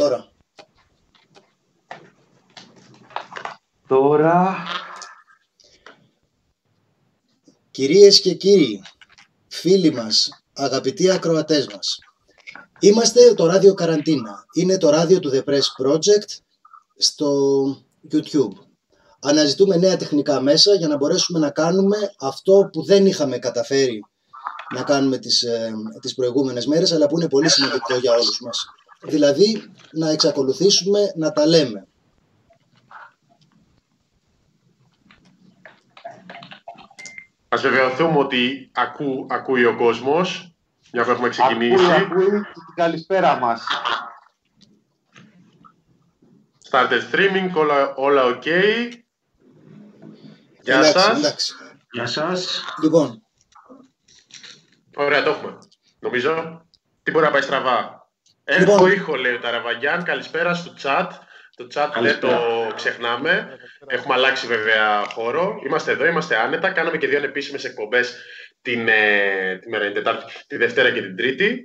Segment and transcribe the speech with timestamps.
[0.00, 0.28] τώρα.
[3.88, 4.56] Τώρα...
[7.70, 8.82] Κυρίες και κύριοι,
[9.48, 11.98] φίλοι μας, αγαπητοί ακροατές μας,
[12.80, 14.44] είμαστε το ράδιο Καραντίνα.
[14.54, 16.28] Είναι το ράδιο του The Press Project
[16.96, 17.30] στο
[18.12, 18.52] YouTube.
[19.20, 24.04] Αναζητούμε νέα τεχνικά μέσα για να μπορέσουμε να κάνουμε αυτό που δεν είχαμε καταφέρει
[24.74, 28.66] να κάνουμε τις, ε, τις προηγούμενες μέρες, αλλά που είναι πολύ σημαντικό για όλους μας.
[29.02, 31.86] Δηλαδή, να εξακολουθήσουμε να τα λέμε.
[37.48, 40.52] Ας βεβαιωθούμε ότι ακού, ακούει ο κόσμος,
[40.92, 41.84] μια που έχουμε ξεκινήσει.
[41.84, 42.42] Ακούει, ακούει.
[42.74, 43.62] Καλησπέρα μας.
[46.70, 48.46] Started streaming, όλα, όλα ok.
[50.62, 51.18] Γεια Εντάξει, σας.
[51.18, 51.54] εντάξει.
[51.90, 52.64] Γεια σας.
[52.82, 53.22] Λοιπόν,
[54.96, 55.58] Ωραία, το έχουμε.
[55.98, 56.64] Νομίζω.
[57.02, 57.99] Τι μπορεί να πάει στραβά.
[58.52, 58.90] Έχω Λοιπόν.
[58.92, 60.02] ήχο, λέει ο Ταραβαγιάν.
[60.02, 61.06] Καλησπέρα στο chat.
[61.56, 62.36] Το chat δεν Καλησπέρα.
[62.36, 63.58] το ξεχνάμε.
[63.86, 65.60] Έχουμε αλλάξει βέβαια χώρο.
[65.66, 66.70] Είμαστε εδώ, είμαστε άνετα.
[66.70, 68.16] Κάναμε και δύο ανεπίσημες εκπομπές
[68.62, 71.62] την, ε, τη μέρα είναι Τετάρτη, τη Δευτέρα και την Τρίτη.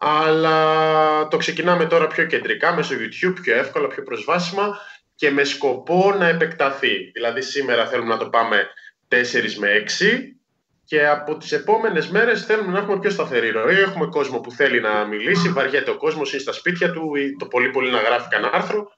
[0.00, 4.78] Αλλά το ξεκινάμε τώρα πιο κεντρικά, μέσω YouTube, πιο εύκολα, πιο προσβάσιμα
[5.14, 7.10] και με σκοπό να επεκταθεί.
[7.14, 8.68] Δηλαδή σήμερα θέλουμε να το πάμε
[9.08, 10.35] 4 με 6
[10.86, 13.74] και από τις επόμενες μέρες θέλουμε να έχουμε πιο σταθερή ροή.
[13.74, 17.46] Έχουμε κόσμο που θέλει να μιλήσει, βαριέται ο κόσμος, είναι στα σπίτια του ή το
[17.46, 18.88] πολύ πολύ να γράφει κανένα άρθρο.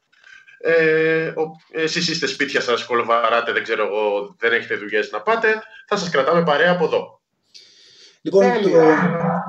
[0.60, 5.62] Ε, ο, εσείς είστε σπίτια σας, κολοβαράτε, δεν ξέρω εγώ, δεν έχετε δουλειές να πάτε.
[5.88, 7.20] Θα σας κρατάμε παρέα από εδώ.
[8.20, 9.42] λοιπόν το, Τέλεια.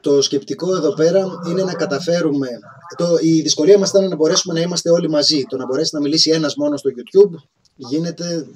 [0.00, 2.48] το σκεπτικό εδώ πέρα είναι να καταφέρουμε.
[2.96, 5.42] Το, η δυσκολία μας ήταν να μπορέσουμε να είμαστε όλοι μαζί.
[5.48, 7.34] Το να μπορέσει να μιλήσει ένας μόνος στο YouTube
[7.76, 8.46] γίνεται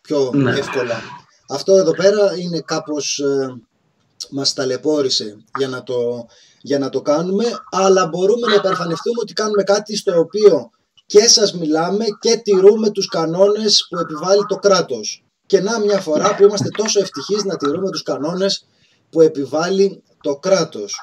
[0.00, 0.50] πιο Ναι.
[0.50, 1.00] εύκολα.
[1.50, 3.60] Αυτό εδώ πέρα είναι κάπως ε,
[4.30, 6.26] μας ταλαιπώρησε για να, το,
[6.60, 10.70] για να το κάνουμε, αλλά μπορούμε να υπερφανευτούμε ότι κάνουμε κάτι στο οποίο
[11.06, 15.24] και σας μιλάμε και τηρούμε τους κανόνες που επιβάλλει το κράτος.
[15.46, 18.66] Και να μια φορά που είμαστε τόσο ευτυχείς να τηρούμε τους κανόνες
[19.10, 20.94] που επιβάλλει το κράτος.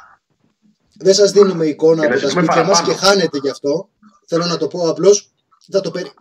[0.99, 3.11] Δεν σας δίνουμε εικόνα Και να από τα ζήσουμε σπίτια μας και παραπάνω.
[3.11, 3.89] χάνετε γι' αυτό.
[4.27, 5.31] Θέλω να το πω απλώς,
[5.71, 6.13] θα το, περι-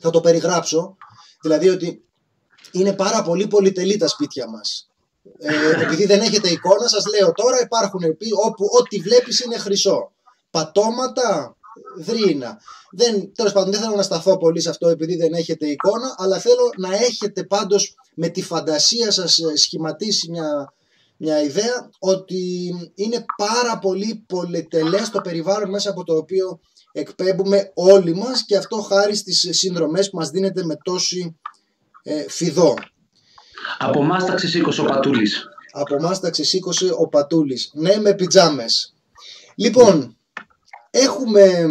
[0.00, 0.96] θα το περιγράψω.
[1.42, 2.04] Δηλαδή ότι
[2.72, 4.88] είναι πάρα πολύ πολυτελή τα σπίτια μας.
[5.38, 10.12] Ε, επειδή δεν έχετε εικόνα, σας λέω τώρα υπάρχουν επί, όπου ό,τι βλέπεις είναι χρυσό.
[10.50, 11.56] Πατώματα,
[11.96, 12.58] δρύνα.
[12.90, 16.38] Δεν, τέλος πάντων, δεν θέλω να σταθώ πολύ σε αυτό επειδή δεν έχετε εικόνα, αλλά
[16.38, 20.72] θέλω να έχετε πάντως με τη φαντασία σας ε, σχηματίσει μια,
[21.16, 26.60] μια ιδέα ότι είναι πάρα πολύ πολυτελές το περιβάλλον μέσα από το οποίο
[26.92, 31.36] εκπέμπουμε όλοι μας και αυτό χάρη στις συνδρομές που μας δίνεται με τόση
[32.08, 32.74] ε, φιδό.
[33.78, 35.44] Από εμάς τα ξεσήκωσε ο Πατούλης.
[35.72, 37.70] Από εμάς τα ξεσήκωσε ο Πατούλης.
[37.74, 38.94] Ναι, με πιτζάμες.
[39.54, 40.16] Λοιπόν,
[40.90, 41.66] έχουμε,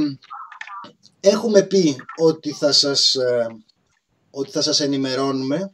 [1.19, 3.47] έχουμε πει ότι θα σας, ε,
[4.31, 5.73] ότι θα σας ενημερώνουμε.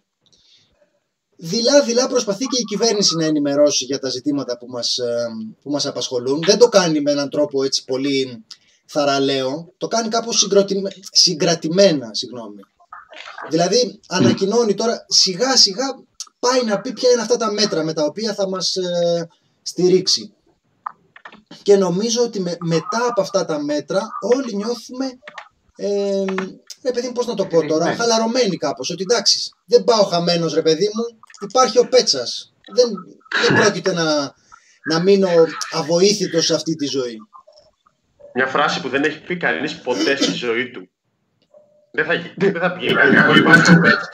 [1.37, 5.27] Δειλά-δειλά προσπαθεί και η κυβέρνηση να ενημερώσει για τα ζητήματα που μας, ε,
[5.61, 6.43] που μας απασχολούν.
[6.45, 8.45] Δεν το κάνει με έναν τρόπο έτσι πολύ
[8.85, 9.73] θαραλέο.
[9.77, 12.61] Το κάνει κάπως συγκροτημε- συγκρατημένα, συγγνώμη.
[13.49, 15.85] Δηλαδή ανακοινώνει τώρα σιγά σιγά
[16.39, 19.27] πάει να πει ποια είναι αυτά τα μέτρα με τα οποία θα μας ε,
[19.61, 20.33] στηρίξει.
[21.63, 25.05] Και νομίζω ότι με- μετά από αυτά τα μέτρα όλοι νιώθουμε,
[25.75, 26.23] ε,
[26.83, 27.97] ρε παιδί μου πώς να το πω τώρα, Στηριγμένοι.
[27.97, 28.89] χαλαρωμένοι κάπως.
[28.89, 32.53] Ότι εντάξει, δεν πάω χαμένος ρε παιδί μου, υπάρχει ο Πέτσας.
[32.73, 32.89] Δεν,
[33.47, 34.33] δεν πρόκειται να,
[34.89, 35.29] να μείνω
[35.71, 37.17] αβοήθητος σε αυτή τη ζωή.
[38.33, 40.89] Μια φράση που δεν έχει πει κανείς ποτέ στη ζωή του.
[41.91, 42.87] Δεν θα, γι- δεν θα βγει.
[42.87, 44.09] Εγώ υπάρχει ο Πέτρας.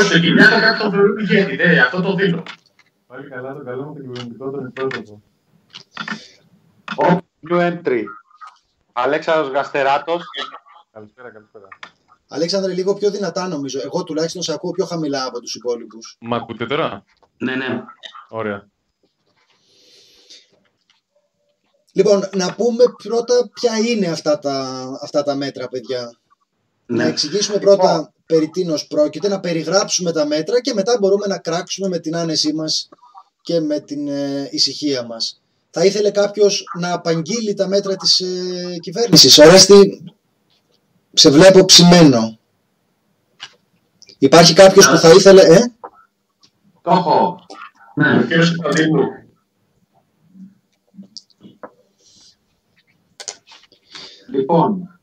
[0.00, 1.56] Όχι, το Κυριακό κάτι τον θεωρούν ηγέτη.
[1.56, 2.42] Ναι, αυτό το δίνω.
[3.06, 5.22] Πάλι καλά το καλό με τον κυβερνητικό τον εκπρόσωπο.
[6.96, 7.18] Ο
[7.50, 8.02] new entry.
[8.92, 10.22] Αλέξανδρος Γαστεράτος.
[10.92, 11.68] Καλησπέρα, καλησπέρα.
[12.28, 13.80] Αλέξανδρε, λίγο πιο δυνατά νομίζω.
[13.84, 16.16] Εγώ τουλάχιστον σε ακούω πιο χαμηλά από τους υπόλοιπους.
[16.20, 17.04] Μ' ακούτε τώρα;
[17.38, 17.82] Ναι, ναι.
[18.28, 18.68] Ωραία.
[21.92, 26.16] Λοιπόν, να πούμε πρώτα ποια είναι αυτά τα, αυτά τα μέτρα, παιδιά.
[26.86, 27.08] Να ναι.
[27.10, 31.98] εξηγήσουμε πρώτα περί τίνος πρόκειται, να περιγράψουμε τα μέτρα και μετά μπορούμε να κράξουμε με
[31.98, 32.88] την άνεσή μας
[33.42, 35.40] και με την ε, ησυχία μας.
[35.70, 40.02] Θα ήθελε κάποιος να απαγγείλει τα μέτρα της ε, κυβέρνησης; Ορέστη,
[41.12, 42.38] σε βλέπω ψημένο.
[44.18, 45.42] Υπάρχει κάποιος που θα ήθελε...
[45.42, 45.72] Ε;
[46.82, 47.40] Το έχω.
[47.96, 48.24] Ο ναι.
[48.26, 49.21] κύριος Κωνσταντίνου.
[54.32, 54.98] Λοιπόν,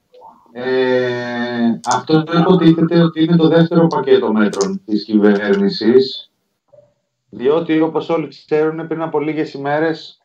[0.52, 6.32] ε, αυτό υποτίθεται ότι είναι το δεύτερο πακέτο μέτρων της κυβέρνησης,
[7.30, 10.22] διότι όπως όλοι ξέρουν πριν από λίγες ημέρες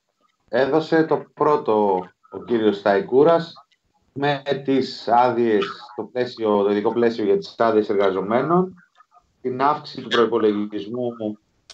[0.49, 3.53] έδωσε το πρώτο ο κύριος Σταϊκούρας
[4.13, 5.65] με τις άδειες,
[5.97, 8.75] το, πλαίσιο, το ειδικό πλαίσιο για τις άδειες εργαζομένων,
[9.41, 11.09] την αύξηση του προϋπολογισμού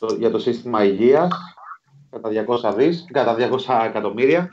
[0.00, 1.28] το- για το σύστημα υγείας
[2.10, 4.48] κατά 200 δις, κατά 200 εκατομμύρια,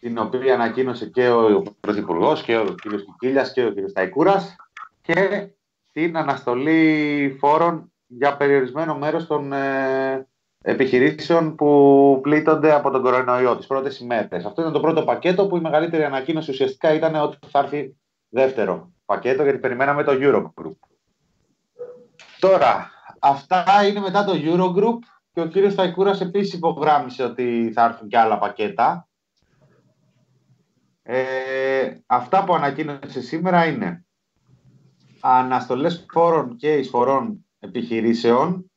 [0.00, 2.80] την οποία ανακοίνωσε και ο Πρωθυπουργός και ο κ.
[2.80, 3.88] Κικίλιας και ο κ.
[3.88, 4.56] Σταϊκούρας
[5.02, 5.48] και
[5.92, 10.28] την αναστολή φόρων για περιορισμένο μέρος των ε,
[10.62, 14.44] επιχειρήσεων που πλήττονται από τον κορονοϊό τις πρώτες ημέρες.
[14.44, 17.96] Αυτό ήταν το πρώτο πακέτο που η μεγαλύτερη ανακοίνωση ουσιαστικά ήταν ότι θα έρθει
[18.28, 20.76] δεύτερο πακέτο γιατί περιμέναμε το Eurogroup.
[22.38, 24.98] Τώρα, αυτά είναι μετά το Eurogroup
[25.32, 29.08] και ο κύριος Σταϊκούρας επίσης υπογράμμισε ότι θα έρθουν και άλλα πακέτα.
[31.02, 34.04] Ε, αυτά που ανακοίνωσε σήμερα είναι
[35.20, 38.70] αναστολές φόρων και εισφορών επιχειρήσεων.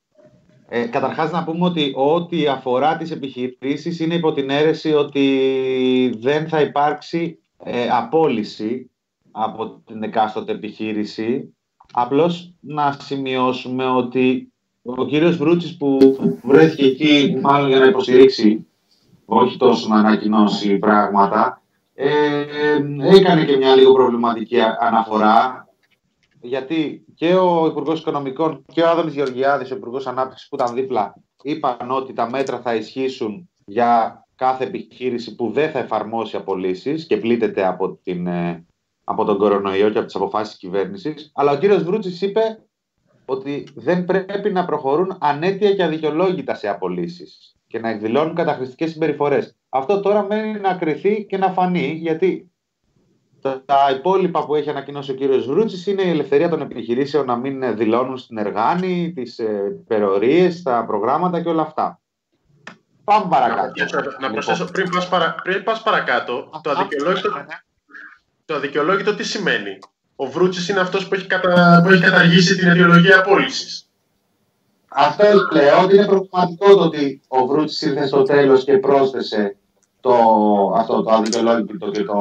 [0.67, 6.47] Ε, καταρχάς να πούμε ότι ό,τι αφορά τις επιχειρήσεις είναι υπό την αίρεση ότι δεν
[6.47, 8.91] θα υπάρξει ε, απόλυση
[9.31, 11.55] από την εκάστοτε επιχείρηση.
[11.93, 15.97] Απλώς να σημειώσουμε ότι ο κύριος Βρούτσης που
[16.43, 18.67] βρέθηκε εκεί μάλλον για να υποστηρίξει
[19.25, 21.62] όχι τόσο να ανακοινώσει πράγματα ε,
[23.16, 25.68] έκανε και μια λίγο προβληματική α- αναφορά
[26.42, 31.16] γιατί και ο Υπουργός Οικονομικών και ο Άδωνης Γεωργιάδης, ο Υπουργός Ανάπτυξης που ήταν δίπλα,
[31.44, 37.18] είπαν ότι τα μέτρα θα ισχύσουν για κάθε επιχείρηση που δεν θα εφαρμόσει απολύσεις και
[37.18, 38.66] πλήττεται από, την, ε,
[39.04, 41.31] από τον κορονοϊό και από τις αποφάσεις της κυβέρνησης.
[41.34, 42.63] Αλλά ο κύριος Βρούτσης είπε
[43.25, 49.57] ότι δεν πρέπει να προχωρούν ανέτεια και αδικαιολόγητα σε απολύσεις και να εκδηλώνουν καταχρηστικές συμπεριφορές.
[49.75, 52.51] Αυτό τώρα μένει να κρυθεί και να φανεί, γιατί
[53.41, 57.35] τα, τα υπόλοιπα που έχει ανακοινώσει ο κύριος Βρούτσης είναι η ελευθερία των επιχειρήσεων να
[57.35, 61.99] μην ε, δηλώνουν στην εργάνη, τις ε, υπερορίες, τα προγράμματα και όλα αυτά.
[63.03, 63.71] Πάμε παρακάτω.
[64.19, 67.29] Να προσθέσω, πριν πας, παρα, πριν πας παρακάτω, το αδικαιολόγητο,
[68.45, 69.79] το αδικαιολόγητο τι σημαίνει;
[70.15, 71.81] Ο Βρούτσης είναι αυτός που έχει, κατα...
[71.83, 73.87] που έχει καταργήσει την αιτιολογία απόλυσης.
[74.87, 75.23] Αυτό
[75.53, 79.57] λέω ότι είναι προβληματικό το ότι ο Βρούτσης ήρθε στο τέλος και πρόσθεσε
[80.03, 80.13] το,
[80.75, 82.15] αυτό το αδικαιολόγητο και το...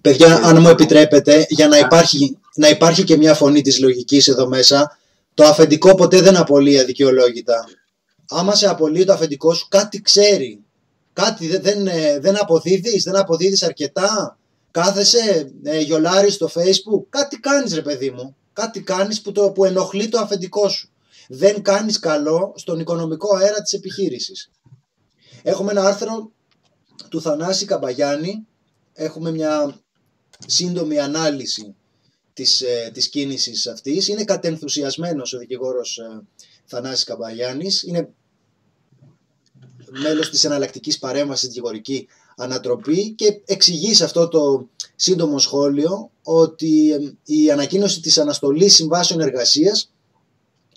[0.00, 4.48] Παιδιά, αν μου επιτρέπετε, για να υπάρχει, να υπάρχει και μια φωνή της λογικής εδώ
[4.48, 4.98] μέσα,
[5.34, 7.64] το αφεντικό ποτέ δεν απολύει αδικαιολόγητα.
[8.28, 10.60] Άμα σε απολύει το αφεντικό σου, κάτι ξέρει.
[11.12, 14.38] Κάτι δεν, δεν, ε, δεν αποδίδεις, δεν αποδίδεις αρκετά.
[14.70, 18.36] Κάθεσαι, ε, γιολάρεις στο facebook, κάτι κάνεις ρε παιδί μου.
[18.52, 20.90] Κάτι κάνεις που, το, που ενοχλεί το αφεντικό σου.
[21.28, 24.50] Δεν κάνεις καλό στον οικονομικό αέρα της επιχείρησης.
[25.42, 26.30] Έχουμε ένα άρθρο
[27.08, 28.46] του Θανάση Καμπαγιάννη,
[28.92, 29.80] έχουμε μια
[30.46, 31.74] σύντομη ανάλυση
[32.32, 34.08] της, ε, της κίνησης αυτής.
[34.08, 36.22] Είναι κατενθουσιασμένος ο δικηγόρος ε,
[36.64, 37.82] Θανάσης Καμπαγιάννης.
[37.82, 38.08] Είναι
[39.90, 47.32] μέλος της εναλλακτικής παρέμβασης δικηγορική ανατροπή και εξηγεί σε αυτό το σύντομο σχόλιο ότι ε,
[47.34, 49.92] η ανακοίνωση της αναστολής συμβάσεων εργασίας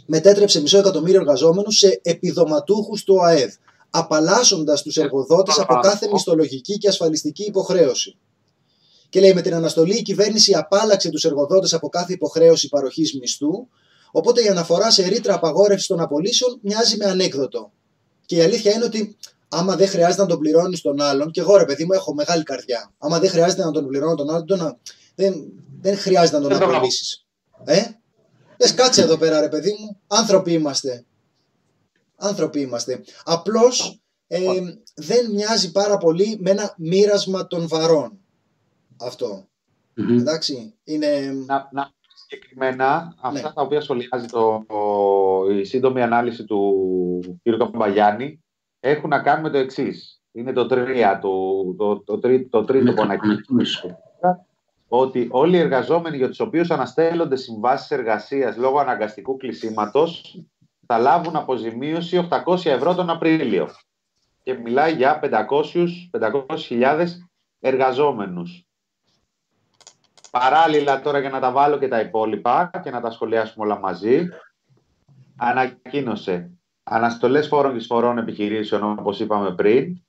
[0.06, 3.54] μετέτρεψε μισό εκατομμύριο εργαζόμενους σε επιδοματούχους του ΑΕΔ,
[3.98, 8.18] απαλλάσσοντας τους εργοδότες από κάθε μισθολογική και ασφαλιστική υποχρέωση.
[9.10, 13.68] Και λέει με την αναστολή η κυβέρνηση απάλαξε τους εργοδότες από κάθε υποχρέωση παροχής μισθού,
[14.12, 17.72] οπότε η αναφορά σε ρήτρα απαγόρευσης των απολύσεων μοιάζει με ανέκδοτο.
[18.26, 19.18] Και η αλήθεια είναι ότι
[19.50, 22.44] άμα δεν χρειάζεται να τον πληρώνεις τον άλλον, και εγώ ρε παιδί μου έχω μεγάλη
[22.44, 22.94] καρδιά.
[22.98, 24.78] Άμα δεν χρειάζεται να τον πληρώνω τον άλλον, τον,
[25.16, 25.34] δεν,
[25.82, 27.26] δεν χρειάζεται να τον Δεν το απολύσεις.
[27.64, 27.82] Ε;
[28.58, 31.06] Πες κάτσε εδώ πέρα ρε παιδί μου, άνθρωποι είμαστε.
[32.18, 33.04] Άνθρωποι είμαστε.
[33.24, 34.40] Απλώς ε,
[34.96, 38.20] δεν μοιάζει πάρα πολύ με ένα μοίρασμα των βαρών.
[39.02, 39.48] Αυτό.
[39.94, 40.18] Μμμ.
[40.18, 41.08] Εντάξει, είναι...
[41.46, 41.92] Να, να
[42.28, 43.54] συγκεκριμένα αυτά Ναι.
[43.54, 47.58] τα οποία σχολιάζει το, ο- η σύντομη ανάλυση του κ.
[47.58, 48.44] Καμπαγιάννη
[48.80, 50.20] έχουν να κάνουν με το εξής.
[50.32, 51.30] Είναι το, τρία, το,
[51.78, 53.98] το, το, τρί- το τρίτο που ανακοίνωσε
[54.88, 60.42] ότι όλοι οι εργαζόμενοι για τους οποίους αναστέλλονται συμβάσεις εργασίας λόγω αναγκαστικού κλεισίματος
[60.86, 63.70] θα λάβουν αποζημίωση 800 ευρώ τον Απρίλιο.
[64.44, 65.88] Και μιλάει για 500
[66.70, 67.06] 500.000
[67.60, 68.66] εργαζόμενους.
[70.32, 74.28] Παράλληλα τώρα για να τα βάλω και τα υπόλοιπα και να τα σχολιάσουμε όλα μαζί,
[75.38, 80.02] ανακοίνωσε αναστολές φόρων και εισφορών επιχειρήσεων όπως είπαμε πριν.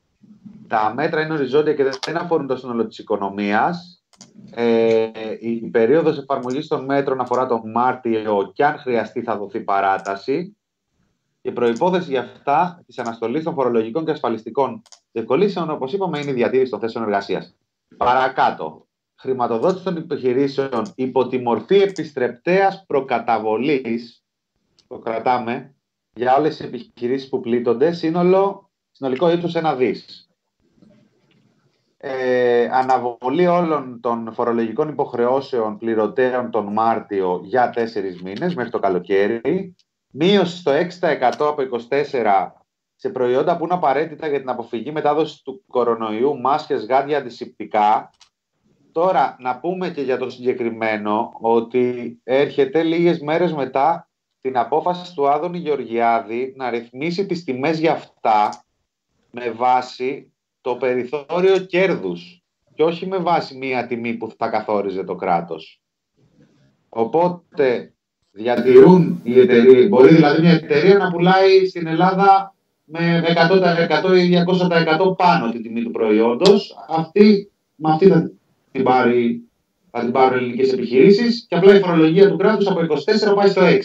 [0.68, 4.04] Τα μέτρα είναι οριζόντια και δεν αφορούν το σύνολο της οικονομίας.
[4.50, 10.56] Ε, η περίοδος εφαρμογής των μέτρων αφορά τον Μάρτιο και αν χρειαστεί θα δοθεί παράταση.
[11.46, 16.34] Και προϋπόθεση για αυτά της αναστολής των φορολογικών και ασφαλιστικών διευκολύνσεων, όπως είπαμε, είναι η
[16.34, 17.56] διατήρηση των θέσεων εργασίας.
[17.96, 24.24] Παρακάτω, χρηματοδότηση των επιχειρήσεων υπό τη μορφή επιστρεπτέας προκαταβολής,
[24.86, 25.74] το κρατάμε,
[26.12, 30.28] για όλες τις επιχειρήσεις που πλήττονται, σύνολο συνολικό ύψος ένα δις.
[31.96, 39.74] Ε, αναβολή όλων των φορολογικών υποχρεώσεων πληρωτέων τον Μάρτιο για τέσσερις μήνες μέχρι το καλοκαίρι.
[40.18, 42.50] Μείωση στο 6% από 24%
[42.94, 48.10] σε προϊόντα που είναι απαραίτητα για την αποφυγή μετάδοσης του κορονοϊού, μάσκες, γάντια, αντισηπτικά.
[48.92, 55.28] Τώρα, να πούμε και για το συγκεκριμένο ότι έρχεται λίγες μέρες μετά την απόφαση του
[55.28, 58.64] Άδωνη Γεωργιάδη να ρυθμίσει τις τιμές για αυτά
[59.30, 62.44] με βάση το περιθώριο κέρδους
[62.74, 65.80] και όχι με βάση μία τιμή που θα καθόριζε το κράτος.
[66.88, 67.95] Οπότε
[68.36, 74.44] διατηρούν οι εταιρείες, μπορεί δηλαδή μια εταιρεία να πουλάει στην Ελλάδα με 100% ή
[75.08, 76.76] 200% πάνω τη τιμή του προϊόντος.
[76.88, 78.30] Αυτή, με αυτή θα
[78.72, 79.42] την, πάρει,
[79.90, 83.62] θα την πάρουν ελληνικές επιχειρήσεις και απλά η φορολογία του κράτους από 24 πάει στο
[83.64, 83.80] 6.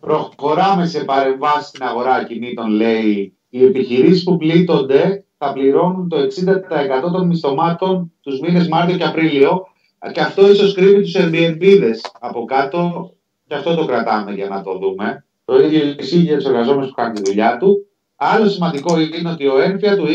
[0.00, 3.36] Προχωράμε σε παρεμβάσεις στην αγορά κινήτων, λέει.
[3.48, 9.66] Οι επιχειρήσεις που πλήττονται θα πληρώνουν το 60% των μισθωμάτων τους μήνες Μάρτιο και Απρίλιο
[10.10, 13.12] και αυτό ίσως κρύβει τους Airbnb από κάτω
[13.46, 15.24] και αυτό το κρατάμε για να το δούμε.
[15.44, 17.86] Το ίδιο ισχύει για τους εργαζόμενους που κάνουν τη δουλειά του.
[18.16, 20.12] Άλλο σημαντικό είναι ότι ο ένφια του 20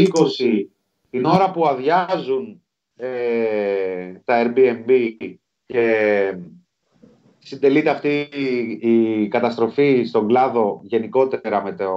[1.10, 2.62] την ώρα που αδειάζουν
[2.96, 4.92] ε, τα Airbnb
[5.66, 6.38] και
[7.38, 8.28] συντελείται αυτή
[8.80, 11.92] η καταστροφή στον κλάδο γενικότερα με, το,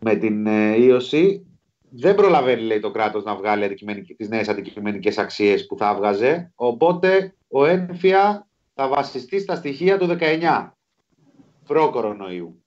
[0.00, 1.46] με την ε, ίωση
[1.90, 3.74] δεν προλαβαίνει λέει, το κράτος να βγάλει
[4.16, 6.52] τις νέες αντικειμενικές αξίες που θα έβγαζε.
[6.54, 10.72] Οπότε ο ένφια θα βασιστεί στα στοιχεία του 19
[11.66, 12.60] προ-κορονοϊού.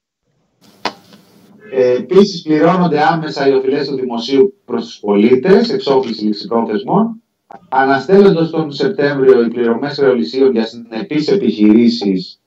[1.71, 7.21] Ε, Επίσης, πληρώνονται άμεσα οι οφειλές του δημοσίου προς τους πολίτες, εξόφληση ληξιπρόθεσμων,
[7.69, 12.41] αναστέλλοντας τον Σεπτέμβριο οι πληρωμές ρεολυσίων για συνεπείς επιχειρήσεις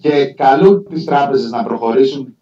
[0.00, 2.36] και καλούν τις τράπεζες να προχωρήσουν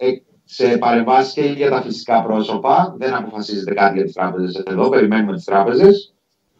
[0.48, 2.94] σε παρεμβάσεις και για τα φυσικά πρόσωπα.
[2.98, 6.14] Δεν αποφασίζεται κάτι για τις τράπεζες εδώ, περιμένουμε τις τράπεζες.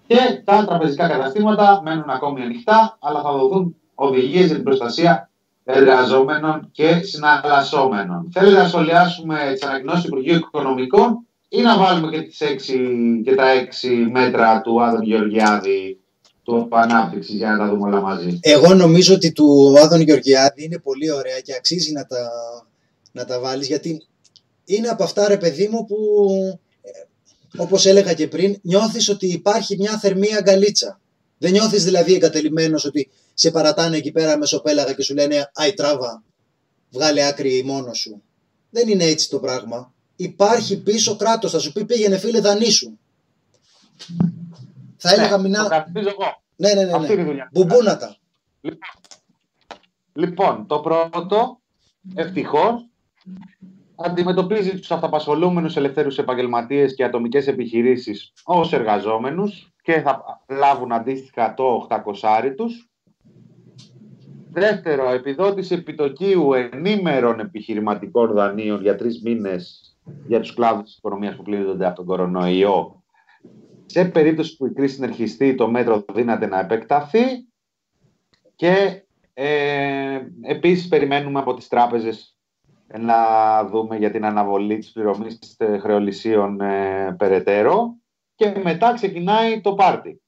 [0.06, 5.30] Και τα τραπεζικά καταστήματα μένουν ακόμη ανοιχτά, αλλά θα δοθούν οδηγίες για την προστασία
[5.64, 8.28] εργαζόμενων και συναλλασσόμενων.
[8.32, 12.78] Θέλετε να σχολιάσουμε τις ανακοινώσεις του Υπουργείου Οικονομικών ή να βάλουμε και, τις έξι,
[13.24, 16.00] και τα έξι μέτρα του Άδων Γεωργιάδη
[16.42, 18.38] του ανάπτυξης για να τα δούμε όλα μαζί.
[18.42, 22.30] Εγώ νομίζω ότι του Άδων Γεωργιάδη είναι πολύ ωραία και αξίζει να τα,
[23.16, 24.06] να τα βάλεις γιατί
[24.64, 25.96] είναι από αυτά ρε παιδί μου που
[26.82, 26.90] ε,
[27.56, 31.00] όπως έλεγα και πριν νιώθεις ότι υπάρχει μια θερμή αγκαλίτσα.
[31.38, 36.22] Δεν νιώθεις δηλαδή εγκατελειμμένος ότι σε παρατάνε εκεί πέρα μεσοπέλαγα και σου λένε «Αϊ τράβα,
[36.90, 38.22] βγάλε άκρη μόνος σου».
[38.70, 39.92] Δεν είναι έτσι το πράγμα.
[40.16, 42.98] Υπάρχει πίσω κράτος, θα σου πει πήγαινε φίλε δανείσου.
[44.96, 45.68] Θα έλεγα ναι, μηνά...
[45.92, 46.42] Το εγώ.
[46.56, 46.92] Ναι, ναι, ναι.
[46.92, 47.30] Αυτή είναι η ναι.
[47.30, 47.48] δουλειά.
[47.52, 48.18] Μπουμπούνα
[48.60, 48.78] Λοιπόν,
[50.12, 51.60] λοιπόν, το πρώτο,
[52.14, 52.86] ευτυχώς,
[53.96, 61.86] αντιμετωπίζει τους αυταπασχολούμενους ελευθέρους επαγγελματίες και ατομικές επιχειρήσεις ως εργαζόμενους και θα λάβουν αντίστοιχα το
[61.90, 62.90] 800 τους.
[64.50, 69.80] Δεύτερο, επιδότηση επιτοκίου ενήμερων επιχειρηματικών δανείων για τρεις μήνες
[70.26, 73.02] για τους κλάδους της οικονομίας που πλήττονται από τον κορονοϊό.
[73.86, 77.48] Σε περίπτωση που η κρίση συνερχιστεί, το μέτρο δύναται να επεκταθεί
[78.56, 79.04] και
[79.34, 82.35] ε, επίσης περιμένουμε από τις τράπεζες
[82.98, 83.16] να
[83.64, 85.38] δούμε για την αναβολή της πληρωμής
[85.80, 87.96] χρεολυσίων ε, περαιτέρω
[88.34, 90.20] και μετά ξεκινάει το πάρτι.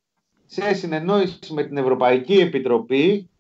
[0.47, 3.31] Σε συνεννόηση με την Ευρωπαϊκή Επιτροπή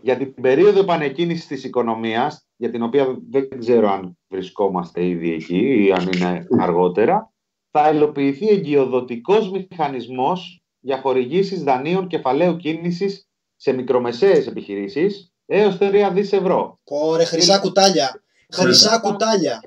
[0.00, 5.84] για την περίοδο επανεκκίνησης της οικονομίας, για την οποία δεν ξέρω αν βρισκόμαστε ήδη εκεί
[5.84, 7.32] ή αν είναι αργότερα,
[7.70, 16.32] θα υλοποιηθεί εγκυοδοτικός μηχανισμός για χορηγήσεις δανείων κεφαλαίου κίνησης σε μικρομεσαίες επιχειρήσεις έως 3 δις
[16.32, 16.78] ευρώ.
[16.84, 18.23] Ωραία, χρυσά κουτάλια.
[18.54, 19.62] Χρυσά κουτάλια.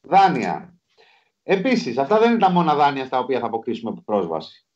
[0.00, 0.74] Δάνεια.
[1.42, 4.66] Επίσης, αυτά δεν είναι τα μόνα δάνεια στα οποία θα αποκτήσουμε πρόσβαση.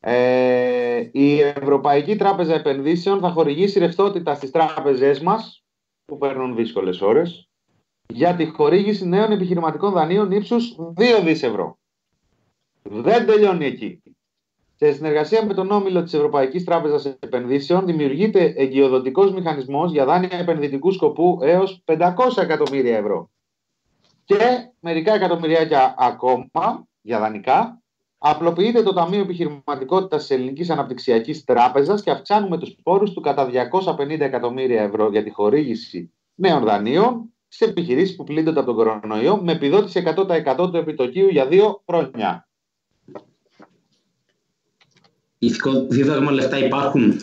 [0.00, 5.64] Ε, η Ευρωπαϊκή Τράπεζα Επενδύσεων θα χορηγήσει ρευστότητα στις τράπεζές μας
[6.04, 7.48] που παίρνουν δύσκολες ώρες
[8.06, 11.78] για τη χορήγηση νέων επιχειρηματικών δανείων ύψους 2 δις ευρώ.
[12.82, 14.02] Δεν τελειώνει εκεί.
[14.80, 20.92] Σε συνεργασία με τον όμιλο της Ευρωπαϊκής Τράπεζας Επενδύσεων δημιουργείται εγκυοδοτικός μηχανισμός για δάνεια επενδυτικού
[20.92, 23.30] σκοπού έως 500 εκατομμύρια ευρώ.
[24.24, 27.82] Και μερικά εκατομμυριάκια ακόμα για δανεικά
[28.18, 34.20] Απλοποιείται το Ταμείο Επιχειρηματικότητας της Ελληνικής Αναπτυξιακής Τράπεζας και αυξάνουμε τους πόρους του κατά 250
[34.20, 39.52] εκατομμύρια ευρώ για τη χορήγηση νέων δανείων σε επιχειρήσεις που πλήττονται από τον κορονοϊό με
[39.52, 42.47] επιδότηση 100% του επιτοκίου για δύο χρόνια.
[45.38, 47.20] Ηθικό δίδαγμα λεφτά υπάρχουν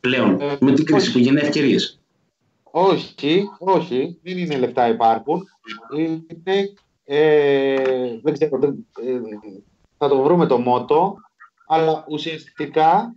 [0.00, 1.98] πλέον με την κρίση που γίνει ευκαιρίες.
[2.62, 5.44] Όχι, όχι, δεν είναι λεφτά υπάρχουν.
[5.96, 6.72] Είναι,
[7.04, 9.20] ε, δεν ξέρω, δεν- ε,
[9.98, 11.16] θα το βρούμε το μότο,
[11.66, 13.14] αλλά ουσιαστικά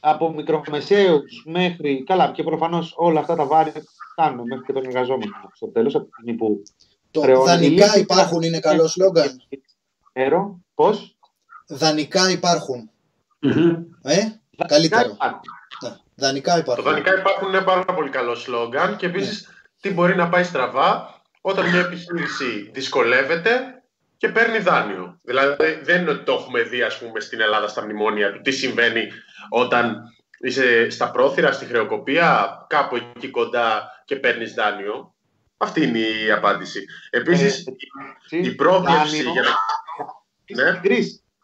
[0.00, 3.72] από μικρομεσαίους μέχρι, καλά και προφανώς όλα αυτά τα βάρη
[4.12, 6.62] φτάνουν μέχρι και τον εργαζόμενο στο τέλος, από τη στιγμή που
[7.10, 7.98] Το Χρεώνει δανεικά λίγο.
[7.98, 9.42] υπάρχουν είναι καλό σλόγκαν.
[10.12, 11.16] ξέρω πώς;
[11.70, 12.90] Δανεικά υπάρχουν.
[13.40, 13.76] Μμμ.
[14.02, 14.16] Ε,
[14.68, 15.10] καλύτερο.
[15.10, 15.40] Υπάρχει.
[15.82, 16.84] Ναι, Δανεικά Το υπάρχουν.
[16.84, 19.48] δανεικά υπάρχουν είναι πάρα πολύ καλό σλόγκαν και επίσης
[19.80, 23.82] τι μπορεί να πάει στραβά όταν μια επιχείρηση δυσκολεύεται
[24.16, 25.18] και παίρνει δάνειο.
[25.22, 28.50] Δηλαδή δεν είναι ότι το έχουμε δει ας πούμε, στην Ελλάδα στα μνημόνια του τι
[28.50, 29.08] συμβαίνει
[29.48, 30.02] όταν
[30.40, 35.14] είσαι στα πρόθυρα, στη χρεοκοπία, κάπου εκεί κοντά και παίρνεις δάνειο.
[35.56, 36.84] Αυτή είναι η απάντηση.
[37.10, 37.64] Επίσης,
[38.30, 39.32] Ε, η πρόβλεψη δάνειο.
[39.32, 40.72] για να...
[40.72, 40.80] Ναι.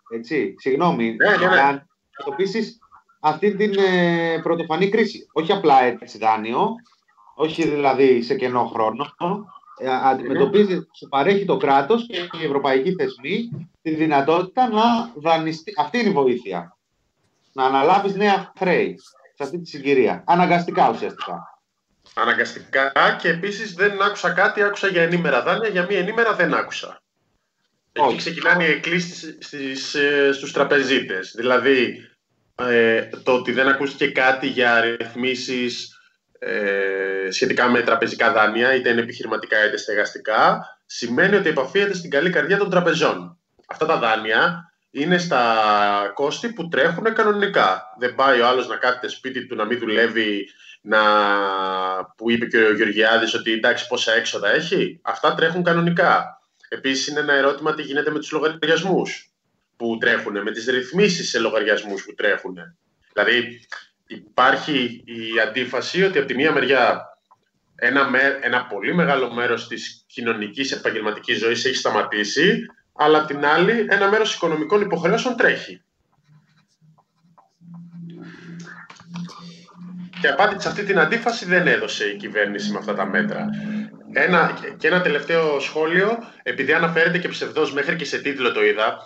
[0.06, 0.36] Στην κρίση.
[0.36, 1.04] Έτσι, συγγνώμη.
[1.04, 1.36] Ναι, ναι, ναι.
[1.36, 2.78] Για να αντιμετωπίσει
[3.20, 5.26] αυτή την ε, πρωτοφανή κρίση.
[5.32, 6.74] Όχι απλά έτσι δάνειο,
[7.34, 9.14] όχι δηλαδή σε κενό χρόνο.
[9.78, 14.82] Ε, αντιμετωπίζει, σου παρέχει το κράτος και οι ευρωπαϊκοί θεσμοί τη δυνατότητα να
[15.14, 15.72] δανειστεί.
[15.76, 16.76] Αυτή είναι η βοήθεια.
[17.52, 18.98] Να αναλάβεις νέα χρέη
[19.34, 20.24] σε αυτή τη συγκυρία.
[20.26, 21.60] Αναγκαστικά ουσιαστικά.
[22.14, 27.02] Αναγκαστικά και επίσης δεν άκουσα κάτι, άκουσα για ενήμερα δάνεια, για μία ενήμερα δεν άκουσα.
[27.96, 28.16] Εκεί Όχι.
[28.16, 31.32] ξεκινάνε οι εκκλήσεις στις, ε, στους τραπεζίτες.
[31.36, 32.08] Δηλαδή,
[32.54, 36.00] ε, το ότι δεν ακούστηκε κάτι για ρυθμίσεις
[36.38, 42.30] ε, σχετικά με τραπεζικά δάνεια, είτε είναι επιχειρηματικά είτε στεγαστικά, σημαίνει ότι επαφίεται στην καλή
[42.30, 43.38] καρδιά των τραπεζών.
[43.66, 45.42] Αυτά τα δάνεια είναι στα
[46.14, 47.82] κόστη που τρέχουν κανονικά.
[47.98, 50.48] Δεν πάει ο άλλος να κάθεται σπίτι του να μην δουλεύει
[50.80, 51.00] να...
[52.16, 55.00] που είπε και ο Γεωργιάδης ότι εντάξει πόσα έξοδα έχει.
[55.02, 56.40] Αυτά τρέχουν κανονικά.
[56.68, 59.30] Επίσης είναι ένα ερώτημα τι γίνεται με τους λογαριασμούς
[59.76, 62.56] που τρέχουν, με τις ρυθμίσεις σε λογαριασμούς που τρέχουν.
[63.12, 63.60] Δηλαδή
[64.06, 67.04] υπάρχει η αντίφαση ότι από τη μία μεριά
[67.74, 73.44] ένα, με- ένα πολύ μεγάλο μέρος της κοινωνικής επαγγελματικής ζωής έχει σταματήσει, αλλά απ' την
[73.44, 75.80] άλλη ένα μέρος οικονομικών υποχρεώσεων τρέχει.
[80.20, 83.46] Και απάντηση σε αυτή την αντίφαση δεν έδωσε η κυβέρνηση με αυτά τα μέτρα.
[84.12, 88.98] Ένα, και ένα τελευταίο σχόλιο, επειδή αναφέρεται και ψευδός μέχρι και σε τίτλο το είδα,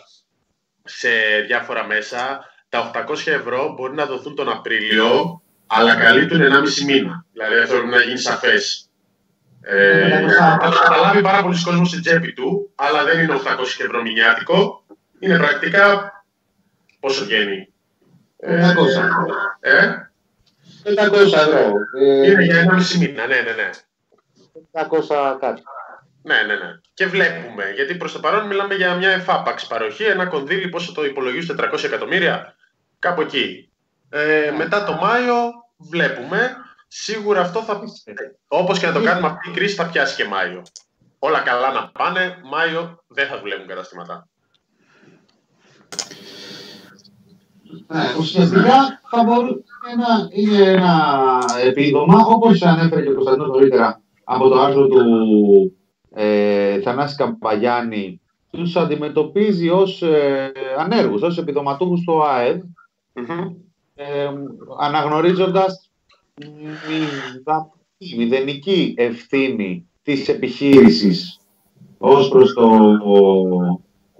[0.84, 1.08] σε
[1.46, 7.24] διάφορα μέσα, τα 800 ευρώ μπορεί να δοθούν τον Απρίλιο, αλλά καλύπτουν 1,5 μήνα.
[7.32, 8.90] Δηλαδή αυτό πρέπει να γίνει σαφές.
[9.62, 13.40] Ε, θα το καταλάβει πάρα πολλοί κόσμος στην τσέπη του, αλλά δεν είναι 800
[13.78, 14.84] ευρώ μηνιάτικο.
[15.18, 16.12] Είναι πρακτικά
[17.00, 17.68] πόσο βγαίνει.
[18.36, 18.76] Ε, 500.
[19.60, 19.86] ε,
[20.84, 21.72] 500 ευρώ.
[22.00, 23.70] Ε, είναι για 1,5 μήνα, ναι, ναι, ναι.
[24.72, 25.62] 500 κάτι.
[26.22, 26.80] Ναι, ναι, ναι.
[26.94, 31.04] Και βλέπουμε, γιατί προς το παρόν μιλάμε για μια εφάπαξ παροχή, ένα κονδύλι, πόσο το
[31.04, 32.54] υπολογίζουν, 400 εκατομμύρια,
[32.98, 33.70] κάπου εκεί.
[34.08, 36.56] Ε, μετά το Μάιο βλέπουμε,
[36.88, 37.80] σίγουρα αυτό θα...
[38.48, 40.62] Όπως και να το κάνουμε αυτή η κρίση θα πιάσει και Μάιο.
[41.18, 44.28] Όλα καλά να πάνε, Μάιο δεν θα δουλεύουν καταστήματα.
[47.86, 49.62] Ναι, ουσιαστικά θα μπορούσε
[49.98, 54.00] να είναι ένα επίδομα, όπως ανέφερε και ο Κωνσταντίνος νωρίτερα,
[54.34, 55.02] από το άρθρο του
[56.14, 62.62] ε, Θανάση Καμπαγιάννη, τους αντιμετωπίζει ως ε, ανέργους, ως επιδοματούχους του ΑΕΔ,
[63.12, 63.54] Μμμ.
[63.94, 64.28] ε,
[64.80, 65.90] αναγνωρίζοντας
[66.36, 67.70] μηδα-
[68.16, 71.38] μηδενική ευθύνη της επιχείρησης
[71.98, 72.68] ως προς το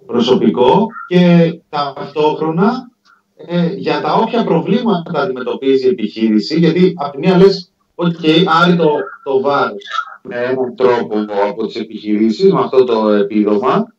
[0.07, 2.91] προσωπικό και ταυτόχρονα
[3.37, 7.73] ε, για τα όποια προβλήματα αντιμετωπίζει η επιχείρηση, γιατί από τη μία λες,
[8.05, 8.91] οκ, άρει το,
[9.25, 9.83] το βάρος
[10.23, 13.95] με έναν τρόπο από τις επιχειρήσεις, με αυτό το επίδομα,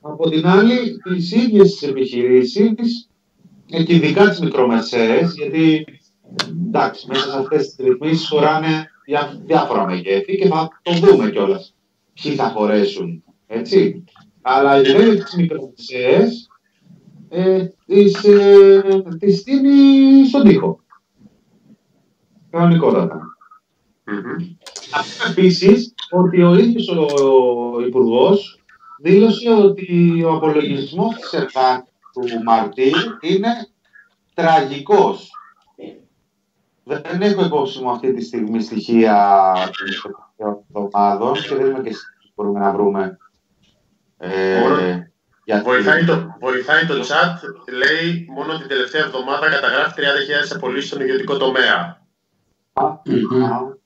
[0.00, 3.08] από την άλλη, τις ίδιες τις επιχειρήσεις
[3.70, 5.84] ε, και ειδικά τις μικρομεσαίες, γιατί
[6.66, 11.74] εντάξει, μέσα σε αυτές τις ρυθμίσεις χωράνε διά, διάφορα μεγέθη και θα το δούμε κιόλας
[12.22, 14.04] ποιοι θα χωρέσουν, έτσι.
[14.42, 16.48] Αλλά ειδικά τις μικρομεσαίες
[17.28, 20.83] ε, τις, ε, τις στείνει στον τοίχο.
[22.54, 23.20] Κανονικότατα.
[24.04, 24.36] Μμμ.
[25.30, 28.60] Επίσης ότι ο ίδιος ο Υπουργός
[28.98, 33.48] δήλωσε ότι ο απολογισμός της ΕΡΤΑ του Μαρτίου είναι
[34.34, 35.30] τραγικός.
[36.84, 39.52] Δεν έχω υπόψη μου αυτή τη στιγμή στοιχεία
[40.36, 43.18] των εβδομάδων και δεν είμαι και σίγουρος ότι μπορούμε να βρούμε.
[44.18, 44.60] Ε,
[45.44, 47.36] γιατί- Βοηθάει το, βοηθάει το chat,
[47.72, 52.02] λέει μόνο την τελευταία εβδομάδα καταγράφει 30.000 απολύσεις στον ιδιωτικό τομέα.
[52.74, 53.44] Α, Μμμ.
[53.44, 53.82] α,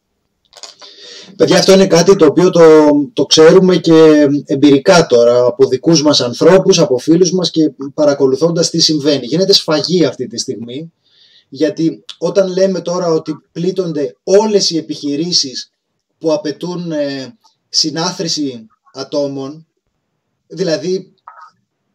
[1.36, 2.62] Παιδιά, αυτό είναι κάτι το οποίο το,
[3.12, 8.78] το ξέρουμε και εμπειρικά τώρα από δικούς μας ανθρώπους, από φίλους μας και παρακολουθώντας τι
[8.80, 9.26] συμβαίνει.
[9.26, 10.92] Γίνεται σφαγή αυτή τη στιγμή
[11.48, 15.70] Γιατί όταν λέμε τώρα ότι πλήττονται όλες οι επιχειρήσεις
[16.18, 17.36] που απαιτούν ε,
[17.68, 19.66] συνάθρηση ατόμων,
[20.46, 21.14] δηλαδή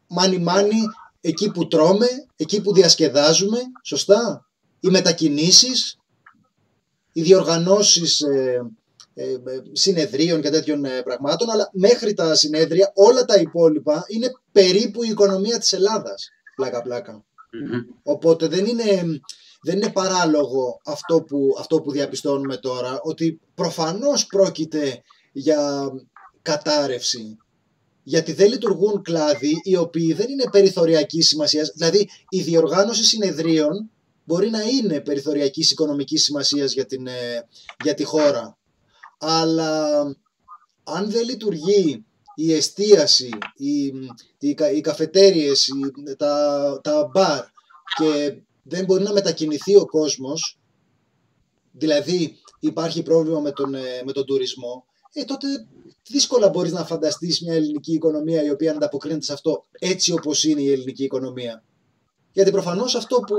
[0.08, 0.82] μάνι μάνι
[1.21, 4.45] εκεί που τρώμε, εκεί που διασκεδάζουμε, σωστά,
[4.79, 5.97] οι μετακινήσεις,
[7.13, 8.62] οι διοργανώσεις ε,
[9.15, 9.38] ε, ε,
[9.71, 15.08] συνεδρίων και τέτοιων ε, πραγμάτων, αλλά μέχρι τα συνέδρια όλα τα υπόλοιπα είναι περίπου η
[15.10, 17.23] οικονομία της Ελλάδας, πλάκα-πλάκα.
[18.04, 18.84] Οπότε δεν είναι,
[19.62, 25.91] δεν είναι παράλογο αυτό που, αυτό που διαπιστώνουμε τώρα, ότι προφανώς πρόκειται για
[26.41, 27.38] κατάρρευση.
[28.04, 31.71] Γιατί δεν λειτουργούν κλάδοι οι οποίοι δεν είναι περιθωριακής σημασίας.
[31.76, 33.89] Δηλαδή, η διοργάνωση συνεδρίων
[34.23, 37.07] μπορεί να είναι περιθωριακής οικονομικής σημασίας για, την,
[37.83, 38.57] για τη χώρα
[39.23, 40.01] αλλά
[40.83, 42.05] αν δεν λειτουργεί
[42.36, 43.86] η εστίαση, οι,
[44.39, 45.69] οι, οι καφετέριες,
[46.17, 47.45] τα, τα μπαρ
[47.95, 50.59] και δεν μπορεί να μετακινηθεί ο κόσμος,
[51.71, 55.47] δηλαδή υπάρχει πρόβλημα με τον, ε, με τον τουρισμό, ε, τότε
[56.07, 60.62] δύσκολα μπορείς να φανταστείς μια ελληνική οικονομία η οποία ανταποκρίνεται σε αυτό έτσι όπως είναι
[60.62, 61.63] η ελληνική οικονομία.
[62.31, 63.36] Γιατί προφανώς αυτό που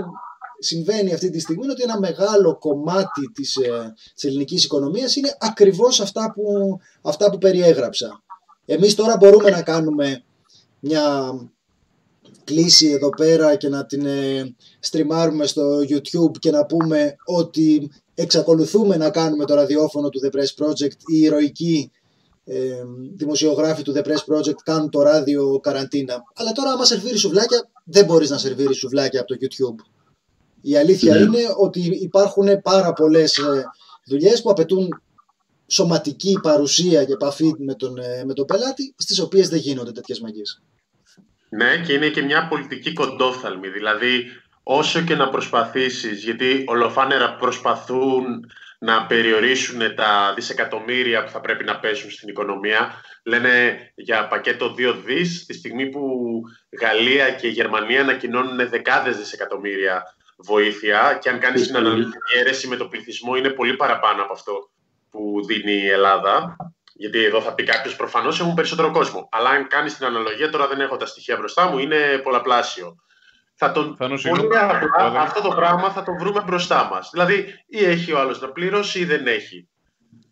[0.58, 5.36] συμβαίνει αυτή τη στιγμή είναι ότι ένα μεγάλο κομμάτι της, ε, της ελληνικής οικονομίας είναι
[5.38, 8.22] ακριβώς αυτά που, αυτά που περιέγραψα.
[8.64, 10.22] Εμείς τώρα μπορούμε να κάνουμε
[10.80, 11.34] μια
[12.44, 18.96] κλίση εδώ πέρα και να την ε, στριμάρουμε στο YouTube και να πούμε ότι εξακολουθούμε
[18.96, 21.90] να κάνουμε το ραδιόφωνο του The Press Project οι ηρωικοί
[22.44, 22.84] ε,
[23.16, 26.22] δημοσιογράφοι του The Press Project κάνουν το ράδιο καραντίνα.
[26.34, 29.84] Αλλά τώρα άμα σερβίρει σουβλάκια δεν μπορείς να σερβίρεις σουβλάκια από το YouTube.
[30.66, 31.20] Η αλήθεια Ναι.
[31.20, 33.64] είναι ότι υπάρχουν πάρα πολλές ε,
[34.06, 35.02] δουλειές που απαιτούν
[35.66, 40.20] σωματική παρουσία και επαφή με τον, ε, με τον πελάτη, στις οποίες δεν γίνονται τέτοιες
[40.20, 40.62] μαγείες.
[41.48, 43.68] Ναι, και είναι και μια πολιτική κοντόφθαλμη.
[43.68, 44.24] Δηλαδή,
[44.62, 48.24] όσο και να προσπαθήσεις, γιατί ολοφάνερα προσπαθούν
[48.78, 52.92] να περιορίσουν τα δισεκατομμύρια που θα πρέπει να πέσουν στην οικονομία.
[53.24, 56.00] Λένε για πακέτο 2 δις, τη στιγμή που
[56.80, 60.02] Γαλλία και Γερμανία ανακοινώνουν δεκάδες δισεκατομμύρια
[60.44, 61.86] βοήθεια και αν κάνεις την Πολύ.
[61.86, 64.70] αναλογική αίρεση με το πληθυσμό είναι πολύ παραπάνω από αυτό
[65.10, 66.56] που δίνει η Ελλάδα.
[66.96, 69.28] Γιατί εδώ θα πει κάποιος προφανώς έχουν περισσότερο κόσμο.
[69.32, 72.96] Αλλά αν κάνεις την αναλογία, τώρα δεν έχω τα στοιχεία μπροστά μου, είναι πολλαπλάσιο.
[73.54, 73.96] Θα τον...
[73.96, 74.34] Θα νοσηλώ.
[74.34, 75.16] Πολύ απλά Δηλαδή.
[75.16, 77.10] αυτό το πράγμα θα το βρούμε μπροστά μας.
[77.12, 79.68] Δηλαδή, ή έχει ο άλλος να πληρώσει ή δεν έχει.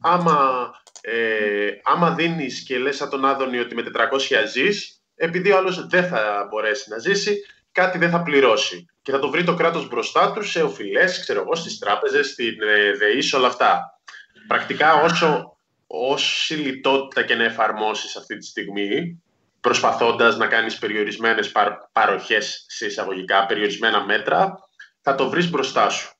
[0.01, 0.71] Άμα,
[1.01, 5.87] ε, άμα δίνεις και λες σαν τον Άδωνη ότι με 400 ζεις, επειδή ο άλλος
[5.87, 8.87] δεν θα μπορέσει να ζήσει, κάτι δεν θα πληρώσει.
[9.03, 12.55] Και θα το βρει το κράτος μπροστά του σε οφειλές, ξέρω εγώ, στις τράπεζες, στην
[12.63, 13.99] ε, ΔΕΗ, σε όλα αυτά.
[14.49, 15.57] Πρακτικά, όσο,
[15.87, 19.23] όση λιτότητα και να εφαρμόσεις αυτή τη στιγμή,
[19.61, 24.59] προσπαθώντας να κάνεις περιορισμένες παρ, παροχές σε εισαγωγικά, περιορισμένα μέτρα,
[25.01, 26.13] θα το βρεις μπροστά σου.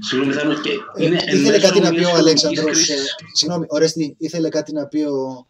[0.00, 2.88] Συγγνώμη, θα και Ε, είναι εν ήθελε μέσω κάτι να πει μιας ο οικονομικής Αλέξανδρος.
[2.88, 3.14] ε, κρίσης.
[3.32, 5.46] συγγνώμη, Ορέστη, ήθελε κάτι να πει ο,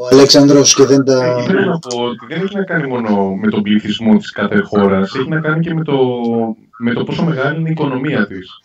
[0.00, 1.24] ο Αλέξανδρος και δεν τα...
[1.24, 4.60] Ε, Ήθελα να πω ότι δεν έχει να κάνει μόνο με τον πληθυσμό της κάθε
[4.60, 5.96] χώρας, έχει να κάνει και με το,
[6.78, 8.62] με το πόσο μεγάλη είναι η οικονομία της.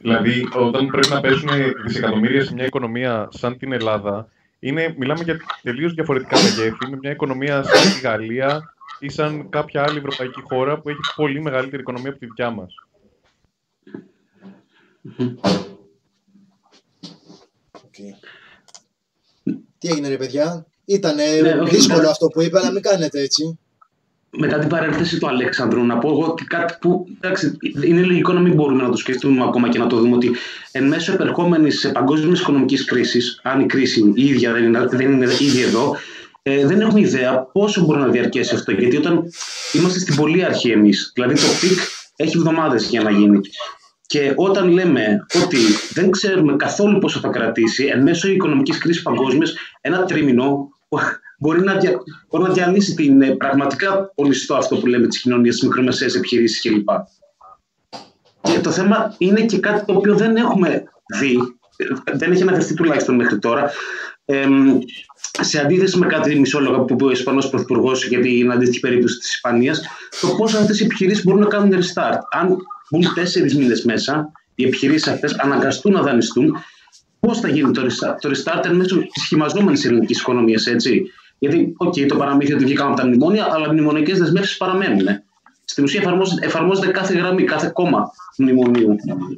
[0.00, 1.48] Δηλαδή, όταν πρέπει να πέσουν
[1.84, 7.10] δισεκατομμύρια σε μια οικονομία σαν την Ελλάδα, είναι, μιλάμε για τελείως διαφορετικά μεγέθη, με μια
[7.10, 12.10] οικονομία σαν τη Γαλλία ή σαν κάποια άλλη ευρωπαϊκή χώρα που έχει πολύ μεγαλύτερη οικονομία
[12.10, 12.74] από τη δικιά μας.
[17.84, 17.94] Οκ.
[19.78, 22.08] Τι έγινε ρε παιδιά, ήταν Ναι, όχι, δύσκολο ναι.
[22.08, 23.58] αυτό που είπε, αλλά μην κάνετε έτσι.
[24.30, 28.40] μετά την παρένθεση του Αλέξανδρου, να πω εγώ ότι κάτι που εντάξει, είναι λογικό να
[28.40, 30.30] μην μπορούμε να το σκεφτούμε ακόμα και να το δούμε ότι
[30.72, 35.32] εν μέσω επερχόμενης παγκόσμια οικονομικής κρίσης, αν η κρίση η ίδια δεν είναι, δεν είναι
[35.38, 35.96] ήδη εδώ,
[36.42, 38.72] ε, δεν έχουμε ιδέα πόσο μπορεί να διαρκέσει αυτό.
[38.72, 39.22] Γιατί όταν
[39.72, 41.78] είμαστε στην πολύ αρχή εμείς, δηλαδή το peak
[42.16, 43.40] έχει εβδομάδες για να γίνει.
[44.06, 45.58] Και όταν λέμε ότι
[45.92, 50.68] δεν ξέρουμε καθόλου πόσο θα κρατήσει, εν μέσω οικονομικής κρίσης παγκόσμιας, ένα τρίμηνο
[51.38, 51.92] μπορεί να, δια,
[52.30, 56.60] μπορεί να διαλύσει την ε, πραγματικά ολιστό αυτό που λέμε τη κοινωνία, τις μικρομεσαίες επιχειρήσεις
[56.60, 56.88] κλπ.
[58.42, 60.82] Και το θέμα είναι και κάτι το οποίο δεν έχουμε
[61.20, 61.38] δει,
[61.76, 63.70] ε, δεν έχει αναφερθεί τουλάχιστον μέχρι τώρα.
[64.24, 64.46] Ε,
[65.40, 69.34] σε αντίθεση με κάτι μισόλογα που είπε ο Ισπανός Πρωθυπουργός για την αντίστοιχη περίπτωση της
[69.34, 69.80] Ισπανίας,
[70.20, 72.18] το πώς αυτές οι επιχειρήσεις μπορούν να κάνουν restart.
[72.30, 72.56] Αν
[72.90, 76.56] μπουν τέσσερις μήνες μέσα, οι επιχειρήσεις αυτές αναγκαστούν να δανειστούν,
[77.20, 81.02] πώς θα γίνει το restart, το restart εν μέσω της χειμαζόμενης ελληνικής οικονομίας, έτσι;
[81.38, 85.06] Γιατί, οκ, το παραμύθι ότι βγήκαμε από τα μνημόνια, αλλά οι μνημονιακές δεσμεύσεις παραμένουν.
[85.64, 88.96] Στην ουσία εφαρμόζεται, εφαρμόζεται κάθε γραμμή, κάθε κόμμα του μνημονίου.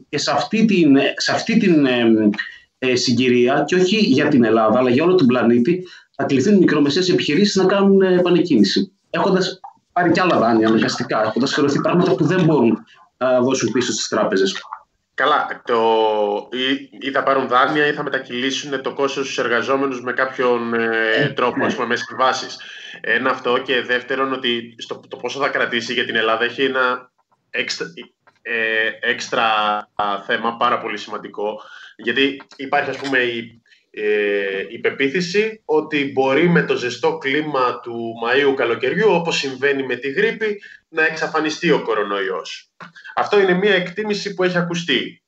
[0.09, 2.31] Και σε αυτή την, σε αυτή την ε,
[2.79, 7.09] ε, συγκυρία, και όχι για την Ελλάδα, αλλά για όλο τον πλανήτη, θα κληθούν μικρομεσαίες
[7.09, 8.93] επιχειρήσεις να κάνουν ε, επανεκκίνηση.
[9.11, 9.61] Έχοντας
[9.93, 12.79] πάρει κι άλλα δάνεια αναγκαστικά, έχοντας χρεωθεί πράγματα που δεν μπορούν
[13.43, 14.55] δώσουν πίσω στις τράπεζες.
[15.23, 15.79] Καλά, το,
[16.53, 21.33] ή, ή, θα πάρουν δάνεια ή θα μετακυλήσουν το κόστος στους εργαζόμενους με κάποιον ε,
[21.37, 21.65] τρόπο, ναι.
[21.65, 22.61] ας πούμε, με συμβάσεις.
[23.01, 27.11] Ένα αυτό και δεύτερον ότι στο, το πόσο θα κρατήσει για την Ελλάδα έχει ένα
[27.51, 27.87] έξτρα,
[28.43, 29.47] ε, έξτρα
[30.27, 31.61] θέμα πάρα πολύ σημαντικό
[31.97, 38.15] γιατί υπάρχει ας πούμε η, ε, η πεποίθηση ότι μπορεί με το ζεστό κλίμα του
[38.25, 42.71] Μαΐου καλοκαιριού όπως συμβαίνει με τη γρήπη να εξαφανιστεί ο κορονοϊός.
[43.15, 45.23] Αυτό είναι μια εκτίμηση που έχει ακουστεί.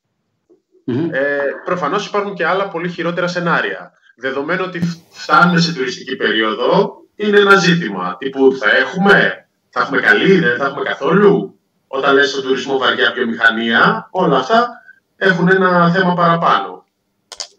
[1.11, 3.92] Ε, προφανώς υπάρχουν και άλλα πολύ χειρότερα σενάρια.
[4.16, 8.16] Δεδομένου ότι φτάνουμε σε τουριστική περίοδο, είναι ένα ζήτημα.
[8.18, 13.12] Τύπου θα έχουμε, θα έχουμε καλή, δεν θα έχουμε καθόλου; Όταν λες στον τουρισμό βαριά
[13.12, 14.68] βιομηχανία, όλα αυτά
[15.16, 16.85] έχουν ένα θέμα παραπάνω.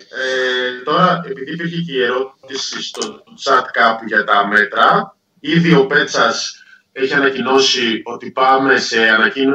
[0.10, 5.86] Ε, τώρα, επειδή υπήρχε και η ερώτηση στο chat κάπου για τα μέτρα, ήδη ο
[5.86, 6.65] Πέτσας
[6.98, 9.08] έχει ανακοινώσει ότι πάμε σε,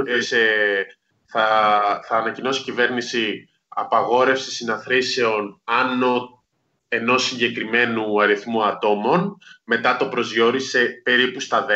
[0.06, 0.38] ε, σε
[1.26, 6.44] θα, θα ανακοινώσει η κυβέρνηση απαγόρευση συναθρήσεων άνω
[6.88, 9.38] ενός συγκεκριμένου αριθμού ατόμων.
[9.64, 11.70] Μετά το προσδιορίσε περίπου στα 10.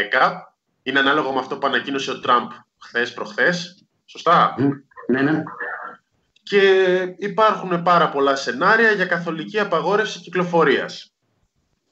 [0.82, 3.86] Είναι ανάλογο με αυτό που ανακοίνωσε ο Τραμπ χθες προχθές.
[4.04, 4.54] Σωστά;
[5.08, 5.42] Ναι, ναι.
[6.42, 11.12] Και υπάρχουν πάρα πολλά σενάρια για καθολική απαγόρευση κυκλοφορίας.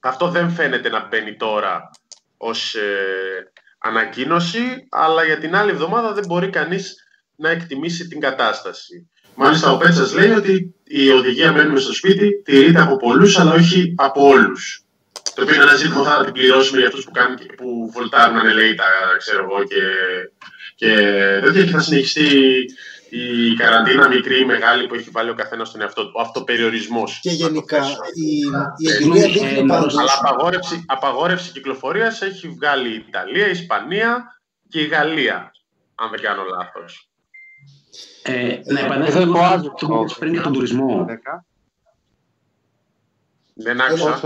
[0.01, 1.91] Αυτό δεν φαίνεται να μπαίνει τώρα
[2.37, 3.52] ως ε,
[3.83, 6.95] ανακοίνωση, αλλά για την άλλη εβδομάδα δεν μπορεί κανείς
[7.37, 9.11] να εκτιμήσει την κατάσταση.
[9.35, 13.95] Μάλιστα, ο Πέτσας λέει ότι η οδηγία μένουμε στο σπίτι τηρείται από πολλούς, αλλά όχι
[13.97, 14.85] από όλους.
[15.35, 18.39] Το οποίο είναι ένα ζήτημα που θα την πληρώσουμε για αυτούς που, κάνουν, που βολτάρουν
[18.39, 18.85] ανελαίητα,
[19.19, 19.83] ξέρω εγώ, και,
[20.75, 20.95] και
[21.43, 21.65] τέτοια.
[21.65, 22.29] Και θα συνεχιστεί
[23.15, 26.13] η καραντίνα μικρή ή μεγάλη που έχει βάλει ο καθένας στον εαυτό του.
[26.15, 27.19] Ο αυτοπεριορισμός.
[27.21, 27.79] Και γενικά
[28.15, 28.39] η,
[28.77, 29.87] η εμπειρία δείχνει πάντω.
[29.99, 35.53] Αλλά απαγόρευση, απαγόρευση κυκλοφορίας έχει βγάλει η Ιταλία, η Ισπανία και η Γαλλία,
[35.95, 37.11] αν δεν κάνω λάθος.
[38.23, 41.07] Ε, να επανέλθω λίγο το πριν για τον τουρισμό.
[43.55, 44.21] Δεν άκουσα.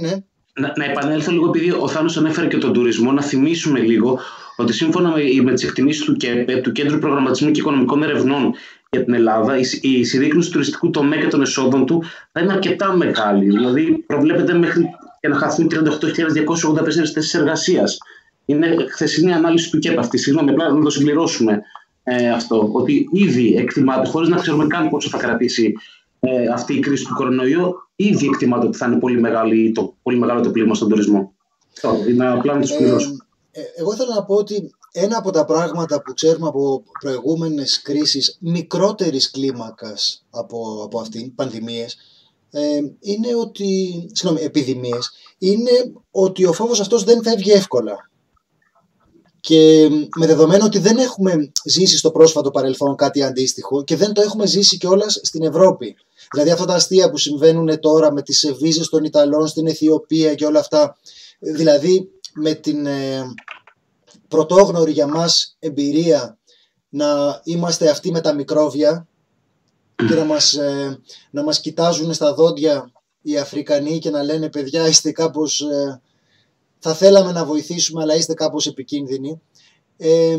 [0.00, 0.12] ναι.
[0.52, 4.20] Να, να επανέλθω λίγο επειδή ο Θάνος ανέφερε και τον τουρισμό, να θυμίσουμε λίγο
[4.60, 6.16] ότι σύμφωνα με, με τις εκτιμήσεις του,
[6.62, 8.54] του Κέντρου Προγραμματισμού και Οικονομικών Ερευνών
[8.90, 12.52] για την Ελλάδα, η, η συρρήκνωση του τουριστικού τομέα και των εσόδων του θα είναι
[12.52, 13.44] αρκετά μεγάλη.
[13.44, 17.98] Δηλαδή, προβλέπεται μέχρι και να χαθούν 38.284 θέσεις εργασίας.
[18.44, 20.18] Είναι χθεσινή ανάλυση του ΚΕΠ αυτή.
[20.18, 21.62] Συγγνώμη, απλά να το συμπληρώσουμε
[22.02, 22.68] ε, αυτό.
[22.72, 25.72] Ότι ήδη εκτιμάται, χωρίς να ξέρουμε καν πόσο θα κρατήσει
[26.20, 30.18] ε, αυτή η κρίση του κορονοϊού, ήδη εκτιμάται ότι θα είναι πολύ, μεγάλη, το, πολύ
[30.18, 31.32] μεγάλο το πλήγμα στον τουρισμό.
[32.08, 33.19] Είναι απλά να το συμπληρώσω.
[33.50, 38.36] Ε, εγώ ήθελα να πω ότι ένα από τα πράγματα που ξέρουμε από προηγούμενες κρίσεις
[38.40, 41.96] μικρότερης κλίμακας από, από αυτήν, πανδημίες,
[42.50, 45.70] ε, είναι ότι, συγγνώμη, επιδημίες, είναι
[46.10, 48.10] ότι ο φόβος αυτός δεν φεύγει εύκολα.
[49.40, 54.20] Και με δεδομένο ότι δεν έχουμε ζήσει στο πρόσφατο παρελθόν κάτι αντίστοιχο και δεν το
[54.20, 55.96] έχουμε ζήσει κιόλας στην Ευρώπη.
[56.32, 60.46] Δηλαδή αυτά τα αστεία που συμβαίνουν τώρα με τις βίζες των Ιταλών στην Αιθιοπία και
[60.46, 60.96] όλα αυτά.
[61.38, 62.10] Δηλαδή
[62.40, 63.22] με την ε,
[64.28, 66.38] πρωτόγνωρη για μας εμπειρία
[66.88, 69.08] να είμαστε αυτοί με τα μικρόβια
[70.08, 71.00] και να μας, ε,
[71.30, 76.00] να μας κοιτάζουν στα δόντια οι Αφρικανοί και να λένε παιδιά είστε κάπως ε,
[76.78, 79.40] θα θέλαμε να βοηθήσουμε αλλά είστε κάπως επικίνδυνοι.
[79.96, 80.36] Ε,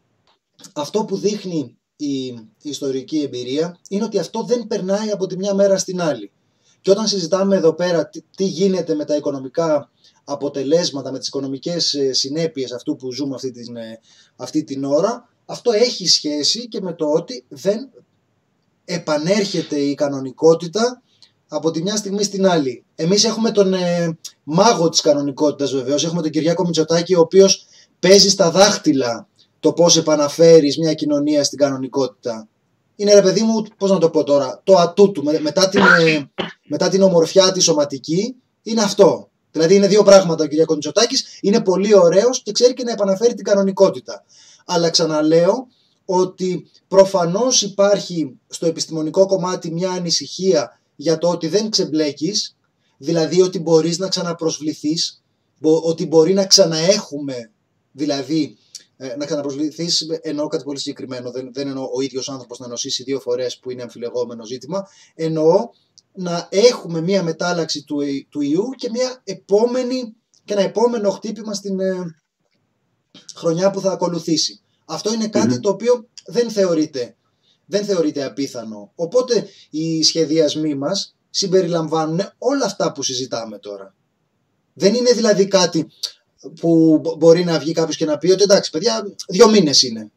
[0.72, 5.78] αυτό που δείχνει η, ιστορική εμπειρία είναι ότι αυτό δεν περνάει από τη μια μέρα
[5.78, 6.30] στην άλλη.
[6.80, 9.90] Και όταν συζητάμε εδώ πέρα τι, γίνεται με τα οικονομικά
[10.24, 14.00] αποτελέσματα, με τις οικονομικές ε, συνέπειες αυτού που ζούμε αυτή την, ε,
[14.36, 17.90] αυτή την ώρα, αυτό έχει σχέση και με το ότι δεν
[18.84, 21.02] επανέρχεται η κανονικότητα
[21.48, 22.84] από τη μια στιγμή στην άλλη.
[22.94, 27.66] Εμείς έχουμε τον ε, μάγο της κανονικότητας βεβαίως, έχουμε τον Κυριάκο Μητσοτάκη ο οποίος
[28.00, 29.28] παίζει στα δάχτυλα
[29.60, 32.48] το πώς επαναφέρεις μια κοινωνία στην κανονικότητα.
[32.96, 36.30] Είναι ρε παιδί μου, πώς να το πω τώρα, το ατού του, μετά την, ε,
[36.64, 39.28] μετά την ομορφιά τη σωματική, είναι αυτό.
[39.54, 43.34] Δηλαδή είναι δύο πράγματα ο Κυριάκο Μητσοτάκης, είναι πολύ ωραίος και ξέρει και να επαναφέρει
[43.34, 44.24] την κανονικότητα.
[44.64, 45.66] Αλλά ξαναλέω
[46.04, 52.56] ότι προφανώς υπάρχει στο επιστημονικό κομμάτι μια ανησυχία για το ότι δεν ξεμπλέκεις,
[52.98, 55.22] δηλαδή ότι μπορείς να ξαναπροσβληθείς,
[55.60, 57.50] ότι μπορεί να ξαναέχουμε,
[57.92, 58.56] δηλαδή
[58.96, 63.02] ε, να ξαναπροσβληθείς, εννοώ κάτι πολύ συγκεκριμένο, δεν, δεν εννοώ ο ίδιος άνθρωπος να νοσήσει
[63.02, 65.68] δύο φορές που είναι αμφιλεγόμενο ζήτημα, εννοώ
[66.14, 67.98] να έχουμε μία μετάλλαξη του,
[68.28, 72.16] του ιού και μία επόμενη και ένα επόμενο χτύπημα στην ε,
[73.34, 74.60] χρονιά που θα ακολουθήσει.
[74.84, 77.16] Αυτό είναι το οποίο δεν θεωρείται
[77.66, 78.92] δεν θεωρείται απίθανο.
[78.94, 83.94] Οπότε οι σχεδιασμοί μας συμπεριλαμβάνουν όλα αυτά που συζητάμε τώρα.
[84.72, 85.88] Δεν είναι δηλαδή κάτι
[86.60, 90.10] που μπορεί να βγει κάποιος και να πει ότι εντάξει παιδιά δύο μήνες είναι.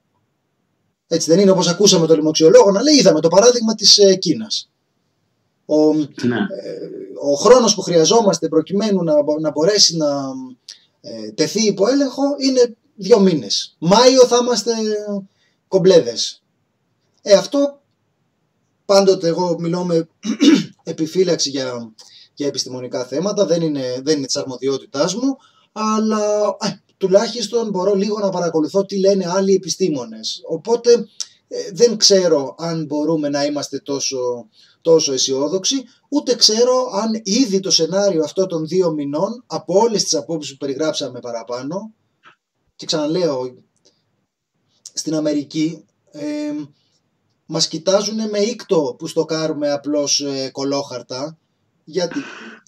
[1.08, 4.70] Έτσι δεν είναι όπως ακούσαμε το λοιμοξιολόγο να λέει είδαμε το παράδειγμα της ε, Κίνας.
[5.70, 6.38] Ο, Ναι.
[7.22, 10.08] ο χρόνος που χρειαζόμαστε προκειμένου να, μπο- να μπορέσει να
[11.02, 13.76] ε, τεθεί υπό έλεγχο είναι δύο μήνες.
[13.80, 14.72] Μάιο θα είμαστε
[15.68, 16.42] κομπλέδες.
[17.22, 17.82] Ε, αυτό
[18.86, 20.08] πάντοτε εγώ μιλώ με
[20.84, 21.94] επιφύλαξη για,
[22.34, 25.38] για επιστημονικά θέματα, δεν είναι, δεν είναι της αρμοδιότητάς μου,
[25.72, 30.42] αλλά ε, τουλάχιστον μπορώ λίγο να παρακολουθώ τι λένε άλλοι επιστήμονες.
[30.48, 31.08] Οπότε
[31.48, 34.48] ε, δεν ξέρω αν μπορούμε να είμαστε τόσο,
[34.88, 40.16] τόσο αισιόδοξοι, ούτε ξέρω αν ήδη το σενάριο αυτό των δύο μηνών, από όλες τις
[40.16, 41.94] απόψεις που περιγράψαμε παραπάνω,
[42.76, 43.56] και ξαναλέω,
[44.94, 46.52] στην Αμερική ε,
[47.46, 51.38] μας κοιτάζουν με ήκτο που στοκάρουμε απλώς ε, κολόχαρτα,
[51.84, 52.20] γιατί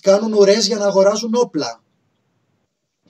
[0.01, 1.84] κάνουν ουρές για να αγοράζουν όπλα,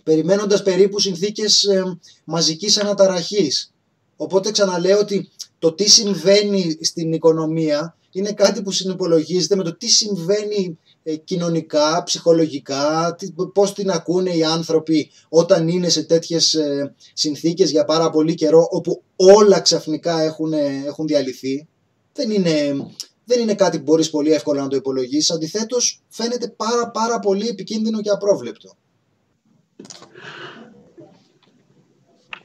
[0.03, 3.73] περιμένοντας περίπου συνθήκες ε, μαζικής αναταραχής.
[4.15, 9.87] Οπότε ξαναλέω ότι το τι συμβαίνει στην οικονομία είναι κάτι που συνυπολογίζεται με το τι
[9.87, 16.93] συμβαίνει ε, κοινωνικά, ψυχολογικά, τι- πώς την ακούνε οι άνθρωποι όταν είναι σε τέτοιες ε,
[17.13, 21.67] συνθήκες για πάρα πολύ καιρό όπου όλα ξαφνικά έχουν, ε, έχουν διαλυθεί.
[22.13, 22.85] Δεν είναι,
[23.25, 25.31] δεν είναι κάτι που μπορείς πολύ εύκολα να το υπολογίσεις.
[25.31, 28.73] Αντιθέτως φαίνεται πάρα πάρα πολύ επικίνδυνο και απρόβλεπτο.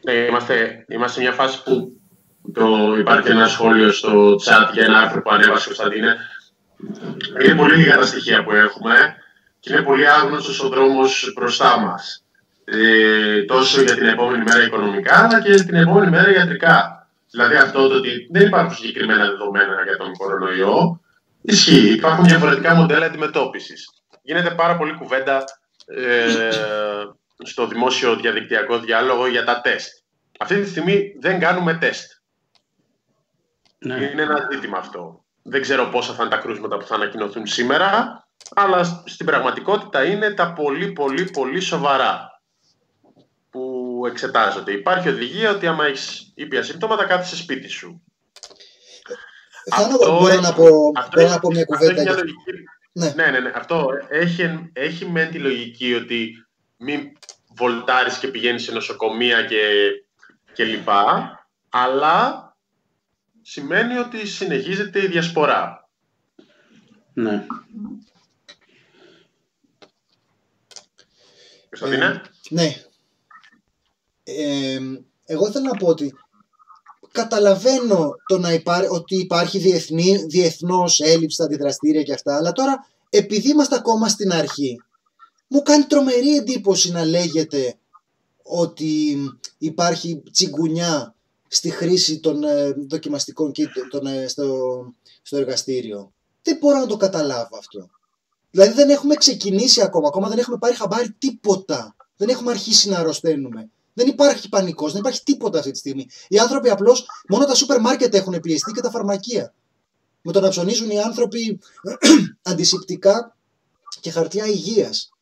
[0.05, 1.92] Ναι, είμαστε, είμαστε σε μια φάση που
[2.52, 6.16] το, υπάρχει ένα σχόλιο στο chat για ένα άρθρο που ανέβασε ο Κωνσταντίνε.
[7.44, 8.94] Είναι πολύ λίγα τα στοιχεία που έχουμε
[9.61, 12.24] και είναι πολύ άγνωστος ο δρόμος μπροστά μας.
[12.64, 17.09] Ε, τόσο για την επόμενη μέρα οικονομικά, αλλά και την επόμενη μέρα ιατρικά.
[17.30, 21.00] Δηλαδή αυτό το ότι δεν υπάρχουν συγκεκριμένα δεδομένα για τον κορονοϊό,
[21.42, 21.92] ισχύει.
[21.92, 23.88] Υπάρχουν διαφορετικά μοντέλα αντιμετώπισης.
[24.22, 25.44] Γίνεται πάρα πολύ κουβέντα
[25.87, 26.50] ε,
[27.44, 29.88] στο δημόσιο διαδικτυακό διάλογο για τα τεστ.
[30.38, 32.11] Αυτή τη στιγμή δεν κάνουμε τεστ.
[33.85, 33.94] Ναι.
[34.12, 35.25] Είναι ένα ζήτημα αυτό.
[35.42, 40.31] Δεν ξέρω πόσα θα είναι τα κρούσματα που θα ανακοινωθούν σήμερα, αλλά στην πραγματικότητα είναι
[40.35, 42.40] τα πολύ πολύ πολύ σοβαρά
[43.51, 44.73] που εξετάζονται.
[44.73, 48.03] Υπάρχει οδηγία ότι άμα έχεις ήπια σύμπτωματα κάθεσαι σπίτι σου.
[49.70, 50.66] Θάνο, Αυτό μπορώ, έχει- να πω,
[50.97, 52.03] αυτό μπορώ έχει- να πω μια αυτό έχει κουβέντα.
[52.03, 52.53] μια για- λογική.
[52.92, 53.12] Ναι.
[53.16, 53.53] Ναι, ναι, ναι.
[53.55, 57.01] Αυτό έχει, έχει μεν τη λογική ότι μην
[57.57, 59.59] βολτάρεις και πηγαίνεις σε νοσοκομεία και,
[60.53, 61.31] και λοιπά,
[61.68, 62.42] αλλά
[63.46, 65.88] σημαίνει ότι συνεχίζεται η διασπορά.
[67.12, 67.46] ναι.
[71.68, 72.74] Κωνσταντίνε; Ναι.
[74.24, 74.78] Ε,
[75.24, 76.14] εγώ θέλω να πω ότι
[77.12, 78.88] καταλαβαίνω το να υπά...
[78.90, 84.33] ότι υπάρχει διεθνή, διεθνώς έλλειψη στα αντιδραστήρια και αυτά, αλλά τώρα επειδή είμαστε ακόμα στην
[84.33, 84.83] αρχή,
[85.48, 87.78] μου κάνει τρομερή εντύπωση να λέγεται
[88.42, 89.16] ότι
[89.59, 91.13] υπάρχει τσιγκουνιά
[91.55, 94.47] στη χρήση των ε, δοκιμαστικών kit των, ε, στο,
[95.23, 96.12] στο εργαστήριο.
[96.43, 97.88] Δεν μπορώ να το καταλάβω αυτό.
[98.51, 101.97] Δηλαδή δεν έχουμε ξεκινήσει ακόμα, ακόμα δεν έχουμε πάρει χαμπάρι τίποτα.
[102.17, 103.69] Δεν έχουμε αρχίσει να αρρωσταίνουμε.
[103.93, 106.07] Δεν υπάρχει πανικός, δεν υπάρχει τίποτα αυτή τη στιγμή.
[106.29, 109.55] Οι άνθρωποι απλώς, μόνο τα σούπερ μάρκετ έχουν πιεστεί και τα φαρμακεία.
[110.23, 111.61] Με το να ψωνίζουν οι άνθρωποι
[112.51, 113.37] αντισηπτικά
[114.01, 115.12] και χαρτιά υγείας.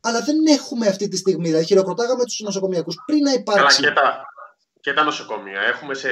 [0.00, 1.48] Αλλά δεν έχουμε αυτή τη στιγμή.
[1.48, 3.80] Δηλαδή, χειροκροτάγαμε τους νοσοκομιακούς πριν να Αλλά υπάρξει.
[3.80, 4.26] και τα,
[4.86, 5.60] και τα νοσοκομεία.
[5.60, 6.08] Έχουμε σε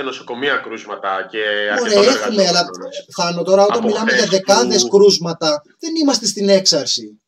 [0.00, 2.90] 4-5 νοσοκομεία κρούσματα και Ωραία, αρκετών έχουμε, αλλά εργαζόμενων.
[3.16, 7.20] Θάνο, τώρα όταν Από μιλάμε χθες για δεκάδες που- κρούσματα, δεν είμαστε στην έξαρση.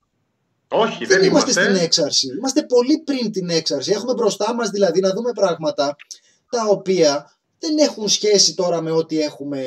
[0.68, 1.72] Όχι, Δεν δεν είμαστε είμαστε.
[1.72, 2.26] στην έξαρση.
[2.36, 3.90] Είμαστε πολύ πριν την έξαρση.
[3.92, 5.96] Έχουμε μπροστά μας δηλαδή να δούμε πράγματα
[6.50, 9.62] τα οποία δεν έχουν σχέση τώρα με ό,τι έχουμε,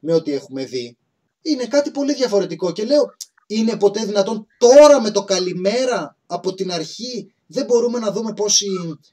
[0.00, 0.96] με ό,τι έχουμε δει.
[1.42, 3.14] Είναι κάτι πολύ διαφορετικό και λέω
[3.46, 8.66] είναι ποτέ δυνατόν τώρα με το καλημέρα από την αρχή δεν μπορούμε να δούμε πόσοι,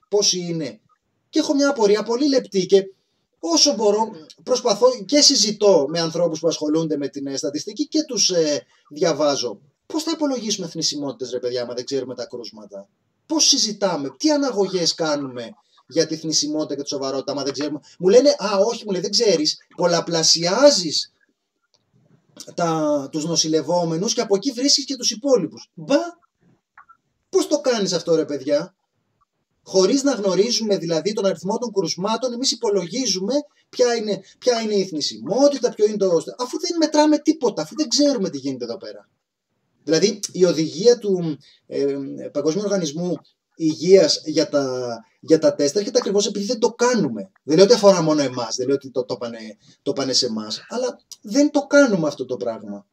[0.09, 0.79] πόσοι είναι.
[1.31, 2.83] Και έχω μια απορία πολύ λεπτή και
[3.39, 4.11] όσο μπορώ
[4.43, 9.59] προσπαθώ και συζητώ με ανθρώπους που ασχολούνται με την ε, στατιστική και τους ε, διαβάζω.
[9.85, 12.89] Πώς θα υπολογίσουμε θνησιμότητες, ρε παιδιά, άμα δεν ξέρουμε τα κρούσματα;
[13.25, 15.49] Πώς συζητάμε, τι αναγωγές κάνουμε
[15.87, 19.01] για τη θνησιμότητα και τη σοβαρότητα, άμα δεν ξέρουμε; Μου λένε, Α, όχι, μου λέει,
[19.01, 19.57] δεν ξέρεις.
[19.75, 21.13] Πολλαπλασιάζεις
[23.11, 25.69] τους νοσηλευόμενους και από εκεί βρίσκεις και τους υπόλοιπους.
[25.73, 25.97] Μπα,
[27.29, 28.75] πώς το κάνεις αυτό, ρε παιδιά;
[29.63, 33.33] Χωρίς να γνωρίζουμε δηλαδή τον αριθμό των κρουσμάτων, εμείς υπολογίζουμε
[33.69, 36.07] ποια είναι, ποια είναι η θνησιμότητα, ποιο είναι το.
[36.37, 39.09] αφού δεν μετράμε τίποτα, αφού δεν ξέρουμε τι γίνεται εδώ πέρα.
[39.83, 41.37] Δηλαδή η οδηγία του
[41.67, 41.97] ε,
[42.31, 43.17] Παγκόσμιου Οργανισμού
[43.55, 47.31] Υγείας για τα, για τα τεστ έρχεται ακριβώς επειδή δεν το κάνουμε.
[47.43, 49.37] Δεν λέω ότι αφορά μόνο εμάς, δεν λέω ότι το, το, πάνε,
[49.81, 52.85] το πάνε σε εμάς, αλλά δεν το κάνουμε αυτό το πράγμα.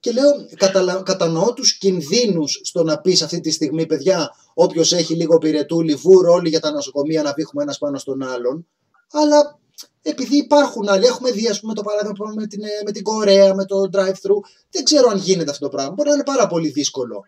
[0.00, 5.14] Και λέω, καταλα, κατανοώ τους κινδύνους στο να πεις αυτή τη στιγμή, παιδιά, όποιος έχει
[5.14, 8.66] λίγο πυρετούλι, βουρ όλοι για τα νοσοκομεία να βήχουμε ένας πάνω στον άλλον,
[9.10, 9.58] αλλά
[10.02, 13.64] επειδή υπάρχουν άλλοι, έχουμε δει ας πούμε το παράδειγμα με την, με την Κορέα, με
[13.64, 14.36] το drive-thru,
[14.70, 15.92] δεν ξέρω αν γίνεται αυτό το πράγμα.
[15.92, 17.24] Μπορεί να είναι πάρα πολύ δύσκολο.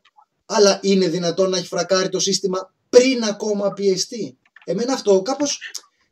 [0.47, 4.39] Αλλά είναι δυνατόν να έχει φρακάρει το σύστημα πριν ακόμα πιεστεί.
[4.65, 5.59] Εμένα αυτό κάπως,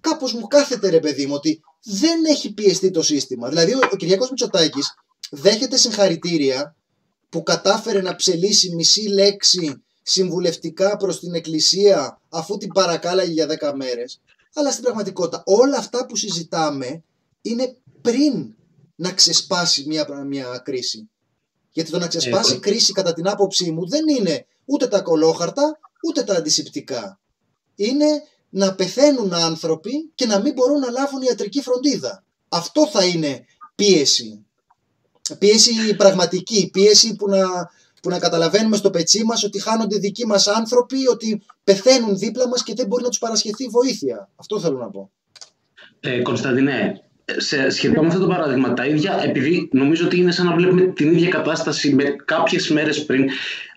[0.01, 3.49] κάπως μου κάθεται ρε παιδί μου ότι δεν έχει πιεστεί το σύστημα.
[3.49, 4.95] Δηλαδή ο, ο Κυριακός Μητσοτάκης
[5.31, 6.77] δέχεται συγχαρητήρια
[7.29, 13.73] που κατάφερε να ψελίσει μισή λέξη συμβουλευτικά προς την εκκλησία αφού την παρακάλαγε για 10
[13.75, 14.21] μέρες.
[14.55, 17.03] Αλλά στην πραγματικότητα όλα αυτά που συζητάμε
[17.43, 18.55] είναι πριν
[18.97, 21.09] να ξεσπάσει μια, μια κρίση.
[21.71, 25.79] Γιατί το να ξεσπάσει Ε, κρίση κατά την άποψή μου δεν είναι ούτε τα κολόχαρτα
[26.09, 27.19] ούτε τα αντισηπτικά.
[27.75, 28.07] Είναι
[28.51, 32.25] να πεθαίνουν άνθρωποι και να μην μπορούν να λάβουν ιατρική φροντίδα.
[32.49, 33.45] Αυτό θα είναι
[33.75, 34.45] πίεση.
[35.39, 37.71] Πίεση πραγματική, πίεση που να,
[38.07, 42.63] που να καταλαβαίνουμε στο πετσί μας ότι χάνονται δικοί μας άνθρωποι, ότι πεθαίνουν δίπλα μας
[42.63, 44.29] και δεν μπορεί να τους παρασχεθεί βοήθεια.
[44.37, 45.11] Αυτό θέλω να πω.
[46.01, 47.03] Ε, Κωνσταντινέ,
[47.37, 50.83] σε, σχετικά με αυτό το παράδειγμα, τα ίδια, επειδή νομίζω ότι είναι σαν να βλέπουμε
[50.83, 53.29] την ίδια κατάσταση με κάποιες μέρες πριν,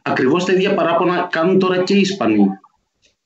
[0.02, 2.46] ακριβώς τα ίδια παράπονα κάνουν τώρα και οι Ισπανοί.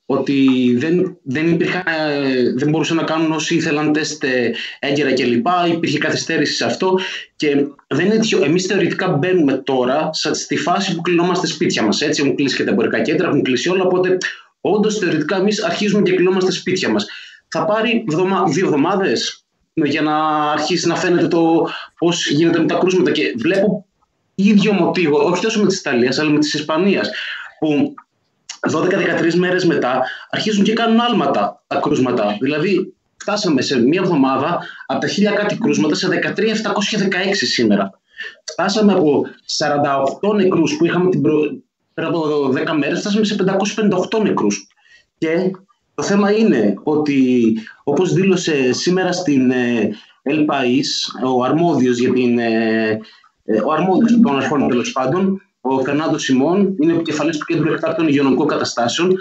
[0.06, 5.46] Ότι δεν, δεν, υπήρχαν, ε, δεν μπορούσαν να κάνουν όσοι ήθελαν τεστ ε, έγκαιρα κλπ.
[5.72, 6.98] Υπήρχε καθυστέρηση σε αυτό.
[7.36, 8.44] Και δεν είναι τυχαίο.
[8.44, 12.00] Εμείς θεωρητικά μπαίνουμε τώρα σε- στη φάση που κλεινόμαστε σπίτια μας.
[12.00, 13.82] Έτσι, έχουν κλείσει και τα εμπορικά κέντρα, έχουν κλείσει όλα.
[13.84, 14.18] Οπότε,
[14.60, 17.06] όντως θεωρητικά, εμείς αρχίζουμε και κλεινόμαστε σπίτια μας.
[17.48, 19.44] Θα πάρει βδομα- δύο εβδομάδες
[19.74, 20.16] για να
[20.50, 23.10] αρχίσει να φαίνεται το πώς γίνεται με τα κρούσματα.
[23.10, 23.86] Και βλέπω
[24.34, 27.10] ίδιο μοτίβο, όχι τόσο με της Ιταλίας, αλλά με της Ισπανίας.
[27.58, 27.94] Που
[28.72, 32.36] 12-13 μέρες μετά αρχίζουν και κάνουν άλματα τα κρούσματα.
[32.40, 36.32] Δηλαδή φτάσαμε σε μία εβδομάδα από τα χίλια κάτι κρούσματα σε 13.716
[37.32, 38.00] σήμερα.
[38.44, 39.26] Φτάσαμε από
[40.30, 41.40] 48 νεκρούς που είχαμε την προ...
[41.94, 43.36] πριν από 10 μέρες, φτάσαμε σε
[44.12, 44.66] 558 νεκρούς.
[45.18, 45.50] Και
[45.94, 47.52] το θέμα είναι ότι
[47.84, 49.90] όπως δήλωσε σήμερα στην ε,
[50.30, 50.86] El País,
[51.34, 52.38] ο αρμόδιος για την...
[52.38, 53.00] ε,
[53.44, 58.08] ε, ο αρμόδιος των αρχών τέλος πάντων, ο Φερνάντο Σιμών, είναι επικεφαλής του Κέντρου Εκτάκτων
[58.08, 59.16] Υγειονομικών Καταστάσεων,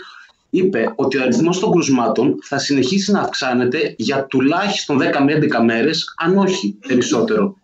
[0.49, 5.63] είπε ότι ο αριθμός των κρουσμάτων θα συνεχίσει να αυξάνεται για τουλάχιστον 10 με 11
[5.63, 7.55] μέρες, αν όχι περισσότερο.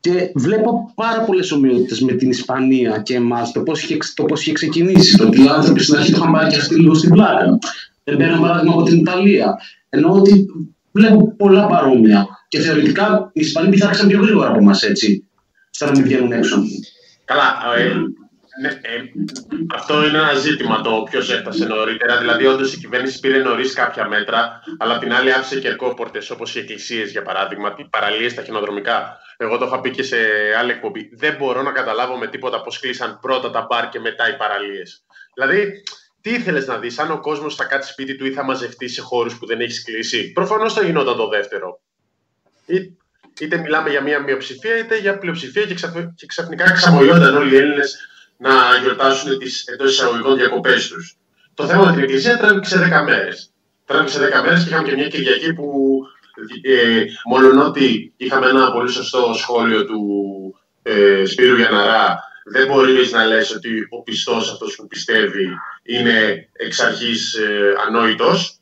[0.00, 4.40] Και βλέπω πάρα πολλές ομοιότητες με την Ισπανία και εμάς, το πώς είχε, το πώς
[4.40, 5.16] είχε ξεκινήσει.
[5.16, 7.58] Το ότι οι άνθρωποι στην αρχή το είχαν πάρει και αυτοί λίγο στην πλάκα.
[8.04, 9.58] Δεν παίρνω παράδειγμα από την Ιταλία.
[9.88, 10.46] Ενώ ότι
[10.92, 12.26] βλέπω πολλά παρόμοια.
[12.48, 15.24] Και θεωρητικά οι Ισπανοί πειθάρχησαν πιο γρήγορα από εμάς έτσι.
[15.70, 16.62] Στο να μην βγαίνουν έξω.
[17.30, 17.94] Καλά, ε,
[18.60, 19.02] ναι, ε,
[19.74, 22.18] αυτό είναι ένα ζήτημα το ποιος έφτασε νωρίτερα.
[22.18, 26.54] Δηλαδή, όντως η κυβέρνηση πήρε νωρίς κάποια μέτρα, αλλά απ' την άλλη άφησε κερκόπορτε όπως
[26.54, 29.18] οι εκκλησίες, για παράδειγμα, οι παραλίες, τα χιονοδρομικά.
[29.36, 30.16] Εγώ το είχα πει και σε
[30.58, 31.10] άλλη εκπομπή.
[31.12, 35.04] Δεν μπορώ να καταλάβω με τίποτα πώς κλείσαν πρώτα τα μπαρ και μετά οι παραλίες.
[35.34, 35.82] Δηλαδή,
[36.20, 39.00] τι ήθελες να δεις, αν ο κόσμος θα κάτσει σπίτι του ή θα μαζευτεί σε
[39.00, 41.80] χώρους που δεν έχεις κλείσει; Προφανώς θα γινόταν το δεύτερο.
[42.66, 42.96] Ή-
[43.40, 47.56] Είτε μιλάμε για μία μειοψηφία είτε για πλειοψηφία και, ξαφ- και ξαφνικά ξαμολιόνταν όλοι οι
[47.56, 47.96] Έλληνες
[48.36, 48.50] να
[48.82, 51.16] γιορτάσουν τις εντός εισαγωγικών διακοπές τους.
[51.54, 53.52] Το θέμα με την Εκκλησία τράβηξε 10 μέρες.
[53.84, 55.98] Τράβηξε 10 μέρες και είχαμε και μια Κυριακή που
[56.62, 60.00] ε, μολονότι είχαμε ένα πολύ σωστό σχόλιο του
[60.82, 65.48] ε, Σπύρου Γιαναρά, δεν μπορείς να λες ότι ο πιστός αυτός που πιστεύει
[65.82, 68.59] είναι εξ αρχής ε, ανόητος.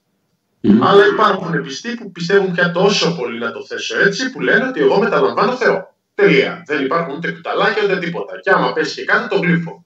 [0.63, 4.81] Αλλά υπάρχουν πιστοί που πιστεύουν πια τόσο πολύ να το θέσω έτσι, που λένε ότι
[4.81, 5.95] εγώ μεταλαμβάνω Θεό.
[6.15, 6.63] Τελεία.
[6.67, 8.41] Δεν υπάρχουν ούτε κουταλάκια ούτε τίποτα.
[8.41, 9.85] Και άμα πέσει και κάτι, το γλύφω.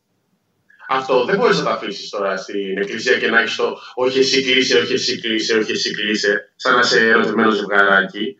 [0.88, 4.42] Αυτό δεν μπορείς να το αφήσεις τώρα στην εκκλησία και να έχεις το Όχι, εσύ
[4.42, 8.36] κλείσε, όχι, εσύ κλείσε, όχι, εσύ κλείσε, σαν να είσαι ερωτημένο ζευγαράκι.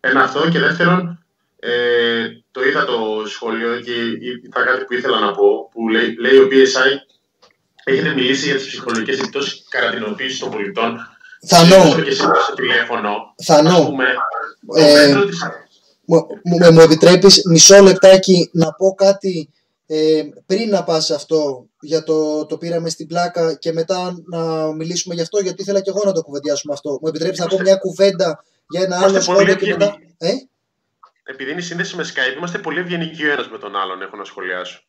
[0.00, 0.48] Ένα αυτό.
[0.48, 1.24] Και δεύτερον,
[1.58, 3.92] ε, το είδα το σχόλιο και
[4.44, 6.90] ήταν κάτι που ήθελα να πω, που λέει, λέει ο PSI
[7.84, 11.15] έχετε μιλήσει για τις ψυχολογικές επιπτώσεις καραντινοποίηση των πολιτών.
[11.46, 11.80] Θανό.
[11.82, 13.34] Συζητούσα και σήμερα στο τηλέφωνο.
[13.44, 13.76] Θανό.
[13.76, 14.04] Ας πούμε,
[14.66, 15.38] το Ε, μέτρο της
[16.08, 19.50] Μου, μου, μου επιτρέπεις μισό λεπτάκι να πω κάτι
[19.86, 24.72] ε, πριν να πας σε αυτό για το, το πήραμε στην πλάκα και μετά να
[24.72, 26.90] μιλήσουμε γι' αυτό γιατί ήθελα και εγώ να το κουβεντιάσουμε αυτό.
[27.02, 29.84] Μου επιτρέπεις να πω μια κουβέντα για ένα άλλο Είμαστε πολύ σχόλιο και μετά...
[29.84, 30.14] ευγενικοί.
[30.18, 30.32] Ε;
[31.22, 34.16] Επειδή είναι η σύνδεση με Skype, είμαστε πολύ ευγενικοί ο ένας με τον άλλον, έχω
[34.16, 34.82] να σχολιάσω.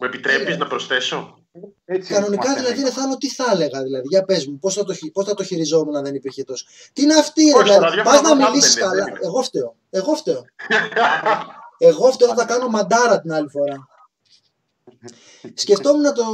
[0.00, 1.38] Μου επιτρέπεις ε, να προσθέσω;
[1.84, 2.94] Έτσι Κανονικά είμαστε δηλαδή εμείς.
[2.94, 5.34] ρε Θάνο τι θα έλεγα δηλαδή, για πες μου, πώς θα το, χει- πώς θα
[5.34, 6.66] το χειριζόμουν αν δεν υπήρχε τόσο.
[6.92, 9.04] Τι είναι αυτή ρε, Όχι, δηλαδή, τώρα, πας να διάφορα μιλήσεις πράγματα καλά.
[9.04, 9.26] δεν είναι.
[9.26, 10.44] Εγώ φταίω, εγώ φταίω.
[11.78, 13.88] Εγώ φταίω θα τα κάνω μαντάρα την άλλη φορά.
[15.54, 16.24] Σκεφτόμουν το,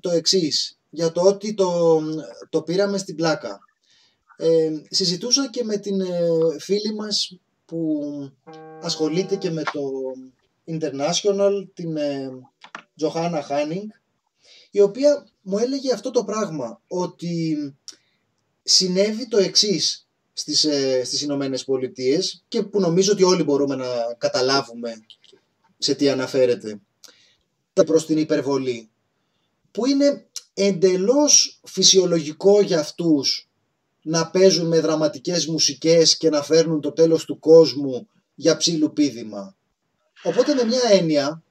[0.00, 2.00] το εξής για το ότι το,
[2.48, 3.58] το πήραμε στην πλάκα.
[4.36, 6.08] Ε, συζητούσα και με την ε,
[6.58, 8.00] φίλη μας που
[8.82, 9.80] ασχολείται και με το
[10.66, 12.30] International, την ε,
[12.96, 13.88] Τζοχάνα Χάνινγκ,
[14.70, 17.56] η οποία μου έλεγε αυτό το πράγμα, ότι
[18.62, 20.00] συνέβη το εξής.
[20.38, 23.86] στις, ε, στις Ηνωμένες Πολιτείες και που νομίζω ότι όλοι μπορούμε να
[24.18, 25.00] καταλάβουμε
[25.78, 26.80] σε τι αναφέρεται
[27.72, 28.90] προς την υπερβολή
[29.70, 33.48] που είναι εντελώς φυσιολογικό για αυτούς
[34.02, 39.56] να παίζουν με δραματικές μουσικές και να φέρνουν το τέλος του κόσμου για ψήλου πίδημα.
[40.22, 41.42] Οπότε με μια έννοια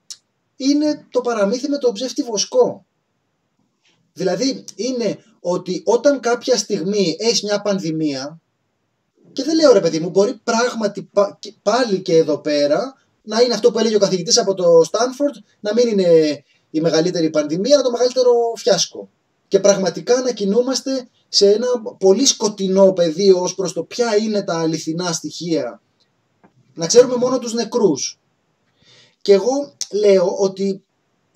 [0.56, 2.85] είναι το παραμύθι με το ψεύτη βοσκό.
[4.16, 8.40] Δηλαδή είναι ότι όταν κάποια στιγμή έχεις μια πανδημία
[9.32, 11.10] και δεν λέω ρε παιδί μου μπορεί πράγματι
[11.62, 15.72] πάλι και εδώ πέρα να είναι αυτό που έλεγε ο καθηγητής από το Στάνφορντ να
[15.74, 19.08] μην είναι η μεγαλύτερη πανδημία αλλά το μεγαλύτερο φιάσκο.
[19.48, 21.66] Και πραγματικά να κινούμαστε σε ένα
[21.98, 25.80] πολύ σκοτεινό πεδίο ως προς το ποια είναι τα αληθινά στοιχεία.
[26.74, 28.18] Να ξέρουμε μόνο τους νεκρούς.
[29.22, 30.84] Και εγώ λέω ότι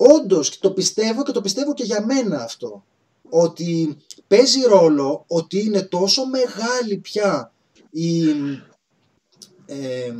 [0.01, 2.83] όντως το πιστεύω και το πιστεύω και για μένα αυτό.
[3.29, 3.97] Ότι
[4.27, 7.51] παίζει ρόλο ότι είναι τόσο μεγάλη πια
[7.89, 8.29] η,
[9.65, 10.13] ε,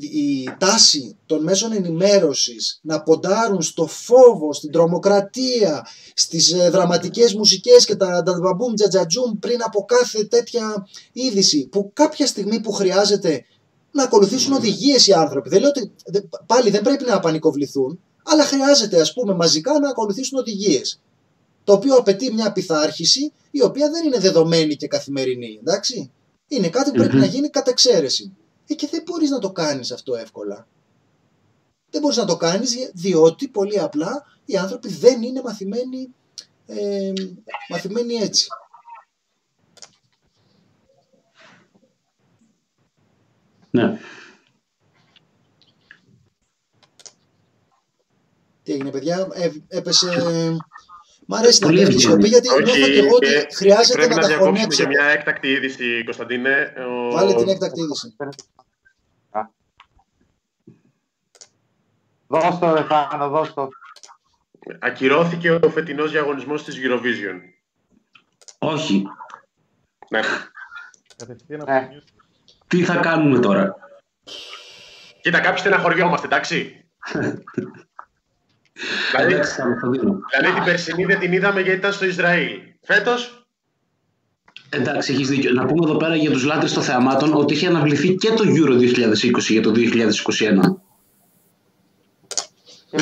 [0.00, 7.84] η τάση των μέσων ενημέρωσης να ποντάρουν στο φόβο, στην τρομοκρατία, στις ε, δραματικές μουσικές
[7.84, 13.44] και τα νταμπαμπούμ τζατζατζούμ πριν από κάθε τέτοια είδηση που κάποια στιγμή που χρειάζεται
[13.92, 15.48] να ακολουθήσουν οδηγίες οι άνθρωποι.
[15.48, 15.92] Δεν λέω ότι
[16.46, 21.00] πάλι δεν πρέπει να πανικοβληθούν, αλλά χρειάζεται ας πούμε μαζικά να ακολουθήσουν οδηγίες.
[21.64, 25.58] Το οποίο απαιτεί μια πειθάρχηση η οποία δεν είναι δεδομένη και καθημερινή.
[25.60, 26.10] Εντάξει;
[26.48, 28.32] Είναι κάτι που πρέπει να γίνει κατά εξαίρεση.
[28.66, 30.66] Ε, και δεν μπορείς να το κάνεις αυτό εύκολα.
[31.90, 36.14] Δεν μπορείς να το κάνεις διότι πολύ απλά οι άνθρωποι δεν είναι μαθημένοι,
[36.66, 37.12] ε,
[37.68, 38.46] μαθημένοι έτσι.
[43.70, 43.98] Ναι.
[48.70, 50.06] Τι έγινε παιδιά, ε, έπεσε...
[51.26, 54.82] Μ' αρέσει να πει σιωπή γιατί νιώθω και εγώ ότι χρειάζεται να, να τα χωνέψω.
[54.82, 56.72] Πρέπει να μια έκτακτη είδηση, Κωνσταντίνε.
[57.12, 58.16] Βάλε την έκτακτη είδηση.
[62.26, 63.68] Δώσ' το, ρε Θάνο, δώσ' το.
[64.78, 67.40] Ακυρώθηκε ο φετινός διαγωνισμός της Eurovision.
[68.58, 69.04] Όχι.
[70.08, 70.20] Ναι.
[71.64, 71.88] Ναι.
[72.66, 73.76] Τι θα κάνουμε τώρα;
[75.20, 76.84] Κοίτα, κάποιοι στεναχωριόμαστε, εντάξει.
[79.16, 80.18] δηλαδή, Εντάξει, θα το δίνω.
[80.38, 82.48] δηλαδή την περσινή δεν την είδαμε γιατί ήταν στο Ισραήλ.
[82.82, 83.44] Φέτος,
[84.72, 85.52] Εντάξει, έχεις δίκιο.
[85.52, 88.72] Να πούμε εδώ πέρα για τους λάτρες των θεαμάτων ότι είχε αναβληθεί και το Euro
[88.78, 90.76] 2020 για το 2021.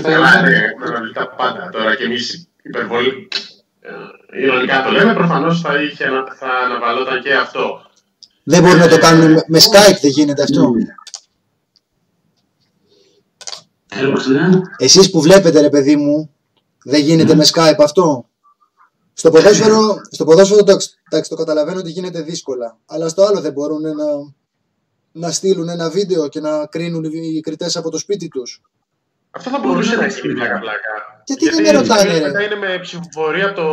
[0.02, 3.28] καλά, ναι, έχουμε τα πάντα τώρα και εμείς υπερβολή.
[3.80, 7.82] Ε, Ηρωνικά το λέμε, προφανώς θα, είχε, ανα- θα αναβαλόταν και αυτό.
[8.42, 10.72] Δεν μπορεί να το κάνουν με, με Skype, δεν γίνεται αυτό.
[13.88, 14.62] Έλα, Κωνσταντίνα.
[14.76, 16.34] Εσείς που βλέπετε ρε παιδί μου,
[16.84, 18.28] δεν γίνεται με Skype αυτό.
[19.12, 20.76] Στο ποδόσφαιρο, στο ποδόσφαιρο το,
[21.10, 22.78] εντάξει, το καταλαβαίνω ότι γίνεται δύσκολα.
[22.86, 24.04] Αλλά στο άλλο δεν μπορούν να,
[25.12, 28.62] να στείλουν ένα βίντεο και να κρίνουν οι κριτές από το σπίτι τους.
[29.30, 31.22] Αυτό θα μπορούσε να γίνει πλάκα-πλάκα.
[31.26, 32.26] Γιατί δεν με ρωτάνε, ρε.
[32.26, 33.70] Μετά είναι με ψηφοφορία από, το,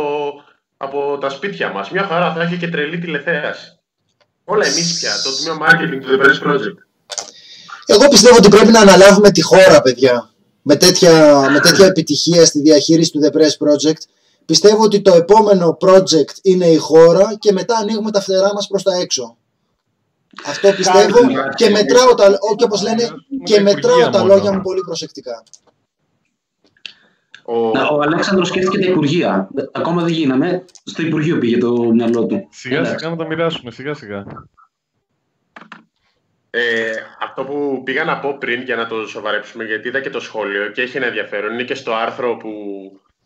[0.76, 1.90] από τα σπίτια μας.
[1.90, 3.78] Μια χαρά θα έχει και τρελή τηλεθέαση.
[4.44, 6.78] Όλα εμείς πια, το τμήμα marketing του The Press Project.
[7.86, 10.30] Εγώ πιστεύω ότι πρέπει να αναλάβουμε τη χώρα, παιδιά.
[10.62, 14.00] Με τέτοια, με τέτοια επιτυχία στη διαχείριση του The Press Project.
[14.46, 18.82] Πιστεύω ότι το επόμενο project είναι η χώρα και μετά ανοίγουμε τα φτερά μας προς
[18.82, 19.36] τα έξω.
[20.46, 23.08] Αυτό πιστεύω Κάτι, και μετράω τα, όχι όπως λένε,
[23.44, 25.42] και μετράω τα λόγια μου πολύ προσεκτικά.
[27.44, 29.48] Ο, Ο Αλέξανδρος σκέφτηκε τα Υπουργεία.
[29.72, 30.64] Ακόμα δεν γίναμε.
[30.84, 32.48] Στο Υπουργείο πήγε το μυαλό του.
[32.50, 32.98] Σιγά Εντάξει.
[32.98, 34.24] σιγά να τα μοιράσουμε, σιγά σιγά.
[36.58, 40.20] Ε, αυτό που πήγα να πω πριν για να το σοβαρέψουμε, γιατί είδα και το
[40.20, 42.50] σχόλιο και έχει ένα ενδιαφέρον, είναι και στο άρθρο που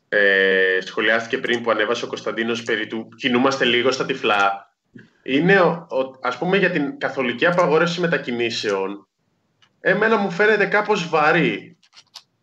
[0.09, 4.75] ε, σχολιάστηκε πριν που ανέβασε ο Κωνσταντίνος περί του κινούμαστε λίγο στα τυφλά.
[5.23, 9.09] Είναι, ο, ο- ας πούμε, για την καθολική απαγόρευση μετακινήσεων.
[9.81, 11.79] Εμένα μου φαίνεται κάπως βαρύ.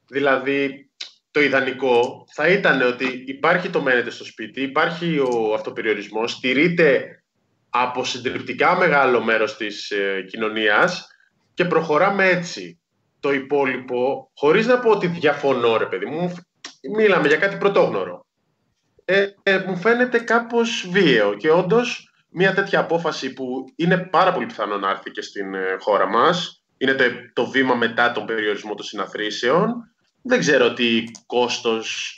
[0.07, 0.89] Δηλαδή,
[1.31, 7.21] το ιδανικό θα ήταν ότι υπάρχει το μένετε στο σπίτι, υπάρχει ο αυτοπεριορισμός, στηρείται
[7.69, 11.07] από συντριπτικά μεγάλο μέρος της ε, κοινωνίας
[11.53, 12.79] και προχωράμε έτσι.
[13.19, 16.35] Το υπόλοιπο, χωρίς να πω ότι διαφωνώ ρε παιδί μου,
[16.95, 18.25] μίλαμε για κάτι πρωτόγνωρο.
[19.05, 24.45] Ε, ε, μου φαίνεται κάπως βίαιο και όντως μια τέτοια απόφαση που είναι πάρα πολύ
[24.45, 27.03] πιθανό να έρθει και στην ε, χώρα μας, είναι το,
[27.33, 29.73] το βήμα μετά τον περιορισμό των συναθρήσεων,
[30.21, 32.11] δεν ξέρω τι κόστος,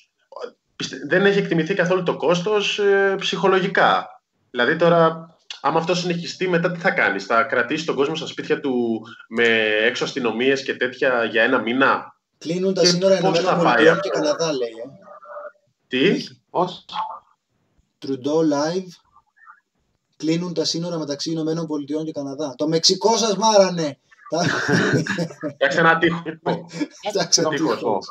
[0.75, 4.21] πιστε- δεν έχει εκτιμηθεί καθόλου το κόστος ε, ψυχολογικά.
[4.51, 5.27] Δηλαδή τώρα,
[5.61, 9.45] άμα αυτό συνεχιστεί, μετά τι θα κάνεις, θα κρατήσεις τον κόσμο στα σπίτια του με
[9.85, 13.73] έξω αστυνομίες και τέτοια για ένα μήνα; Κλείνουν τα Και σύνορα πώς θα Ηνωμένων πάει
[13.73, 14.69] Πολιτειών αυτό; και Καναδά, λέει.
[14.69, 14.87] Ε.
[15.87, 16.85] Τι, Πώς;
[18.05, 18.87] Trudeau live.
[20.17, 22.53] κλείνουν τα σύνορα μεταξύ Ηνωμένων Πολιτειών και Καναδά.
[22.57, 23.99] Το Μεξικό σας μάρανε.
[25.53, 26.21] Φτιάξτε ένα τείχος.
[27.07, 28.07] Φτιάξτε ένα τείχος.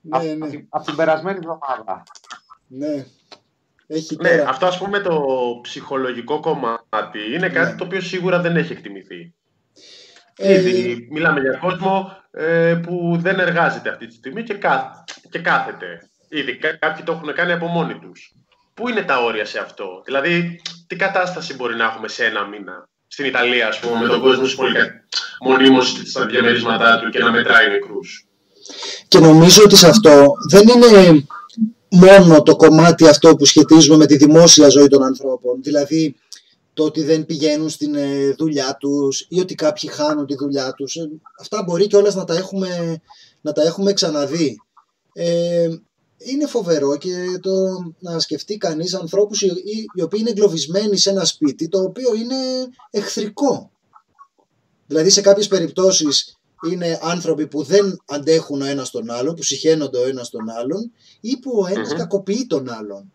[0.00, 0.50] Ναι, ναι.
[0.68, 2.02] Από την περασμένη εβδομάδα.
[2.66, 3.06] Ναι.
[3.94, 4.48] Έχει ναι, τώρα...
[4.48, 5.20] αυτό ας πούμε το
[5.62, 7.78] ψυχολογικό κομμάτι είναι κάτι Ναι.
[7.78, 9.32] το οποίο σίγουρα δεν έχει εκτιμηθεί.
[10.36, 14.84] Ε, Ήδη μιλάμε για κόσμο ε, που δεν εργάζεται αυτή τη στιγμή και, κάθ,
[15.30, 16.08] και κάθεται.
[16.28, 18.32] Ήδη κά- κάποιοι το έχουν κάνει από μόνοι τους.
[18.74, 22.88] Πού είναι τα όρια σε αυτό, δηλαδή τι κατάσταση μπορεί να έχουμε σε ένα μήνα;
[23.06, 24.86] Στην Ιταλία, ας πούμε, με τον κόσμο σπολικά
[25.40, 28.26] μονίμως στα διαμερίσματά του και να μετράει νεκρούς.
[29.08, 30.86] Και νομίζω ότι σε αυτό δεν είναι
[31.92, 35.62] μόνο το κομμάτι αυτό που σχετίζουμε με τη δημόσια ζωή των ανθρώπων.
[35.62, 36.14] Δηλαδή
[36.74, 40.96] το ότι δεν πηγαίνουν στην ε, δουλειά τους ή ότι κάποιοι χάνουν τη δουλειά τους.
[40.96, 41.08] Ε,
[41.40, 43.00] Αυτά μπορεί κιόλας να τα έχουμε,
[43.40, 44.56] να τα έχουμε ξαναδεί.
[45.12, 45.68] Ε,
[46.18, 47.50] είναι φοβερό και το
[47.98, 52.14] να σκεφτεί κανείς ανθρώπους οι, οι- οι οποίοι είναι εγκλωβισμένοι σε ένα σπίτι το οποίο
[52.14, 52.36] είναι
[52.90, 53.70] εχθρικό.
[54.86, 56.36] Δηλαδή σε κάποιες περιπτώσεις
[56.70, 60.92] είναι άνθρωποι που δεν αντέχουν ο ένας τον άλλον, που συχαίνονται ο ένας τον άλλον
[61.20, 61.98] ή που ο ένας Μμμ.
[61.98, 63.12] κακοποιεί τον άλλον.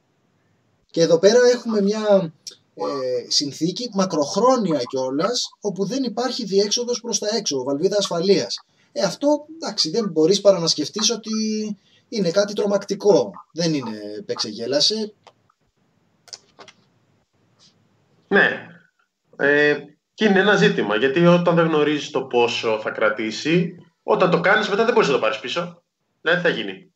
[0.92, 2.34] Και εδώ πέρα έχουμε μια
[2.76, 8.56] ε, συνθήκη μακροχρόνια κιόλας, όπου δεν υπάρχει διέξοδος προς τα έξω, βαλβίδα ασφαλείας.
[8.92, 11.32] Ε, αυτό εντάξει, δεν μπορείς παρά να σκεφτείς ότι
[12.10, 13.32] είναι κάτι τρομακτικό.
[13.54, 15.14] Δεν είναι παίξε γέλασε.
[18.28, 18.68] Ναι.
[19.36, 19.78] Ε,
[20.18, 20.96] και είναι ένα ζήτημα.
[20.96, 25.16] Γιατί όταν δεν γνωρίζεις το πόσο θα κρατήσει, όταν το κάνεις, μετά δεν μπορείς να
[25.16, 25.84] το πάρεις πίσω.
[26.22, 26.92] Δηλαδή, τι θα γίνει.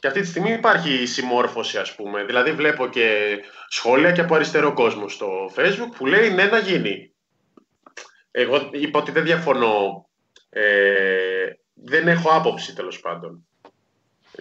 [0.00, 2.24] Και αυτή τη στιγμή υπάρχει συμμόρφωση, ας πούμε.
[2.24, 3.38] Δηλαδή, βλέπω και
[3.68, 7.12] σχόλια και από αριστερό κόσμο στο Facebook που λέει ναι, να γίνει.
[8.30, 10.08] Εγώ είπα ότι δεν διαφωνώ.
[10.50, 13.46] Ε, δεν έχω άποψη, τέλος πάντων.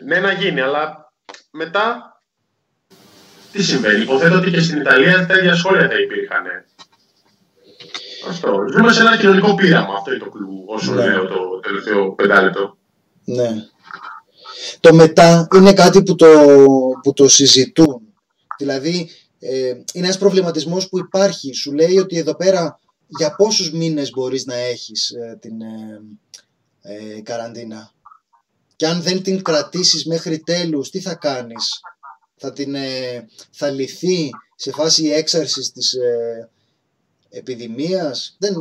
[0.02, 1.14] Ναι, να γίνει, αλλά
[1.52, 2.17] μετά
[3.58, 4.02] τι συμβαίνει.
[4.02, 6.44] Υποθέτω ότι και στην Ιταλία τέτοια σχόλια θα υπήρχαν.
[8.30, 8.66] Αυτό.
[8.76, 9.94] Ζούμε σε ένα κοινωνικό πείραμα.
[9.98, 11.06] Αυτό είναι το κλου, όσο Ναι.
[11.06, 12.78] λέω το τελευταίο πεντάλεπτο.
[13.24, 13.50] Ναι.
[14.80, 16.28] Το μετά είναι κάτι που το,
[17.04, 18.02] που το συζητούν.
[18.58, 21.54] Δηλαδή, ε, είναι ένας προβληματισμός που υπάρχει.
[21.54, 26.02] Σου λέει ότι εδώ πέρα για πόσους μήνες μπορείς να έχεις ε, την ε,
[26.82, 27.92] ε, καραντίνα.
[28.76, 31.82] Και αν δεν την κρατήσεις μέχρι τέλους, τι θα κάνεις;
[32.38, 36.50] Θα, την, ε, θα λυθεί σε φάση έξαρσης της ε,
[37.30, 38.36] επιδημίας.
[38.40, 38.56] Δεν,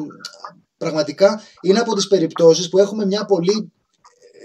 [0.79, 3.73] πραγματικά είναι από τις περιπτώσεις που έχουμε μια πολύ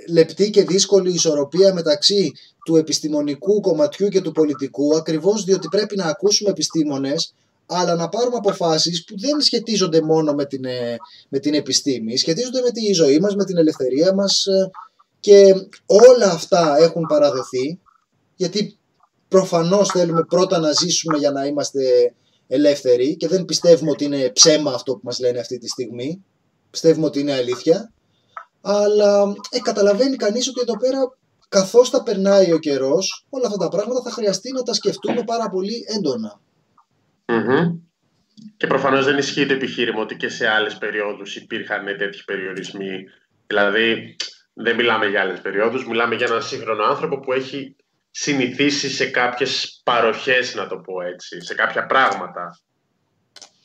[0.09, 2.31] λεπτή και δύσκολη ισορροπία μεταξύ
[2.65, 7.33] του επιστημονικού κομματιού και του πολιτικού ακριβώς διότι πρέπει να ακούσουμε επιστήμονες
[7.65, 10.97] αλλά να πάρουμε αποφάσεις που δεν σχετίζονται μόνο με την, ε,
[11.29, 14.69] με την επιστήμη, σχετίζονται με τη ζωή μας, με την ελευθερία μας ε,
[15.19, 15.53] και
[15.85, 17.79] όλα αυτά έχουν παραδοθεί
[18.35, 18.77] γιατί
[19.31, 22.13] προφανώς θέλουμε πρώτα να ζήσουμε για να είμαστε
[22.47, 26.25] ελεύθεροι και δεν πιστεύουμε ότι είναι ψέμα αυτό που μας λένε αυτή τη στιγμή.
[26.71, 27.91] Πιστεύουμε ότι είναι αλήθεια.
[28.61, 30.97] Αλλά ε, καταλαβαίνει κανείς ότι εδώ πέρα
[31.49, 35.49] καθώς θα περνάει ο καιρός όλα αυτά τα πράγματα θα χρειαστεί να τα σκεφτούμε πάρα
[35.49, 36.39] πολύ έντονα.
[37.25, 37.79] Μμμ.
[38.57, 43.03] Και προφανώς δεν ισχύει το επιχείρημα ότι και σε άλλες περιόδους υπήρχαν τέτοιοι περιορισμοί.
[43.47, 44.15] Δηλαδή,
[44.53, 47.75] δεν μιλάμε για άλλες περιόδους, μιλάμε για έναν σύγχρονο άνθρωπο που έχει
[48.11, 52.59] συνηθίσει σε κάποιες παροχές, να το πω έτσι, σε κάποια πράγματα.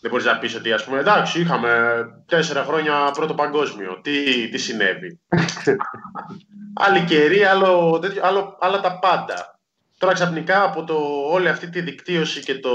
[0.01, 4.01] Δεν μπορείς να πεις ότι, ας πούμε, εντάξει, είχαμε τέσσερα χρόνια πρώτο παγκόσμιο.
[4.03, 5.21] Τι, τι συνέβη;
[6.85, 9.59] Άλλη καιρή, άλλο, τέτοιο, άλλο, άλλα τα πάντα.
[9.99, 10.95] Τώρα ξαφνικά από το,
[11.31, 12.71] όλη αυτή τη δικτύωση και το,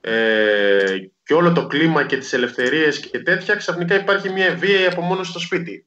[0.00, 5.30] ε, και όλο το κλίμα και τις ελευθερίες και τέτοια, ξαφνικά υπάρχει μια βία απομόνωση
[5.30, 5.86] στο σπίτι.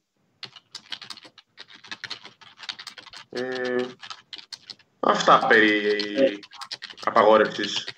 [3.30, 3.76] Ε,
[5.08, 5.70] αυτά περί
[7.04, 7.88] απαγόρευσης.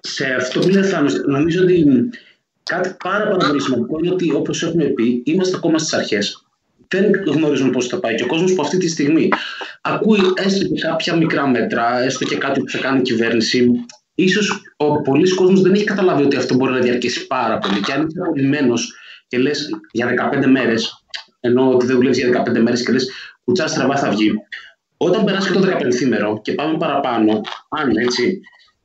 [0.00, 1.84] σε αυτό που λέει ο Θάνος, νομίζω ότι
[2.62, 6.42] κάτι πάρα, πάρα πολύ σημαντικό είναι ότι όπως έχουμε πει, είμαστε ακόμα στις αρχές.
[6.88, 9.28] Δεν γνωρίζουμε πώς θα πάει και ο κόσμος που αυτή τη στιγμή
[9.80, 13.70] ακούει έστω και κάποια μικρά μέτρα, έστω και κάτι που θα κάνει η κυβέρνηση.
[14.14, 17.92] Ίσως ο πολλής κόσμος δεν έχει καταλάβει ότι αυτό μπορεί να διαρκέσει πάρα πολύ και
[17.92, 18.92] αν είσαι απολυμμένος
[19.26, 21.04] και λες για 15 μέρες,
[21.40, 23.10] ενώ ότι δεν δουλεύεις για 15 μέρες και λες
[23.44, 24.32] κουτσά στραβά θα βγει.
[25.00, 28.40] Όταν περάσει και το 15 μέρο και πάμε παραπάνω, αν έτσι,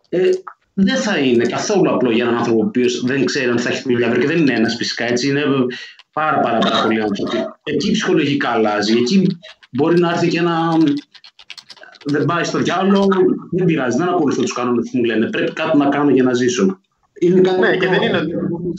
[0.10, 0.30] ε,
[0.74, 3.82] δεν θα είναι καθόλου απλό για έναν άνθρωπο ο οποίος δεν ξέρει αν θα έχει
[3.86, 5.28] δουλειά αύριο και δεν είναι ένας φυσικά έτσι.
[5.30, 5.44] Είναι
[6.14, 7.38] πάρα, πάρα, πάρα πολλοί άνθρωποι.
[7.64, 8.98] Εκεί ψυχολογικά αλλάζει.
[8.98, 9.28] Εκεί
[9.72, 10.78] μπορεί να έρθει και ένα.
[12.06, 13.08] Δεν πάει στο διάολο,
[13.52, 15.30] δεν πειράζει, δεν ακολουθώ τους κανόνες που μου λένε.
[15.30, 16.80] Πρέπει κάτι να κάνω για να ζήσω.
[17.20, 18.24] Είναι κάτι Ναι, και που- δεν είναι-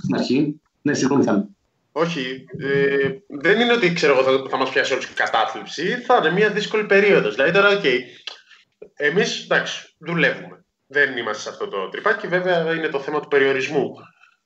[0.03, 0.61] Στην αρχή.
[0.83, 1.49] Ναι, συγγνώμη, θα
[1.97, 6.17] Όχι, ε, δεν είναι ότι ξέρω εγώ θα, θα μας πιάσει όλους η κατάθλιψη, θα
[6.17, 7.35] είναι μια δύσκολη περίοδος.
[7.35, 7.85] Δηλαδή τώρα, οκ,
[8.95, 10.65] εμείς, εντάξει, δουλεύουμε.
[10.87, 12.27] Δεν είμαστε σε αυτό το τρυπάκι.
[12.27, 13.93] Βέβαια είναι το θέμα του περιορισμού.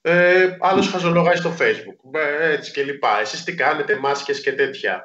[0.00, 2.18] Ε, Άλλος χαζολογάει στο Facebook.
[2.20, 3.20] Ε, έτσι και λοιπά.
[3.20, 5.04] Εσείς τι κάνετε, μάσκες και τέτοια.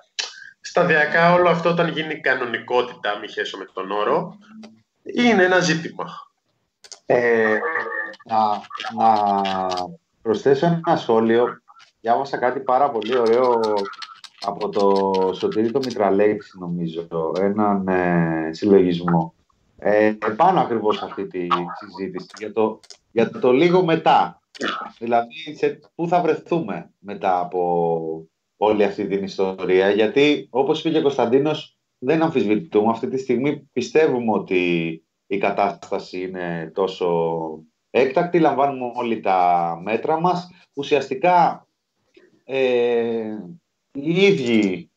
[0.61, 4.37] Σταδιακά όλο αυτό όταν γίνει κανονικότητα, μη χέσω με τον όρο,
[5.03, 6.05] είναι ένα ζήτημα.
[7.05, 7.57] Ε,
[8.25, 8.61] να,
[9.03, 9.21] να
[10.21, 11.62] προσθέσω ένα σχόλιο.
[12.03, 13.59] Διάβασα κάτι πάρα πολύ ωραίο
[14.41, 19.33] από το Σωτήρι το Μητραλέξη, νομίζω, έναν ε, συλλογισμό.
[19.77, 21.47] Ε, πάνω ακριβώς αυτή τη
[21.79, 22.79] συζήτηση για το,
[23.11, 24.41] για το λίγο μετά.
[24.99, 28.27] Δηλαδή, σε, πού θα βρεθούμε μετά από
[28.57, 29.89] όλη αυτή την ιστορία.
[29.89, 32.91] Γιατί, όπως είπε και ο Κωνσταντίνος, δεν αμφισβητούμε.
[32.91, 34.61] Αυτή τη στιγμή πιστεύουμε ότι
[35.27, 37.39] η κατάσταση είναι τόσο
[37.89, 38.39] έκτακτη.
[38.39, 40.49] Λαμβάνουμε όλοι τα μέτρα μας.
[40.73, 41.67] Ουσιαστικά,
[42.43, 43.37] ε,
[43.91, 44.91] οι ίδιοι,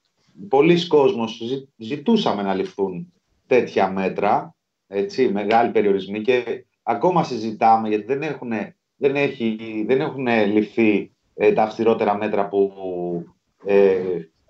[0.48, 1.40] πολλοί κόσμος
[1.76, 3.12] ζητούσαμε να ληφθούν
[3.46, 4.54] τέτοια μέτρα,
[4.86, 8.52] έτσι, μεγάλοι περιορισμοί και ακόμα συζητάμε γιατί δεν έχουν,
[8.96, 12.72] δεν έχει, δεν έχουν ληφθεί ε, τα αυστηρότερα μέτρα που
[13.64, 13.98] ε,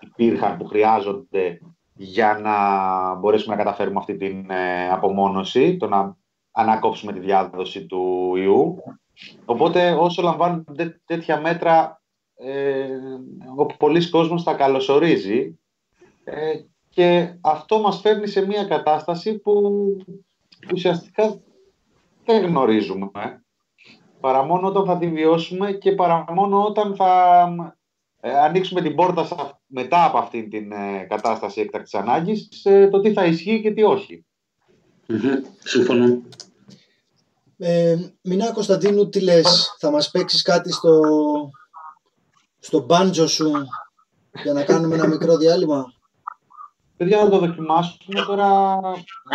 [0.00, 1.60] υπήρχαν, που χρειάζονται
[1.94, 6.16] για να μπορέσουμε να καταφέρουμε αυτή την ε, απομόνωση, το να
[6.50, 8.76] ανακόψουμε τη διάδοση του ιού.
[9.44, 12.02] Οπότε όσο λαμβάνονται τέτοια μέτρα,
[12.36, 12.86] ε,
[13.56, 15.58] ο πολλής κόσμος τα καλωσορίζει
[16.24, 16.60] ε,
[16.90, 19.52] και αυτό μας φέρνει σε μια κατάσταση που
[20.72, 21.40] ουσιαστικά
[22.24, 23.10] δεν γνωρίζουμε.
[24.20, 27.44] Παρά μόνο όταν θα τη βιώσουμε και παρά μόνο όταν θα
[28.20, 29.28] ε, ανοίξουμε την πόρτα
[29.66, 33.82] μετά από αυτή την ε, κατάσταση έκτακτης ανάγκης σε το τι θα ισχύει και τι
[33.82, 34.24] όχι.
[35.58, 36.22] Συμφωνώ.
[37.58, 41.00] Ε, Μινά Κωνσταντίνου, τι λες, θα μας παίξεις κάτι στο,
[42.66, 43.52] στο μπάντζο σου
[44.42, 45.92] για να κάνουμε ένα μικρό διάλειμμα.
[46.96, 48.46] Παιδιά, να το δοκιμάσουμε τώρα.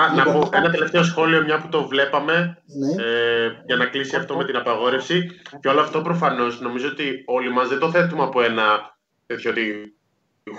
[0.02, 3.04] Α, να πω ένα τελευταίο σχόλιο, μια που το βλέπαμε, ναι.
[3.04, 5.30] ε, για να κλείσει αυτό με την απαγόρευση.
[5.62, 9.96] Και όλο αυτό προφανώς νομίζω ότι όλοι μας δεν το θέτουμε από ένα τέτοιο ότι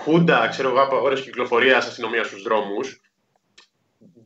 [0.05, 3.01] χούντα, ξέρω εγώ, απαγόρευση κυκλοφορίας αστυνομίας στους δρόμους.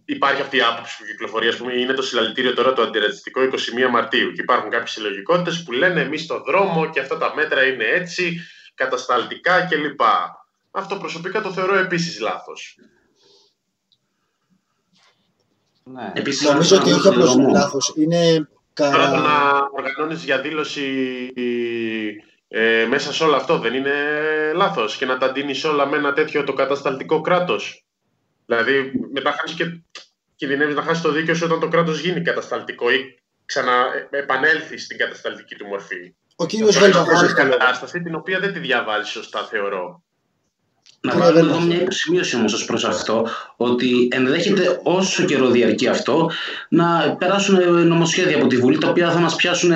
[0.08, 3.90] Υπάρχει αυτή η άποψη που κυκλοφορεί, ας πούμε, είναι το συλλαλητήριο τώρα το αντιρατσιστικό 21
[3.90, 4.32] Μαρτίου.
[4.32, 8.40] Και υπάρχουν κάποιες συλλογικότητες που λένε εμείς στο δρόμο και αυτά τα μέτρα είναι έτσι,
[8.74, 10.00] κατασταλτικά κλπ.
[10.70, 12.78] Αυτό προσωπικά το θεωρώ επίσης λάθος.
[15.84, 16.12] Ναι.
[16.14, 17.92] Επίσης, Νομίζω ότι όχι απλώς λάθος.
[17.96, 20.84] Είναι Τώρα το να οργανώνεις διαδήλωση
[22.48, 23.92] ε, μέσα σε όλο αυτό δεν είναι
[24.54, 27.85] λάθος και να τα ντύνεις όλα με ένα τέτοιο το κατασταλτικό κράτος.
[28.46, 29.80] Δηλαδή μετά χάνεις και
[30.36, 35.54] κινδυνεύεις να χάσεις το δίκαιο σου όταν το κράτος γίνει κατασταλτικό ή ξαναεπανέλθει στην κατασταλτική
[35.54, 36.14] του μορφή.
[36.36, 40.02] Ο κύριος Βέλβαχος έχει κατάσταση την οποία δεν τη διαβάζεις σωστά θεωρώ.
[41.00, 46.30] Να βάλω εδώ μια υποσημείωση όμως ως προς αυτό, ότι ενδέχεται όσο καιρό διαρκεί αυτό
[46.68, 49.72] να περάσουν νομοσχέδια από τη Βουλή τα οποία θα μας πιάσουν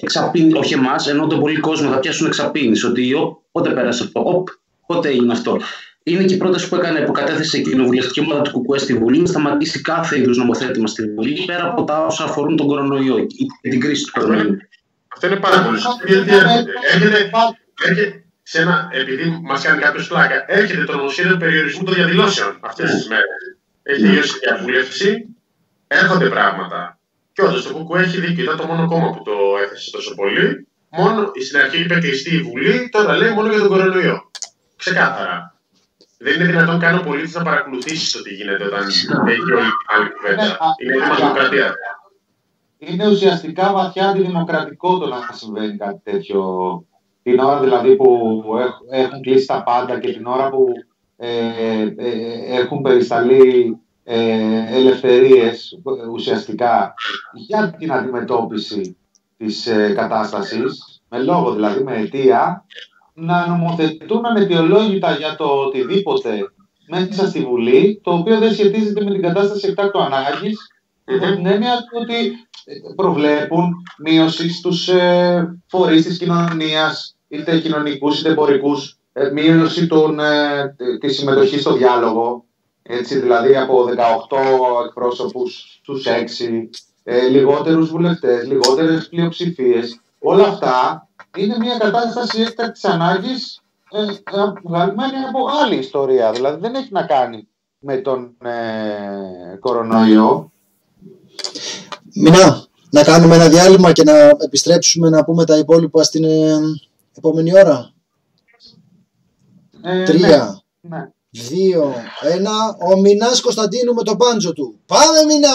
[0.00, 2.84] εξαπίνη, όχι εμάς, ενώ τον πολύ κόσμο θα πιάσουν εξαπίνης.
[2.84, 3.14] Ότι
[3.52, 4.44] πότε πέρασε αυτό,
[4.86, 5.60] πότε είναι αυτό.
[6.02, 9.18] Είναι και η πρόταση που έκανε, που κατέθεσε η κοινοβουλευτική ομάδα του Κουκουέ στη Βουλή,
[9.18, 13.68] να σταματήσει κάθε είδους νομοθέτημα στη Βουλή, πέρα από τα όσα αφορούν τον κορονοϊό και
[13.70, 14.56] την κρίση του κορονοϊού.
[15.08, 15.78] Αυτό είναι πάρα πολύ
[18.42, 23.08] σε ένα, επειδή μας κάνει κάποιος πλάκα, έρχεται το νομοσχέδιο περιορισμού των διαδηλώσεων αυτές τις
[23.08, 23.56] μέρες.
[23.82, 25.26] Έχει τελειώσει η διαβούλευση,
[25.86, 26.98] έρχονται πράγματα.
[27.32, 29.32] Και όντως το Κούκου έχει δίκιο, ήταν το μόνο κόμμα που το
[29.64, 30.66] έθεσε τόσο πολύ.
[30.88, 34.30] Μόνο, στην αρχή είπε κλειστή η Βουλή, τώρα λέει μόνο για τον κορονοϊό.
[34.76, 35.59] Ξεκάθαρα.
[36.22, 38.86] Δεν είναι δυνατόν καν ο πολίτης να παρακολουθήσει το τι γίνεται όταν
[39.26, 40.42] έχει όλη άλλη κουβέντα.
[40.42, 40.48] Ναι,
[40.84, 41.74] είναι η δημοκρατία.
[42.78, 46.42] Είναι ουσιαστικά βαθιά αντιδημοκρατικό το να συμβαίνει κάτι τέτοιο
[47.22, 48.42] την ώρα δηλαδή που
[48.90, 50.66] έχουν κλείσει τα πάντα και την ώρα που
[51.16, 51.28] ε,
[51.96, 55.80] ε, έχουν περισταλεί ε, ελευθερίες
[56.12, 56.94] ουσιαστικά
[57.34, 58.96] για την αντιμετώπιση
[59.36, 62.64] της ε, κατάστασης, με λόγο δηλαδή, με αιτία,
[63.20, 66.52] να νομοθετούν αναιτιολόγητα για το οτιδήποτε
[66.88, 70.58] μέσα στη Βουλή, το οποίο δεν σχετίζεται με την κατάσταση εκτάκτου ανάγκης,
[71.04, 72.32] με την έννοια ότι
[72.96, 80.74] προβλέπουν μείωση στους ε, φορείς της κοινωνίας, είτε κοινωνικούς είτε εμπορικούς, ε, μείωση των, ε,
[81.00, 82.44] της συμμετοχής στο διάλογο,
[82.82, 86.70] έτσι, δηλαδή από 18 εκπρόσωπους στους 6,
[87.02, 90.00] ε, λιγότερους βουλευτές, λιγότερες πλειοψηφίες.
[90.18, 93.60] Όλα αυτά είναι μια κατάσταση έκτακτης ανάγκης
[93.90, 94.00] ε,
[94.64, 96.32] βγαλμένη από άλλη ιστορία.
[96.32, 100.52] Δηλαδή δεν έχει να κάνει με τον ε, κορονοϊό.
[102.14, 106.58] Μινά, να κάνουμε ένα διάλειμμα και να επιστρέψουμε να πούμε τα υπόλοιπα στην ε,
[107.16, 107.92] επόμενη ώρα.
[109.82, 111.10] Ε, Τρία, ναι, ναι.
[111.30, 112.76] δύο, ένα.
[112.92, 114.78] Ο Μινάς Κωνσταντίνου με το πάντζο του.
[114.86, 115.48] Πάμε Μινά!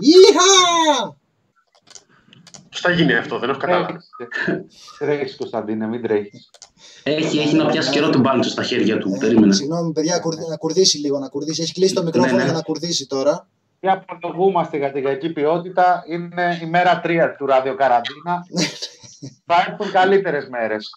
[0.00, 1.16] Ήχα!
[2.76, 3.98] Πώς θα γίνει αυτό, δεν έχω καταλάβει.
[4.98, 6.50] Τρέχεις, Κωνσταντίνε, μην τρέχεις.
[7.02, 9.16] Έχει, έχει να πιάσει καιρό τον μπάλτσο στα χέρια του.
[9.20, 9.52] Περίμενε.
[9.52, 11.62] Συγγνώμη, παιδιά, κουρδί- να κουρδίσει λίγο, να κουρδίσει.
[11.62, 12.44] Έχει κλείσει το μικρόφωνο Ναι, ναι.
[12.44, 13.48] για να κουρδίσει τώρα.
[13.80, 16.02] Και απολογούμαστε για την κακή ποιότητα.
[16.08, 18.46] Είναι η μέρα τρία του ραδιοκαραντίνα.
[19.46, 20.90] Θα έρθουν καλύτερες μέρες.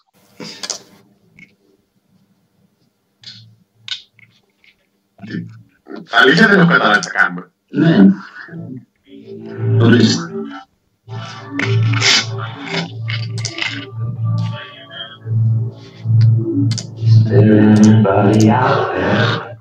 [6.10, 7.52] Αλήθεια δεν έχω καταλάβει τι θα κάνουμε.
[7.70, 8.08] Ναι.
[9.86, 10.22] Ορίστε.
[17.32, 19.58] Anybody out there?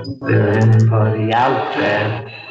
[0.00, 2.43] Is there anybody out there?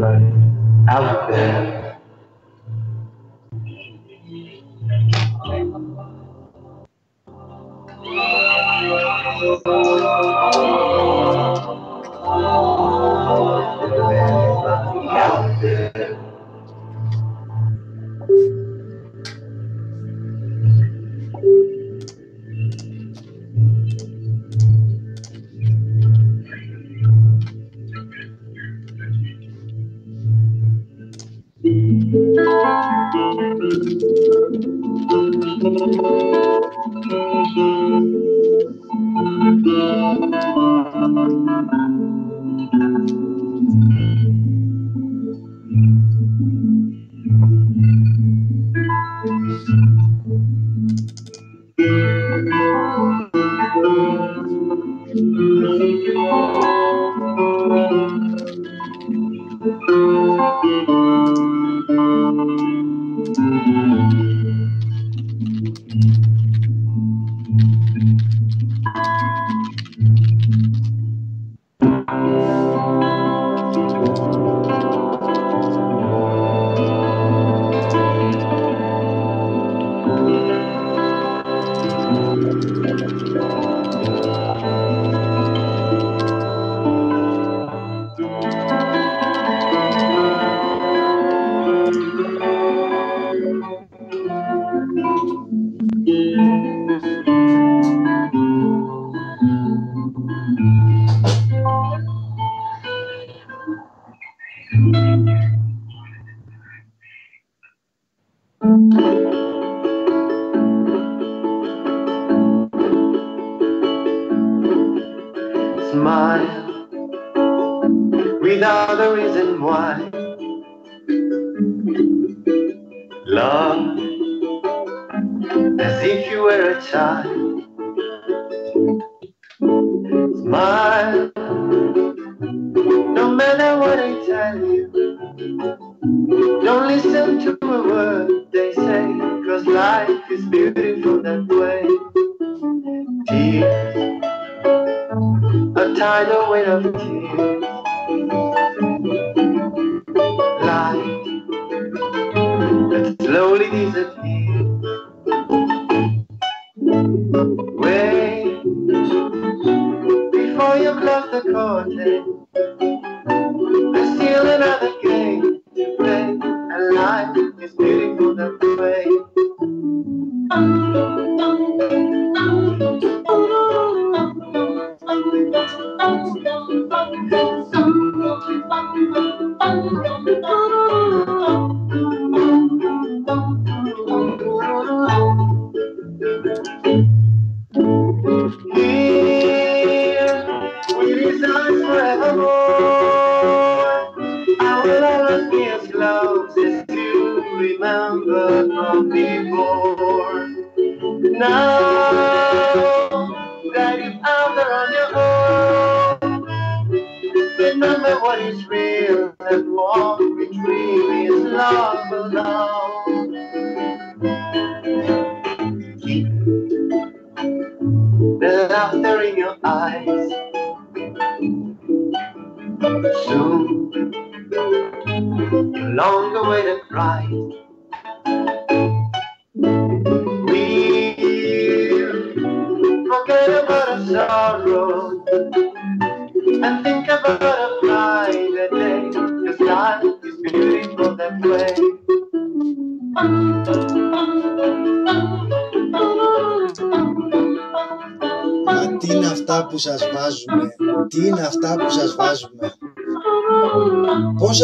[0.00, 1.98] Out there.
[35.68, 36.37] Musik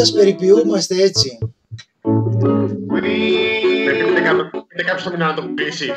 [0.04, 1.38] σας περιποιούμαστε έτσι.
[2.02, 3.00] We
[3.84, 5.90] Δεν πείτε κάποιο- πείτε κάποιος το μήνα να το πείσει.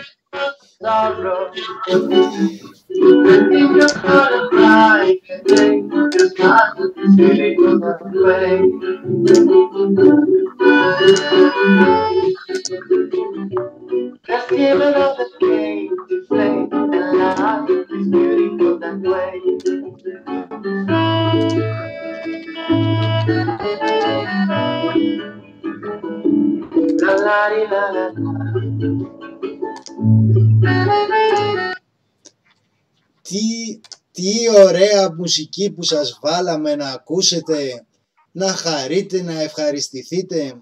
[35.28, 37.86] Μουσική που σας βάλαμε να ακούσετε,
[38.32, 40.54] να χαρείτε, να ευχαριστηθείτε.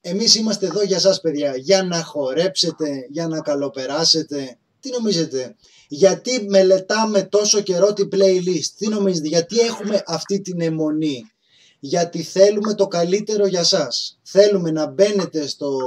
[0.00, 4.58] Εμείς είμαστε εδώ για σας παιδιά, για να χορέψετε, για να καλοπεράσετε.
[4.80, 5.54] Τι νομίζετε,
[5.88, 11.22] γιατί μελετάμε τόσο καιρό την playlist, τι νομίζετε, γιατί έχουμε αυτή την αιμονή;
[11.80, 14.18] Γιατί θέλουμε το καλύτερο για σας.
[14.22, 15.78] Θέλουμε να μπαίνετε στο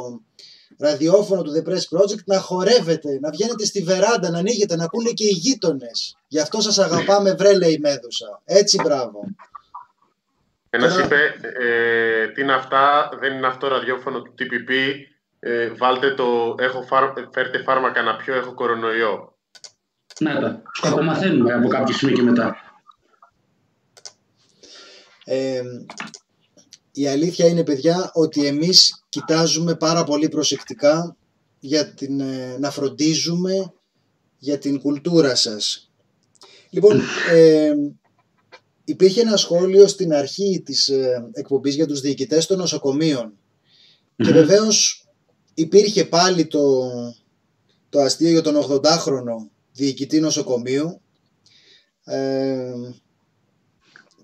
[0.77, 5.09] ραδιόφωνο του The Press Project να χορεύετε, να βγαίνετε στη βεράντα, να ανοίγετε, να ακούνε
[5.09, 6.17] και οι γείτονες.
[6.27, 8.41] Γι' αυτό σας αγαπάμε βρε λέει η Μέδουσα.
[8.45, 9.19] Έτσι μπράβο.
[10.69, 11.19] Ένας Τώρα- είπε,
[11.59, 14.71] ε, τι είναι αυτά, δεν είναι αυτό ραδιόφωνο του TPP,
[15.39, 17.03] ε, βάλτε το, έχω φάρ,
[17.33, 19.35] φέρτε φάρμακα να πιω, έχω κορονοϊό.
[20.19, 22.55] Ναι, τα σκοπομαθαίνουμε από κάποιο σημείο και μετά.
[25.25, 25.61] Ε,
[26.97, 31.17] η αλήθεια είναι παιδιά ότι εμείς κοιτάζουμε πάρα πολύ προσεκτικά
[31.59, 33.73] για την, ε, να φροντίζουμε
[34.37, 35.91] για την κουλτούρα σας.
[36.69, 37.73] Λοιπόν, ε,
[38.83, 43.33] υπήρχε ένα σχόλιο στην αρχή της ε, εκπομπής για τους διοικητές των νοσοκομείων.
[44.15, 45.07] Και βεβαίως
[45.53, 46.89] υπήρχε πάλι το,
[47.89, 51.01] το αστείο για τον 80χρονο διοικητή νοσοκομείου.
[52.03, 52.73] Ε,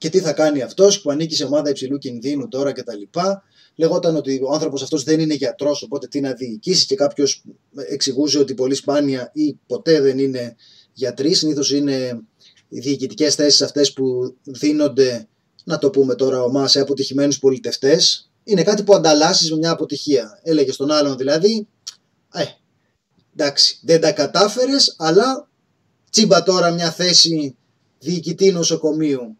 [0.03, 3.43] και τι θα κάνει αυτός που ανήκει σε ομάδα υψηλού κινδύνου τώρα και τα λοιπά.
[3.75, 7.43] Λεγόταν ότι ο άνθρωπος αυτός δεν είναι γιατρός οπότε τι να διοικήσει και κάποιος
[7.89, 10.55] εξηγούσε ότι πολύ σπάνια ή ποτέ δεν είναι
[10.93, 11.33] γιατροί.
[11.33, 12.21] Συνήθως είναι
[12.69, 15.27] οι διοικητικές θέσεις αυτές που δίνονται,
[15.63, 18.31] να το πούμε τώρα ομάς, σε αποτυχημένους πολιτευτές.
[18.43, 20.39] Είναι κάτι που ανταλλάσσεις με μια αποτυχία.
[20.43, 21.67] Έλεγε στον άλλον δηλαδή,
[22.33, 22.43] ε,
[23.35, 25.49] εντάξει, δεν τα κατάφερες, αλλά
[26.09, 27.55] τσίμπα τώρα μια θέση
[27.99, 29.37] διοικητή νοσοκομείου.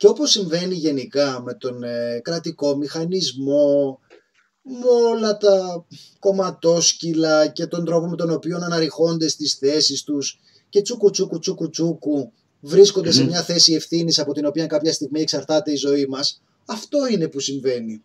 [0.00, 4.00] Και όπως συμβαίνει γενικά με τον ε, κρατικό μηχανισμό,
[4.62, 5.84] με όλα τα
[6.18, 11.70] κομματόσκυλα και τον τρόπο με τον οποίο αναρριχώνται στις θέσεις τους και τσούκου τσούκου τσούκου
[11.70, 16.42] τσούκου βρίσκονται σε μια θέση ευθύνης από την οποία κάποια στιγμή εξαρτάται η ζωή μας.
[16.64, 18.02] Αυτό είναι που συμβαίνει.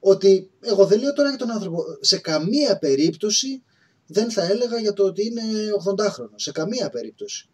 [0.00, 3.62] Ότι εγώ δεν λέω τώρα για τον άνθρωπο, σε καμία περίπτωση
[4.06, 5.42] δεν θα έλεγα για το ότι είναι
[5.88, 6.34] 80χρονο.
[6.34, 7.48] Σε καμία περίπτωση.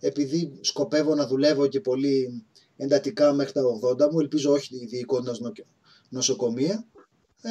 [0.00, 2.44] Επειδή σκοπεύω να δουλεύω και πολύ
[2.80, 3.62] εντατικά μέχρι τα
[4.06, 5.52] 80 μου, ελπίζω όχι διοικώντας νο-
[6.08, 6.84] νοσοκομεία,
[7.42, 7.50] ε,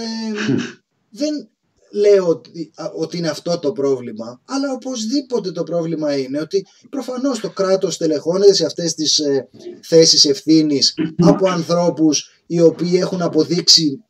[1.10, 1.50] δεν
[1.92, 7.40] λέω ότι, α, ότι είναι αυτό το πρόβλημα, αλλά οπωσδήποτε το πρόβλημα είναι ότι προφανώς
[7.40, 9.48] το κράτος τελεχώνεται σε αυτές τις ε,
[9.84, 14.04] θέσεις ευθύνης από ανθρώπους οι οποίοι έχουν αποδείξει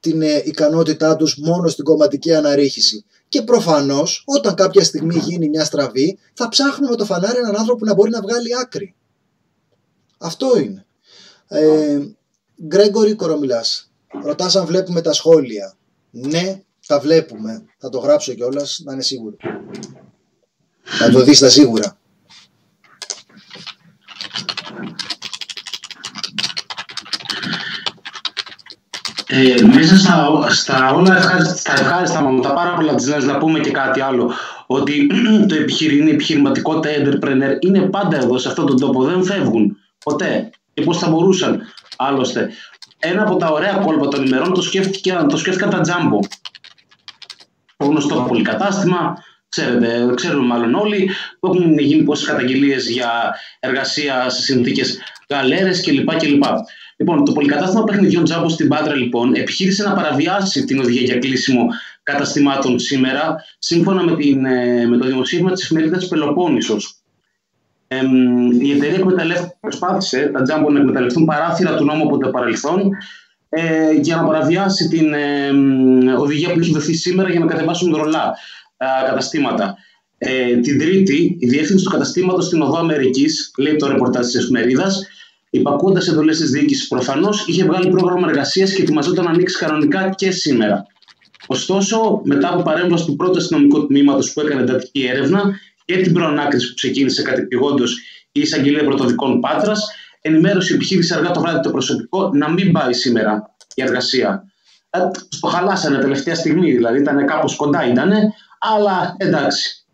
[0.00, 3.04] την ε, ικανότητά τους μόνο στην κομματική αναρρίχηση.
[3.28, 7.78] Και προφανώς όταν κάποια στιγμή γίνει μια στραβή θα ψάχνουμε με το φανάρι έναν άνθρωπο
[7.78, 8.94] που να μπορεί να βγάλει άκρη.
[10.18, 10.86] Αυτό είναι.
[11.48, 11.98] Ε,
[12.66, 13.90] Γκρέγκορη Κορομιλάς,
[14.22, 15.76] ρωτάς αν βλέπουμε τα σχόλια.
[16.10, 17.64] Ναι, τα βλέπουμε.
[17.78, 19.36] Θα το γράψω κιόλας να είναι σίγουρο.
[20.82, 21.98] Θα το δεις τα σίγουρα.
[29.28, 33.60] Ε, μέσα στα, στα όλα ευχάριστα, στα ευχάριστα μου, τα πάρα πολλά της να πούμε
[33.60, 34.32] και κάτι άλλο.
[34.66, 35.06] Ότι
[35.48, 39.76] το επιχειρήν, η επιχειρηματικότητα, οι entrepreneur είναι πάντα εδώ σε αυτόν τον τόπο, δεν φεύγουν
[40.06, 40.50] ποτέ.
[40.74, 41.60] Και πώς θα μπορούσαν.
[41.96, 42.50] Άλλωστε,
[42.98, 46.18] ένα από τα ωραία κόλπα των ημερών το, σκέφτηκα, το σκέφτηκαν τα τζάμπο.
[47.76, 49.16] Το γνωστό πολυκατάστημα,
[49.48, 54.98] ξέρετε, ξέρουμε μάλλον όλοι, που έχουν γίνει πόσες καταγγελίες για εργασία σε συνθήκες
[55.28, 56.16] γαλέρες κλπ.
[56.16, 56.44] κλπ.
[56.96, 61.66] Λοιπόν, το πολυκατάστημα παιχνιδιών Τζάμπο στην Πάτρα, λοιπόν, επιχείρησε να παραβιάσει την οδηγία για κλείσιμο
[62.02, 67.00] καταστημάτων σήμερα, σύμφωνα με, την, ε, με το δημοσίευμα της εφημερίδας Πελοπόννησος.
[67.88, 68.02] Ε,
[68.60, 72.90] η εταιρεία εκμεταλλεύτηκε, προσπάθησε τα Τζάμπο να εκμεταλλευτούν παράθυρα του νόμου από το παρελθόν
[73.48, 75.50] ε, για να παραβιάσει την ε,
[76.18, 78.34] οδηγία που έχει δοθεί σήμερα για να κατεβάσουν ρολά
[78.76, 79.76] ε, καταστήματα.
[80.18, 85.06] Ε, την Τρίτη, η διεύθυνση του καταστήματος στην Οδό Αμερικής, λέει το ρεπορτάζ της εφημερίδας,
[85.50, 86.88] υπακούοντας εντολές της διοίκησης.
[86.88, 90.86] Προφανώς είχε βγάλει πρόγραμμα εργασίας και ετοιμαζόταν να ανοίξει κανονικά και σήμερα.
[91.46, 96.68] Ωστόσο, μετά από παρέμβαση του πρώτου αστυνομικού τμήματος που έκανε εντατική έρευνα και την προανάκριση
[96.68, 97.84] που ξεκίνησε κατεπηγόντω
[98.32, 102.92] η εισαγγελία πρωτοδικών Πάτρας, ενημέρωσε η επιχείρηση αργά το βράδυ το προσωπικό να μην πάει
[102.92, 104.44] σήμερα η εργασία.
[104.90, 104.98] Ε,
[105.40, 108.12] το χαλάσανε τελευταία στιγμή, δηλαδή ήταν κάπως κοντά ήταν,
[108.58, 109.86] αλλά εντάξει.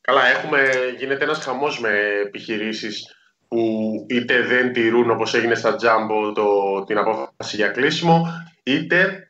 [0.00, 0.58] Καλά, έχουμε,
[0.98, 1.90] γίνεται ένας χαμός με
[2.26, 3.16] επιχειρήσεις
[3.48, 3.58] που
[4.08, 6.44] είτε δεν τηρούν όπως έγινε στα Jumbo το,
[6.84, 8.26] την απόφαση για κλείσιμο,
[8.62, 9.27] είτε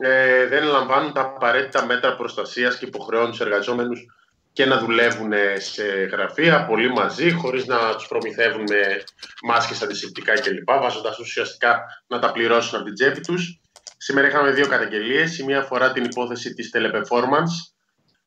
[0.00, 4.06] ε, δεν λαμβάνουν τα απαραίτητα μέτρα προστασίας και υποχρεώνουν τους εργαζόμενους
[4.52, 9.02] και να δουλεύουν σε γραφεία πολύ μαζί, χωρίς να τους προμηθεύουν με
[9.42, 13.60] μάσκες αντισηπτικά κλπ, βάζοντας ουσιαστικά να τα πληρώσουν από την τσέπη τους.
[13.96, 15.38] Σήμερα είχαμε δύο καταγγελίες.
[15.38, 17.72] Η μία αφορά την υπόθεση της Teleperformance,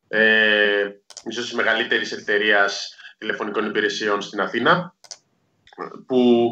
[0.07, 0.89] ε,
[1.29, 4.95] ίσως της μεγαλύτερης εταιρείας τηλεφωνικών υπηρεσιών στην Αθήνα,
[6.07, 6.51] που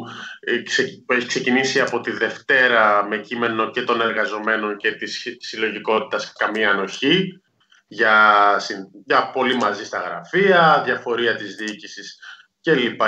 [1.06, 7.40] έχει ξεκινήσει από τη Δευτέρα με κείμενο και των εργαζομένων και της συλλογικότητας καμία ανοχή
[7.86, 8.56] για,
[9.04, 12.18] για πολύ μαζί στα γραφεία, διαφορία της διοίκησης
[12.62, 13.00] κλπ.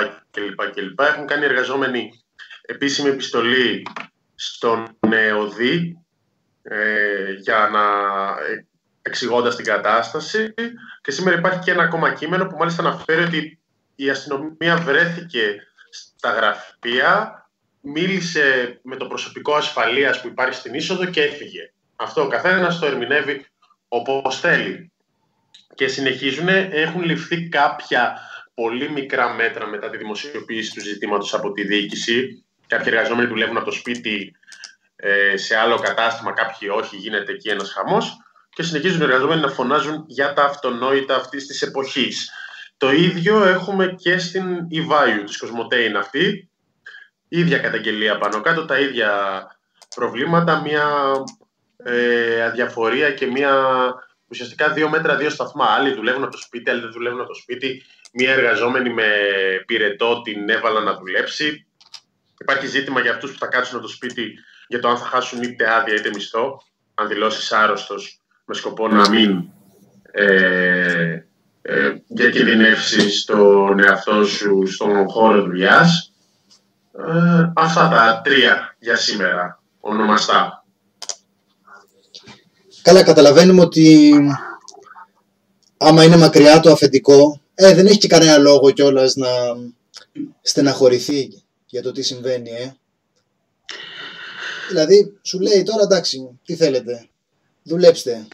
[0.71, 2.09] κλπ, Έχουν κάνει εργαζόμενοι
[2.61, 3.85] επίσημη επιστολή
[4.35, 5.97] στον ΕΟΔΗ
[6.63, 7.81] ε, για να
[9.01, 10.53] εξηγώντας την κατάσταση.
[11.01, 13.59] Και σήμερα υπάρχει και ένα ακόμα κείμενο που μάλιστα αναφέρει ότι
[13.95, 15.55] η αστυνομία βρέθηκε
[16.23, 17.47] στα γραφεία,
[17.81, 21.71] μίλησε με το προσωπικό ασφαλείας που υπάρχει στην είσοδο και έφυγε.
[21.95, 23.45] Αυτό ο καθένας το ερμηνεύει
[23.87, 24.91] όπως θέλει.
[25.75, 28.19] Και συνεχίζουν, έχουν ληφθεί κάποια
[28.53, 32.45] πολύ μικρά μέτρα μετά τη δημοσιοποίηση του ζητήματος από τη διοίκηση.
[32.67, 34.35] Κάποιοι εργαζόμενοι δουλεύουν από το σπίτι
[34.95, 38.17] ε, σε άλλο κατάστημα, κάποιοι όχι, γίνεται εκεί ένας χαμός
[38.49, 42.31] και συνεχίζουν οι εργαζόμενοι να φωνάζουν για τα αυτονόητα αυτής της εποχής.
[42.77, 46.49] Το ίδιο έχουμε και στην e της Κοσμοτέ είναι αυτή.
[47.27, 49.11] ίδια καταγγελία πάνω κάτω, τα ίδια
[49.95, 50.85] προβλήματα, μια
[51.83, 53.53] ε, αδιαφορία και μια
[54.27, 55.65] ουσιαστικά δύο μέτρα, δύο σταθμά.
[55.65, 57.83] Άλλοι δουλεύουν από το σπίτι, άλλοι δεν δουλεύουν από το σπίτι.
[58.13, 59.07] Μία εργαζόμενη με
[59.65, 61.67] πυρετό την έβαλα να δουλέψει.
[62.39, 64.33] Υπάρχει ζήτημα για αυτούς που θα κάτσουν από το σπίτι
[64.67, 66.63] για το αν θα χάσουν είτε άδεια είτε μισθό.
[66.93, 69.49] Αν δηλώσεις άρρωστος με σκοπό να μην
[70.11, 71.19] ε,
[71.65, 76.11] ε, διακινδυνεύσεις τον εαυτό σου στον χώρο δουλειάς.
[76.97, 80.65] Ε, αυτά τα τρία για σήμερα, ονομαστά.
[82.81, 84.13] Καλά, καταλαβαίνουμε ότι
[85.77, 89.27] άμα είναι μακριά το αφεντικό, ε, δεν έχει και κανένα λόγο κιόλας να
[90.41, 92.73] στεναχωρηθεί για το τι συμβαίνει, ε.
[94.69, 97.07] Δηλαδή, σου λέει τώρα εντάξει, τι θέλετε,
[97.63, 98.27] δουλέψτε.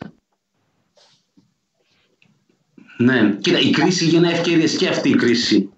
[3.02, 5.70] Ναι, κοίτα, η κρίση γίνει ευκαιρίες και αυτή η κρίση.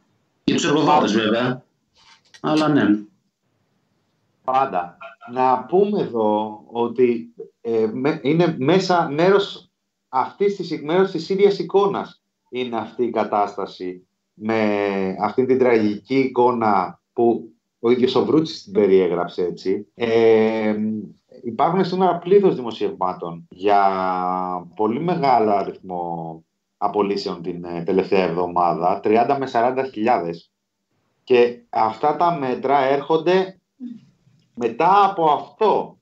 [0.43, 1.63] Για τους εργοδότες βέβαια.
[2.41, 2.84] Αλλά ναι.
[4.43, 4.97] Πάντα.
[5.32, 7.88] Να πούμε εδώ ότι ε,
[8.22, 9.72] είναι μέσα μέρος
[10.09, 17.01] αυτής της, μέρος της ίδιας εικόνας είναι αυτή η κατάσταση με αυτή την τραγική εικόνα
[17.13, 19.88] που ο ίδιος ο Βρούτσης την περιέγραψε έτσι.
[19.93, 20.76] Ε,
[21.43, 23.82] υπάρχουν σήμερα πλήθος δημοσιευμάτων για
[24.76, 26.43] πολύ μεγάλο αριθμό
[26.84, 30.51] απολύσεων την ε, τελευταία εβδομάδα, 30 με 40 χιλιάδες.
[31.23, 33.60] Και αυτά τα μέτρα έρχονται
[34.56, 35.97] μετά από αυτό.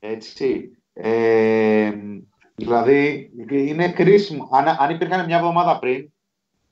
[0.00, 0.78] Έτσι.
[0.92, 1.92] Ε,
[2.54, 4.48] δηλαδή, είναι κρίσιμο.
[4.52, 6.12] Αν, αν υπήρχαν μια εβδομάδα πριν,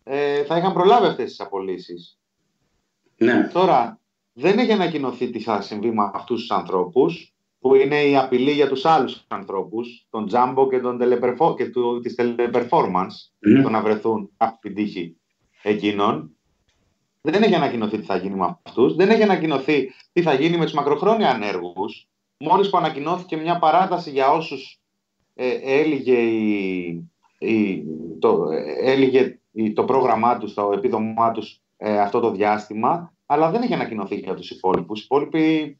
[0.05, 2.19] ε, θα είχαν προλάβει αυτές τις απολύσεις.
[3.16, 3.49] Ναι.
[3.53, 4.01] Τώρα,
[4.33, 7.30] δεν έχει ανακοινωθεί τι θα συμβεί με αυτούς τους ανθρώπους
[7.61, 11.55] που είναι η απειλή για τους άλλους ανθρώπους, τον Τζάμπο και, τον τελεπερφο...
[11.55, 13.16] και του, της Teleperformance,
[13.47, 13.62] mm.
[13.62, 15.16] το να βρεθούν από τύχη
[15.62, 16.35] εκείνων.
[17.20, 20.65] Δεν έχει ανακοινωθεί τι θα γίνει με αυτούς, δεν έχει ανακοινωθεί τι θα γίνει με
[20.65, 22.09] τους μακροχρόνια ανέργους.
[22.39, 24.81] Μόλις που ανακοινώθηκε μια παράταση για όσους
[25.35, 26.19] ε, έλυγε,
[27.39, 27.85] η,
[28.19, 28.49] το,
[28.82, 29.39] έλυγε
[29.74, 34.35] το πρόγραμμά τους, το επίδομά τους ε, αυτό το διάστημα, αλλά δεν έχει ανακοινωθεί για
[34.35, 35.01] τους υπόλοιπους.
[35.01, 35.78] Οι υπόλοιποι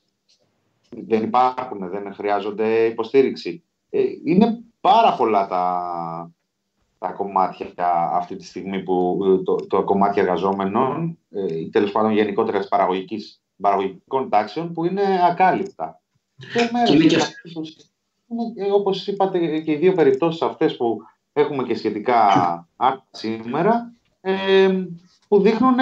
[0.97, 3.65] δεν υπάρχουν, δεν χρειάζονται υποστήριξη.
[3.91, 6.33] Ε, είναι πάρα πολλά τα,
[6.99, 12.59] τα κομμάτια αυτή τη στιγμή που το, το κομμάτι εργαζόμενων ε, ή τέλος πάντων γενικότερα
[12.59, 16.01] της παραγωγικών τάξεων που είναι ακάλυπτα.
[16.53, 17.27] Και μέρος,
[18.55, 20.99] και όπως είπατε και οι δύο περιπτώσεις αυτές που
[21.33, 22.69] έχουμε και σχετικά
[23.11, 24.85] σήμερα ε,
[25.29, 25.79] που δείχνουν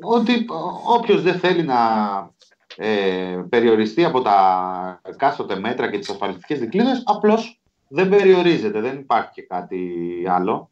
[0.00, 0.46] ότι
[0.86, 1.76] όποιος δεν θέλει να
[2.80, 9.30] ε, περιοριστεί από τα κάστοτε μέτρα και τις ασφαλιστικές δικλείδες, απλώς δεν περιορίζεται, δεν υπάρχει
[9.32, 9.90] και κάτι
[10.28, 10.70] άλλο.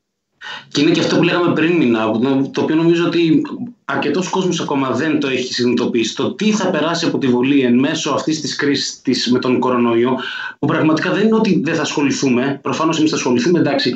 [0.68, 2.10] Και είναι και αυτό που λέγαμε πριν, Μινά,
[2.50, 3.42] το οποίο νομίζω ότι
[3.84, 6.14] αρκετός κόσμος ακόμα δεν το έχει συνειδητοποιήσει.
[6.14, 10.18] Το τι θα περάσει από τη Βουλή εν μέσω αυτής της κρίσης με τον κορονοϊό,
[10.58, 12.58] που πραγματικά δεν είναι ότι δεν θα ασχοληθούμε.
[12.62, 13.94] Προφανώς εμείς θα ασχοληθούμε, εντάξει,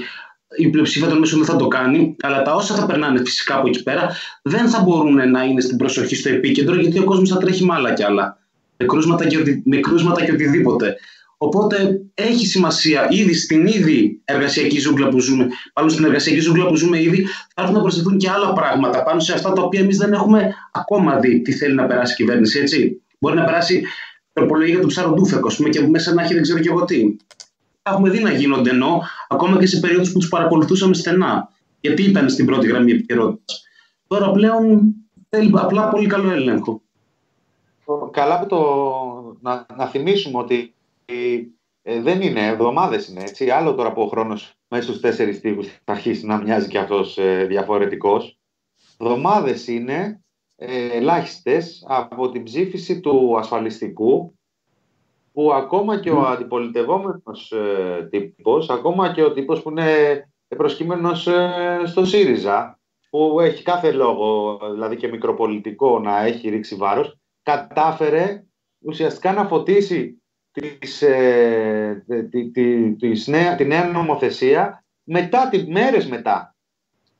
[0.57, 3.69] η πλειοψηφία των μέσων δεν θα το κάνει, αλλά τα όσα θα περνάνε φυσικά από
[3.69, 7.37] εκεί πέρα δεν θα μπορούν να είναι στην προσοχή στο επίκεντρο, γιατί ο κόσμος θα
[7.37, 8.39] τρέχει με άλλα κι άλλα.
[8.77, 9.63] Με κρούσματα και, οτι...
[9.65, 10.97] με κρούσματα και οτιδήποτε.
[11.43, 16.77] Οπότε έχει σημασία ήδη στην ήδη εργασιακή ζούγκλα που ζούμε, πάνω στην εργασιακή ζούγκλα που
[16.77, 19.97] ζούμε ήδη, θα έρθουν να προσθεθούν και άλλα πράγματα πάνω σε αυτά τα οποία εμείς
[19.97, 22.59] δεν έχουμε ακόμα δει τι θέλει να περάσει η κυβέρνηση.
[22.59, 23.03] Έτσι.
[23.19, 23.83] Μπορεί να περάσει
[24.33, 27.17] τροπολογία για το ψαροντούφεκο, ας πούμε, και μέσα να έχει δεν ξέρω και εγώ τι.
[27.91, 31.49] Τα έχουμε δει να γίνονται ενώ, ακόμα και σε περίοδους που τους παρακολουθούσαμε στενά.
[31.81, 33.65] Γιατί ήταν στην πρώτη γραμμή επικαιρότητας.
[34.07, 34.95] Τώρα πλέον
[35.29, 36.83] θέλει απλά πολύ καλό έλεγχο.
[38.11, 38.59] Καλά που το
[39.41, 40.75] να, να θυμίσουμε ότι
[41.83, 43.51] ε, δεν είναι, εβδομάδες είναι έτσι.
[43.51, 47.19] Άλλο τώρα που ο χρόνος μέσα στους τέσσερις τύπου θα αρχίσει να μοιάζει και αυτός
[47.19, 48.39] ε, διαφορετικός.
[48.99, 50.25] Εβδομάδες είναι
[50.57, 54.39] ε, ελάχιστες από την ψήφιση του ασφαλιστικού
[55.33, 61.83] που ακόμα και ο αντιπολιτευόμενος ε, τύπος, ακόμα και ο τύπος που είναι προσκύμενος ε,
[61.85, 62.79] στο ΣΥΡΙΖΑ,
[63.11, 68.45] που έχει κάθε λόγο, δηλαδή και μικροπολιτικό, να έχει ρίξει βάρος, κατάφερε
[68.79, 76.07] ουσιαστικά να φωτίσει της, ε, τη, τη, της νέα, τη νέα νομοθεσία μετά, τη, μέρες
[76.07, 76.55] μετά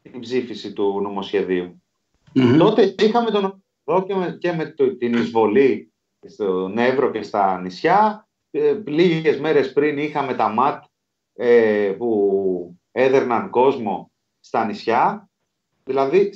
[0.03, 1.83] την ψήφιση του νομοσχεδίου.
[2.59, 3.63] Τότε είχαμε τον
[4.07, 5.90] και με, και με την εισβολή
[6.29, 8.29] στον Εύρο και στα νησιά.
[8.51, 10.85] Ε, λίγες μέρες πριν είχαμε τα ΜΑΤ
[11.35, 14.11] ε, που έδερναν κόσμο
[14.41, 15.29] στα νησιά.
[15.85, 16.33] Δηλαδή,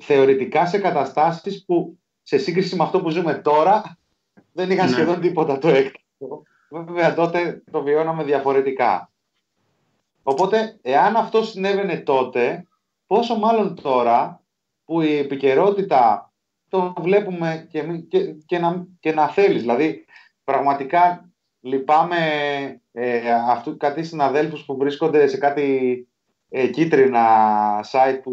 [0.00, 3.98] θεωρητικά σε καταστάσεις που σε σύγκριση με αυτό που ζούμε τώρα
[4.52, 4.92] δεν είχαν ναι.
[4.92, 6.42] σχεδόν τίποτα το έκτακτο.
[6.70, 9.10] Βέβαια τότε το βιώναμε διαφορετικά.
[10.22, 12.66] Οπότε, εάν αυτό συνέβαινε τότε,
[13.06, 14.40] πόσο μάλλον τώρα
[14.84, 16.25] που η επικαιρότητα
[16.94, 19.60] το βλέπουμε και, και, και, να, και να θέλεις.
[19.60, 20.04] Δηλαδή,
[20.44, 21.30] πραγματικά
[21.60, 22.16] λυπάμαι
[22.92, 26.08] ε, αυτού, κάτι συναδέλφους που βρίσκονται σε κάτι
[26.48, 27.26] ε, κίτρινα
[27.92, 28.32] site που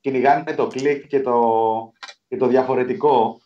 [0.00, 1.42] κυνηγάνε το κλικ και το,
[2.28, 3.40] και το διαφορετικό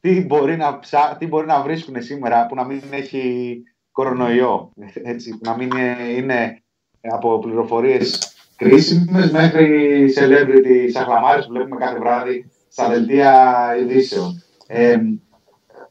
[0.00, 4.72] τι μπορεί να, ψά, τι μπορεί να βρίσκουν σήμερα που να μην έχει κορονοϊό.
[5.02, 5.70] Έτσι, που να μην
[6.16, 6.62] είναι,
[7.00, 14.42] από πληροφορίες κρίσιμες μέχρι celebrity σαχλαμάρες που βλέπουμε κάθε βράδυ στα δελτία ειδήσεων.
[14.66, 14.98] Ε,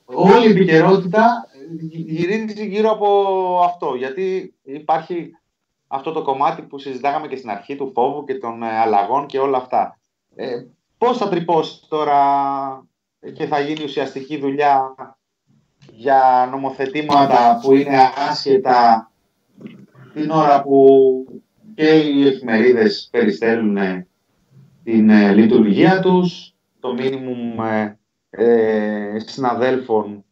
[0.06, 1.50] όλη η επικαιρότητα
[1.90, 3.08] γυρίζει γύρω από
[3.64, 5.32] αυτό, γιατί υπάρχει
[5.88, 9.40] αυτό το κομμάτι που συζητάγαμε και στην αρχή του φόβου και των ε, αλλαγών και
[9.40, 10.00] όλα αυτά.
[10.36, 10.66] Ε,
[10.98, 12.20] πώς θα τρυπώσει τώρα
[13.34, 14.96] και θα γίνει ουσιαστική δουλειά
[15.92, 17.98] για νομοθετήματα που είναι
[18.30, 19.12] άσχετα
[20.14, 20.90] την ώρα που
[21.76, 23.78] και οι εφημερίδες περιστέλουν
[24.84, 26.55] την ε, λειτουργία τους,
[26.86, 28.00] το μίνιμουμ ε,
[28.30, 30.26] ε, συναδέλφων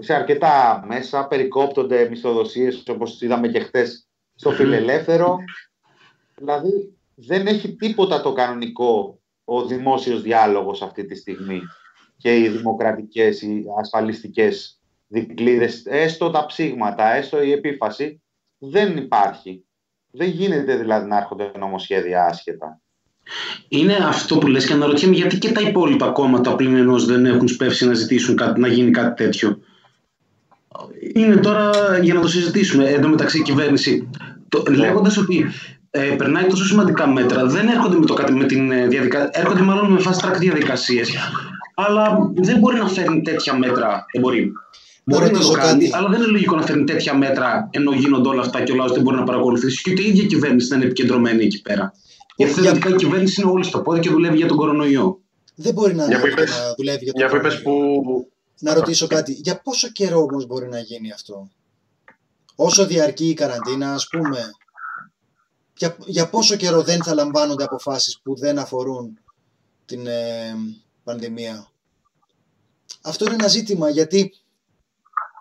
[0.00, 5.38] σε αρκετά μέσα, περικόπτονται μισθοδοσίες όπως είδαμε και χτες στο φιλελεύθερο.
[6.36, 11.60] Δηλαδή δεν έχει τίποτα το κανονικό ο δημόσιος διάλογος αυτή τη στιγμή
[12.16, 18.22] και οι δημοκρατικές, οι ασφαλιστικές δικλείδες, έστω τα ψήγματα, έστω η επίφαση,
[18.58, 19.66] δεν υπάρχει.
[20.10, 22.81] Δεν γίνεται δηλαδή να έρχονται νομοσχέδια άσχετα.
[23.68, 27.48] Είναι αυτό που λες και αναρωτιέμαι γιατί και τα υπόλοιπα κόμματα πλην ενός δεν έχουν
[27.48, 29.58] σπεύσει να ζητήσουν κάτι, να γίνει κάτι τέτοιο.
[31.14, 31.70] Είναι τώρα
[32.02, 32.84] για να το συζητήσουμε.
[32.84, 34.08] Εν τω μεταξύ η κυβέρνηση,
[34.48, 35.46] το, λέγοντας ότι
[35.90, 39.92] ε, περνάει τόσο σημαντικά μέτρα, δεν έρχονται με, το, με την ε, διαδικασία, έρχονται μάλλον
[39.92, 41.10] με fast track διαδικασίες
[41.74, 44.06] αλλά δεν μπορεί να φέρνει τέτοια μέτρα.
[44.12, 44.52] Δεν μπορεί.
[45.04, 48.40] Μπορεί να το κάνει, αλλά δεν είναι λογικό να φέρνει τέτοια μέτρα ενώ γίνονται όλα
[48.40, 49.82] αυτά και ο λαός δεν μπορεί να παρακολουθήσει.
[49.82, 51.92] Και ούτε η ίδια κυβέρνηση δεν είναι επικεντρωμένη εκεί πέρα.
[52.36, 55.20] Γιατί θεωρητικά η κυβέρνηση είναι όλη στο πόδι και δουλεύει για τον κορονοϊό.
[55.54, 56.18] Δεν μπορεί να, να
[56.76, 57.62] δουλεύει για τον κορονοϊό.
[57.62, 58.32] Που...
[58.58, 59.32] Να ρωτήσω κάτι.
[59.32, 61.50] Για πόσο καιρό όμως μπορεί να γίνει αυτό,
[62.54, 64.50] Όσο διαρκεί η καραντίνα, ας πούμε,
[65.76, 69.18] για, για πόσο καιρό δεν θα λαμβάνονται αποφάσεις που δεν αφορούν
[69.84, 70.54] την, ε,
[71.04, 71.70] πανδημία;
[73.02, 74.32] Αυτό είναι ένα ζήτημα γιατί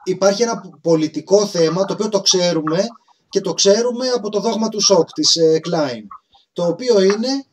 [0.03, 2.85] υπάρχει ένα πολιτικό θέμα το οποίο το ξέρουμε
[3.29, 6.07] και το ξέρουμε από το δόγμα του Σοκ της Κλάιν
[6.53, 7.45] το οποίο είναι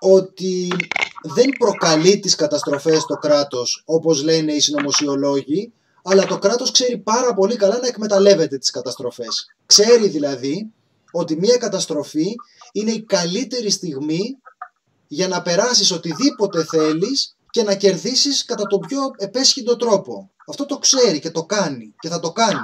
[0.00, 0.68] ότι
[1.22, 7.34] δεν προκαλεί τις καταστροφές το κράτος όπως λένε οι συνωμοσιολόγοι αλλά το κράτος ξέρει πάρα
[7.34, 9.46] πολύ καλά να εκμεταλλεύεται τις καταστροφές.
[9.66, 10.72] Ξέρει δηλαδή
[11.12, 12.34] ότι μια καταστροφή
[12.72, 14.38] είναι η καλύτερη στιγμή
[15.06, 20.30] για να περάσεις οτιδήποτε θέλεις και να κερδίσεις κατά τον πιο επέσχυντο τρόπο.
[20.48, 22.60] Αυτό το ξέρει και το κάνει και θα το κάνει.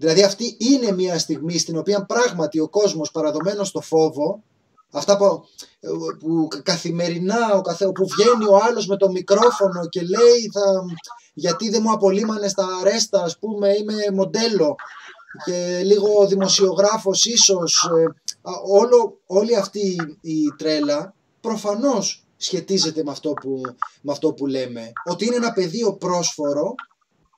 [0.00, 4.42] Δηλαδή αυτή είναι μια στιγμή στην οποία πράγματι ο κόσμος παραδομένος στο φόβο
[4.90, 5.44] Αυτά που,
[6.18, 10.84] που καθημερινά ο καθέ, που βγαίνει ο άλλος με το μικρόφωνο και λέει θα,
[11.34, 14.76] γιατί δεν μου απολύμανε στα αρέστα ας πούμε είμαι μοντέλο
[15.44, 18.02] και λίγο δημοσιογράφος ίσως ε,
[18.50, 23.60] α, όλο, όλη αυτή η τρέλα προφανώς σχετίζεται με αυτό, που,
[24.00, 24.92] με αυτό που λέμε.
[25.04, 26.74] Ότι είναι ένα πεδίο πρόσφορο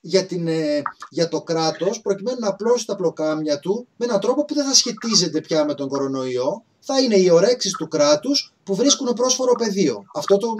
[0.01, 4.45] για, την, ε, για το κράτος προκειμένου να απλώσει τα πλοκάμια του με έναν τρόπο
[4.45, 8.75] που δεν θα σχετίζεται πια με τον κορονοϊό θα είναι οι ορέξεις του κράτους που
[8.75, 10.05] βρίσκουν πρόσφορο πεδίο.
[10.15, 10.55] Αυτό το,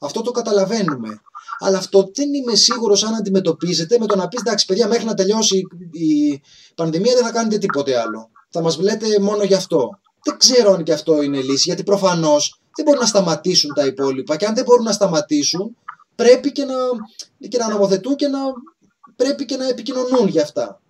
[0.00, 1.20] αυτό το καταλαβαίνουμε.
[1.58, 5.14] Αλλά αυτό δεν είμαι σίγουρος αν αντιμετωπίζεται με το να πεις εντάξει, παιδιά, μέχρι να
[5.14, 5.56] τελειώσει
[5.90, 6.40] η
[6.74, 8.30] πανδημία δεν θα κάνετε τίποτε άλλο.
[8.50, 9.88] Θα μας βλέπετε μόνο γι' αυτό.
[10.22, 14.36] Δεν ξέρω αν και αυτό είναι λύση, γιατί προφανώς δεν μπορούν να σταματήσουν τα υπόλοιπα.
[14.36, 15.76] Και αν δεν μπορούν να σταματήσουν,
[16.14, 16.74] πρέπει και να,
[17.48, 18.38] και να νομοθετούν και να
[19.22, 20.80] πρέπει και να επικοινωνούν για αυτά.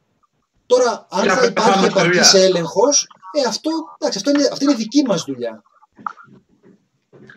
[0.66, 5.24] Τώρα, αν θα υπάρχει επαρκής έλεγχος, ε, αυτό, εντάξει, αυτό είναι, αυτή είναι δική μας
[5.24, 5.62] δουλειά.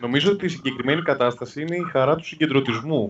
[0.00, 3.06] Νομίζω ότι η συγκεκριμένη κατάσταση είναι η χαρά του συγκεντρωτισμού.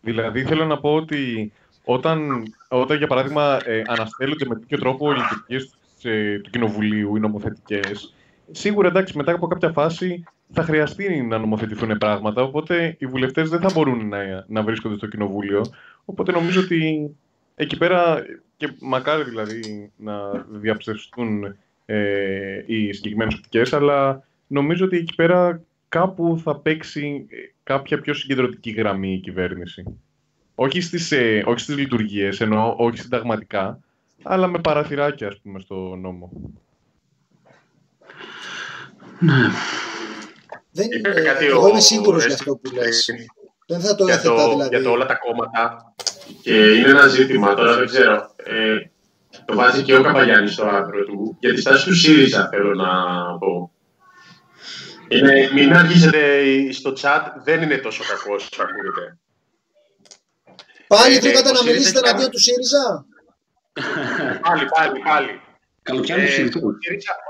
[0.00, 1.52] Δηλαδή, θέλω να πω ότι
[1.84, 7.20] όταν, όταν για παράδειγμα, ε, αναστέλλονται με τέτοιο τρόπο οι λειτουργίες ε, του Κοινοβουλίου, οι
[7.20, 8.14] νομοθετικές,
[8.50, 12.42] σίγουρα εντάξει, μετά από κάποια φάση θα χρειαστεί να νομοθετηθούν πράγματα.
[12.42, 15.64] Οπότε οι βουλευτές δεν θα μπορούν να, να βρίσκονται στο Κοινοβούλιο.
[16.04, 17.10] Οπότε νομίζω ότι
[17.56, 18.24] εκεί πέρα,
[18.56, 21.56] και μακάρι δηλαδή να διαψευστούν
[21.86, 27.26] ε, οι συγκεκριμένες οπτικές, αλλά νομίζω ότι εκεί πέρα κάπου θα παίξει
[27.62, 29.84] κάποια πιο συγκεντρωτική γραμμή η κυβέρνηση.
[30.54, 33.80] Όχι στις, ε, όχι στις λειτουργίες, ενώ όχι συνταγματικά,
[34.22, 36.32] αλλά με παραθυράκια, ας πούμε, στο νόμο.
[39.20, 39.48] Ναι.
[40.70, 43.10] Δεν, ε, εγώ είμαι σίγουρος για αυτό που λες.
[43.66, 44.68] Δεν θα το έθετα δηλαδή.
[44.68, 45.94] Για το όλα τα κόμματα.
[46.42, 48.30] Και είναι ένα ζήτημα, τώρα δεν ξέρω.
[48.36, 48.78] Ε,
[49.44, 51.36] το βάζει και ο Καπαγιάννης στο άρθρο του.
[51.40, 52.88] Για τη στάση του ΣΥΡΙΖΑ θέλω να
[53.38, 53.70] πω.
[55.08, 59.18] Είναι, μην αρχίσετε στο chat, δεν είναι τόσο κακός όσο ακούγεται.
[60.86, 63.06] Πάλι ε, βρήκατε να μιλήσετε εναντίον του ΣΥΡΙΖΑ;
[64.40, 65.40] πάλι, πάλι, πάλι.
[65.82, 66.42] Καλοκαίρι ε,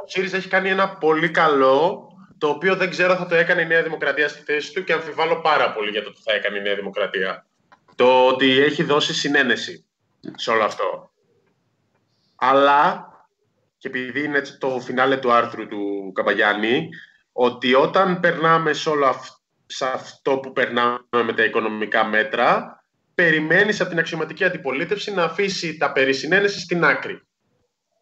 [0.05, 2.09] ο ΣΥΡΙΖΑ έχει κάνει ένα πολύ καλό,
[2.39, 5.41] το οποίο δεν ξέρω θα το έκανε η Νέα Δημοκρατία στη θέση του και αμφιβάλλω
[5.41, 7.47] πάρα πολύ για το τι θα έκανε η Νέα Δημοκρατία.
[7.95, 9.85] Το ότι έχει δώσει συνένεση
[10.35, 11.11] σε όλο αυτό.
[12.37, 13.09] Αλλά,
[13.79, 16.89] και επειδή είναι το φινάλε του άρθρου του Καμπαγιάννη,
[17.33, 19.07] ότι όταν περνάμε σε όλο
[19.95, 22.81] αυτό που περνάμε με τα οικονομικά μέτρα,
[23.15, 26.13] περιμένεις από την αξιωματική αντιπολίτευση να αφήσει τα περί
[26.49, 27.26] στην άκρη.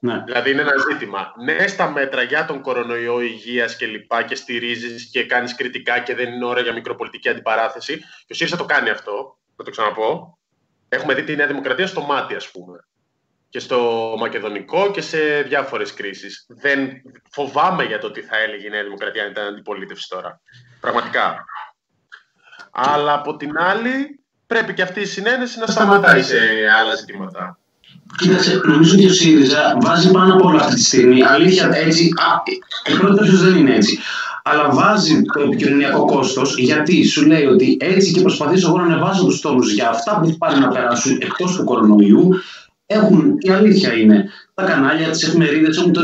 [0.04, 0.22] Ναι.
[0.26, 1.32] Δηλαδή είναι ένα ζήτημα.
[1.44, 6.14] Ναι, στα μέτρα για τον κορονοϊό υγείας και λοιπά και στηρίζεις και κάνεις κριτικά και
[6.14, 7.98] δεν είναι ώρα για μικροπολιτική αντιπαράθεση.
[7.98, 10.38] Και ο ΣΥΡΙΖΑ το κάνει αυτό, να το ξαναπώ.
[10.88, 12.78] Έχουμε δει τη Νέα Δημοκρατία στο μάτι, ας πούμε
[13.48, 16.46] και στο Μακεδονικό και σε διάφορες κρίσεις.
[16.48, 16.90] Δεν
[17.30, 20.40] φοβάμαι για το τι θα έλεγε η Νέα Δημοκρατία αν ήταν αντιπολίτευση τώρα.
[20.80, 21.44] Πραγματικά.
[22.70, 26.38] Αλλά από την άλλη πρέπει και αυτή η συνένεση να σταματάει σε
[26.80, 27.58] άλλα ζητήματα.
[28.18, 31.22] Κοίταξε, νομίζω ότι ο ΣΥΡΙΖΑ βάζει πάνω από όλα αυτή τη στιγμή.
[31.22, 32.08] Αλήθεια, έτσι.
[32.16, 33.98] Α, πρώτα δεν είναι έτσι.
[34.42, 39.24] Αλλά βάζει το επικοινωνιακό κόστος γιατί σου λέει ότι έτσι και προσπαθήσω εγώ να ανεβάσω
[39.24, 42.28] τους τόνους για αυτά που πάνε να περάσουν εκτός του κορονοϊού,
[42.86, 44.24] έχουν, η αλήθεια είναι,
[44.54, 46.00] τα κανάλια, τις εφημερίδες έχουν το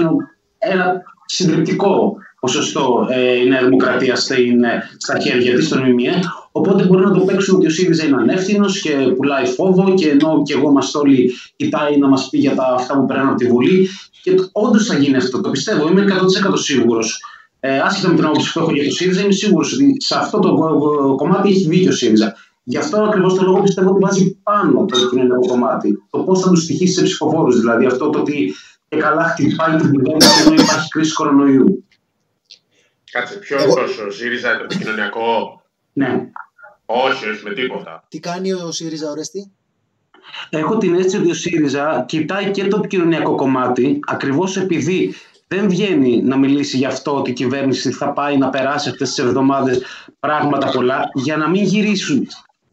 [0.58, 4.64] ένα συντριπτικό ποσοστό ε, η Νέα Δημοκρατία στην,
[4.96, 6.20] στα χέρια της, στον ΜΜΕ.
[6.52, 10.42] Οπότε μπορεί να το παίξουν ότι ο ΣΥΡΙΖΑ είναι ανεύθυνος και πουλάει φόβο και ενώ
[10.44, 13.46] και εγώ μας όλοι κοιτάει να μας πει για τα αυτά που περνάνε από τη
[13.46, 13.88] Βουλή.
[14.22, 16.04] Και όντως θα γίνει αυτό, το πιστεύω, είμαι
[16.50, 17.20] 100% σίγουρος.
[17.60, 20.38] Ε, άσχετα με την άποψη που έχω για το ΣΥΡΙΖΑ, είμαι σίγουρος ότι σε αυτό
[20.38, 20.54] το
[21.16, 22.34] κομμάτι έχει δίκιο ο ΣΥΡΙΖΑ.
[22.62, 26.02] Γι' αυτό ακριβώς το λόγο πιστεύω ότι βάζει πάνω το κοινωνικό κομμάτι.
[26.10, 27.60] Το πώς θα τους στοιχήσει σε ψηφοφόρους.
[27.60, 28.54] Δηλαδή αυτό το ότι
[28.88, 31.84] και καλά χτυπάει την κυβέρνηση ενώ υπάρχει κρίση κορονοϊού.
[33.10, 33.74] Κάτσε, ποιος Εγώ...
[34.06, 35.59] ο ΣΥΡΙΖΑ το κοινωνιακό.
[35.92, 36.30] Ναι.
[36.84, 38.04] Όχι, όχι με τίποτα.
[38.08, 39.52] Τι κάνει ο ΣΥΡΙΖΑ, Ορέστη;
[40.50, 45.14] Έχω την αίσθηση ότι ο ΣΥΡΙΖΑ κοιτάει και το κοινωνιακό κομμάτι ακριβώς επειδή
[45.48, 49.24] δεν βγαίνει να μιλήσει για αυτό ότι η κυβέρνηση θα πάει να περάσει αυτές τις
[49.24, 49.82] εβδομάδες
[50.20, 52.26] πράγματα πολλά για να μην γυρίσουν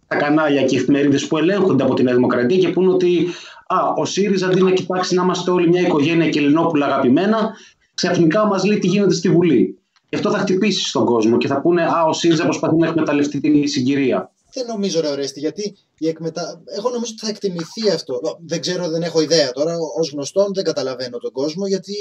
[0.08, 3.28] τα κανάλια και οι εφημερίδες που ελέγχονται από τη Νέα Δημοκρατία και πούν ότι
[3.68, 7.52] α, ο ΣΥΡΙΖΑ αντί να κοιτάξει να είμαστε όλοι μια οικογένεια και Ελληνόπουλα αγαπημένα,
[7.94, 9.77] ξαφνικά μας λέει τι γίνεται στη Βουλή.
[10.18, 13.40] Γι' αυτό θα χτυπήσεις στον κόσμο και θα πούνε Α, ο ΣΥΡΙΖΑ προσπαθεί να εκμεταλλευτεί
[13.40, 14.32] την συγκυρία.
[14.54, 16.62] Δεν νομίζω, ρε Ορέστη, γιατί η εκμετα...
[16.66, 18.20] εγώ νομίζω ότι θα εκτιμηθεί αυτό.
[18.46, 19.74] Δεν ξέρω, δεν έχω ιδέα τώρα.
[19.76, 21.94] Ω γνωστόν δεν καταλαβαίνω τον κόσμο, γιατί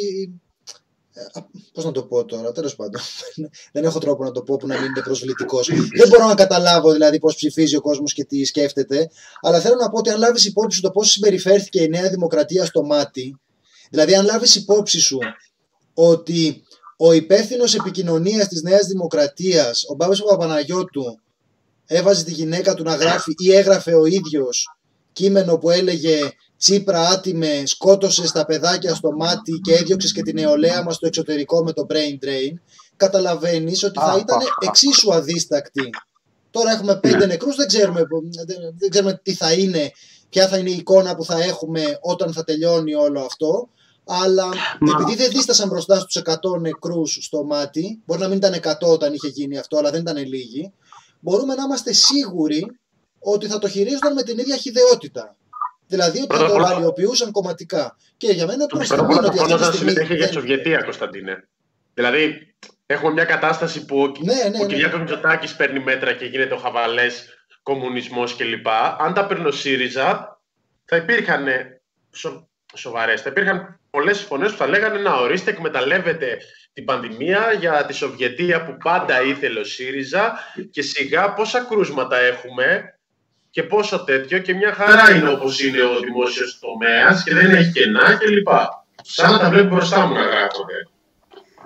[1.12, 1.40] ε,
[1.72, 3.00] Πώς να το πω τώρα, τέλος πάντων.
[3.72, 5.68] Δεν έχω τρόπο να το πω που να μην είναι προσβλητικός.
[5.96, 9.10] Δεν μπορώ να καταλάβω δηλαδή πώς ψηφίζει ο κόσμος και τι σκέφτεται.
[9.40, 12.64] Αλλά θέλω να πω ότι αν λάβεις υπόψη σου το πώς συμπεριφέρθηκε η Νέα Δημοκρατία
[12.64, 13.38] στο μάτι,
[13.90, 15.18] δηλαδή αν λάβεις υπόψη σου
[15.94, 16.62] ότι
[16.96, 21.20] ο υπεύθυνος επικοινωνίας της Νέας Δημοκρατίας, ο Μπάμπης Παπαναγιώτου,
[21.86, 24.66] έβαζε τη γυναίκα του να γράφει ή έγραφε ο ίδιος
[25.12, 26.18] κείμενο που έλεγε
[26.58, 31.62] Τσίπρα άτιμε, σκότωσε τα παιδάκια στο μάτι και έδιωξες και την νεολαία μας στο εξωτερικό
[31.62, 32.54] με το brain drain.
[32.96, 34.66] Καταλαβαίνεις ότι θα Α, ήταν α, α.
[34.68, 35.90] εξίσου αδίστακτη.
[36.50, 37.26] Τώρα έχουμε πέντε Ναι.
[37.26, 38.00] νεκρούς, δεν ξέρουμε,
[38.46, 39.90] δεν, δεν ξέρουμε τι θα είναι,
[40.28, 43.68] ποια θα είναι η εικόνα που θα έχουμε όταν θα τελειώνει όλο αυτό.
[44.08, 44.46] Αλλά
[44.80, 48.88] Μα- επειδή δεν δίστασαν μπροστά στους 100 νεκρούς στο μάτι, μπορεί να μην ήταν 100
[48.88, 50.72] όταν είχε γίνει αυτό, αλλά δεν ήταν λίγοι,
[51.20, 52.78] μπορούμε να είμαστε σίγουροι
[53.18, 55.36] ότι θα το χειρίζονταν με την ίδια χιδεότητα.
[55.86, 57.96] Δηλαδή ότι θα Πρώτα το απ' όλα- αλλοιοποιούσαν κομματικά.
[58.16, 59.90] Και για μένα προς Πρώτα απ' τιμή όλα ότι το αυτή τη φωνάζαν στιγμή.
[59.92, 61.48] συμμετέχει για τη δεν- Σοβιετία, Κωνσταντίνε.
[61.94, 62.54] Δηλαδή,
[62.86, 64.66] έχουμε μια κατάσταση που ο, Ναι, ναι, ο ναι.
[64.66, 67.24] Κυριάκος Μητσοτάκης παίρνει μέτρα και γίνεται ο χαβαλές
[67.62, 68.68] κομμουνισμός κλπ.
[68.98, 70.40] Αν τα παίρνει ο ΣΥΡΙΖΑ,
[70.84, 71.46] θα υπήρχαν
[72.10, 76.38] σο, σοβαρές, θα υπήρχαν πολλές φωνές που θα λέγανε να ορίστε, εκμεταλλεύεται
[76.72, 80.38] την πανδημία για τη Σοβιετία που πάντα ήθελε ο ΣΥΡΙΖΑ
[80.70, 82.98] και σιγά πόσα κρούσματα έχουμε
[83.50, 87.72] και πόσο τέτοιο και μια χαρά είναι όπως είναι ο δημόσιος τομέας και δεν έχει
[87.72, 88.48] κενά κλπ.
[89.02, 90.88] Σαν να τα βλέπω μπροστά μου να γράφονται.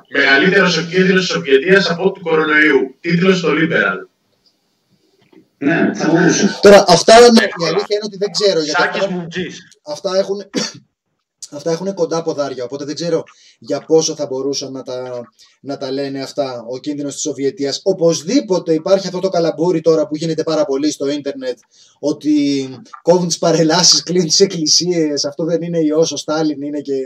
[0.09, 2.97] Μεγαλύτερος ο κίνδυνος της Σοβιετίας από του κορονοϊού.
[3.01, 3.99] Τίτλος στο Liberal.
[5.59, 6.59] Ναι, θα μπορούσε.
[6.63, 8.61] Τώρα, αυτά ναι, η αλήθεια είναι ότι δεν ξέρω.
[8.61, 9.59] Γιατί Σάκης αυτά, μου τζις.
[9.87, 10.51] αυτά, έχουν,
[11.51, 12.65] αυτά έχουν κοντά ποδάρια.
[12.65, 13.23] Οπότε δεν ξέρω
[13.59, 15.21] για πόσο θα μπορούσαν να τα,
[15.61, 17.81] να τα λένε αυτά ο κίνδυνος της Σοβιετίας.
[17.83, 21.59] Οπωσδήποτε υπάρχει αυτό το καλαμπούρι τώρα που γίνεται πάρα πολύ στο ίντερνετ
[21.99, 22.69] ότι
[23.03, 26.99] κόβουν τις παρελάσεις, κλείνουν τις εκκλησίες, αυτό δεν είναι ιός, ο Στάλιν είναι και,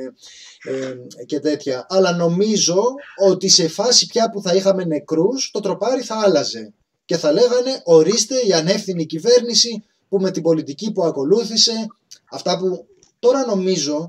[0.63, 1.87] ε, και τέτοια.
[1.89, 2.83] Αλλά νομίζω
[3.29, 6.73] ότι σε φάση πια που θα είχαμε νεκρούς, το τροπάρι θα άλλαζε.
[7.05, 11.87] Και θα λέγανε ορίστε η ανεύθυνη κυβέρνηση που με την πολιτική που ακολούθησε,
[12.31, 12.87] αυτά που
[13.19, 14.09] τώρα νομίζω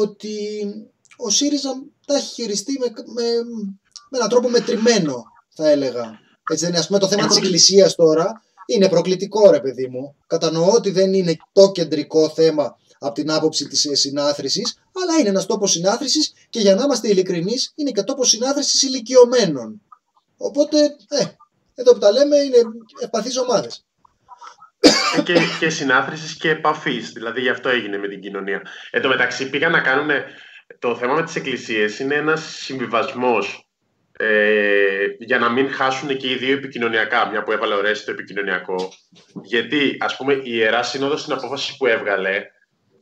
[0.00, 0.36] ότι
[1.16, 1.70] ο ΣΥΡΙΖΑ
[2.06, 3.22] τα έχει χειριστεί με, με,
[4.10, 5.24] με έναν τρόπο μετρημένο,
[5.54, 6.20] θα έλεγα.
[6.50, 10.14] Έτσι δεν είναι, ας πούμε, το θέμα της εκκλησίας τώρα είναι προκλητικό, ρε παιδί μου.
[10.26, 15.28] Κατανοώ ότι δεν είναι το κεντρικό θέμα από την άποψη της ε, συνάθρησης, αλλά είναι
[15.28, 19.82] ένας τόπος συνάθρησης και για να είμαστε ειλικρινείς, είναι και τόπος συνάθρησης ηλικιωμένων.
[20.36, 21.24] Οπότε, ε,
[21.74, 22.56] εδώ που τα λέμε είναι
[23.02, 23.84] ευπαθείς ομάδες.
[25.24, 27.12] Και, και συνάθρησης και επαφής.
[27.12, 28.62] Δηλαδή γι' αυτό έγινε με την κοινωνία.
[28.90, 30.10] Εν τω μεταξύ πήγαν να κάνουν.
[30.78, 33.68] Το θέμα με τις εκκλησίες είναι ένας συμβιβασμός
[34.16, 37.28] ε, για να μην χάσουν και οι δύο επικοινωνιακά.
[37.30, 38.92] Μια που έβαλε ο Ρέση το επικοινωνιακό.
[39.42, 42.44] Γιατί, ας πούμε, η ιερά σύνοδος στην απόφαση που έβγαλε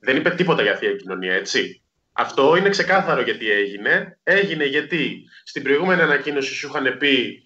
[0.00, 1.82] δεν είπε τίποτα για θεία κοινωνία, έτσι.
[2.12, 4.18] Αυτό είναι ξεκάθαρο γιατί έγινε.
[4.22, 7.42] Έγινε γιατί στην προηγούμενη ανακοίνωση σου είχαν πει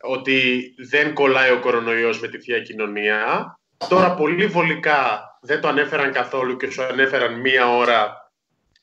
[0.00, 3.54] ότι δεν κολλάει ο κορονοϊός με τη Θεία Κοινωνία.
[3.88, 8.30] Τώρα πολύ βολικά δεν το ανέφεραν καθόλου και σου ανέφεραν μία ώρα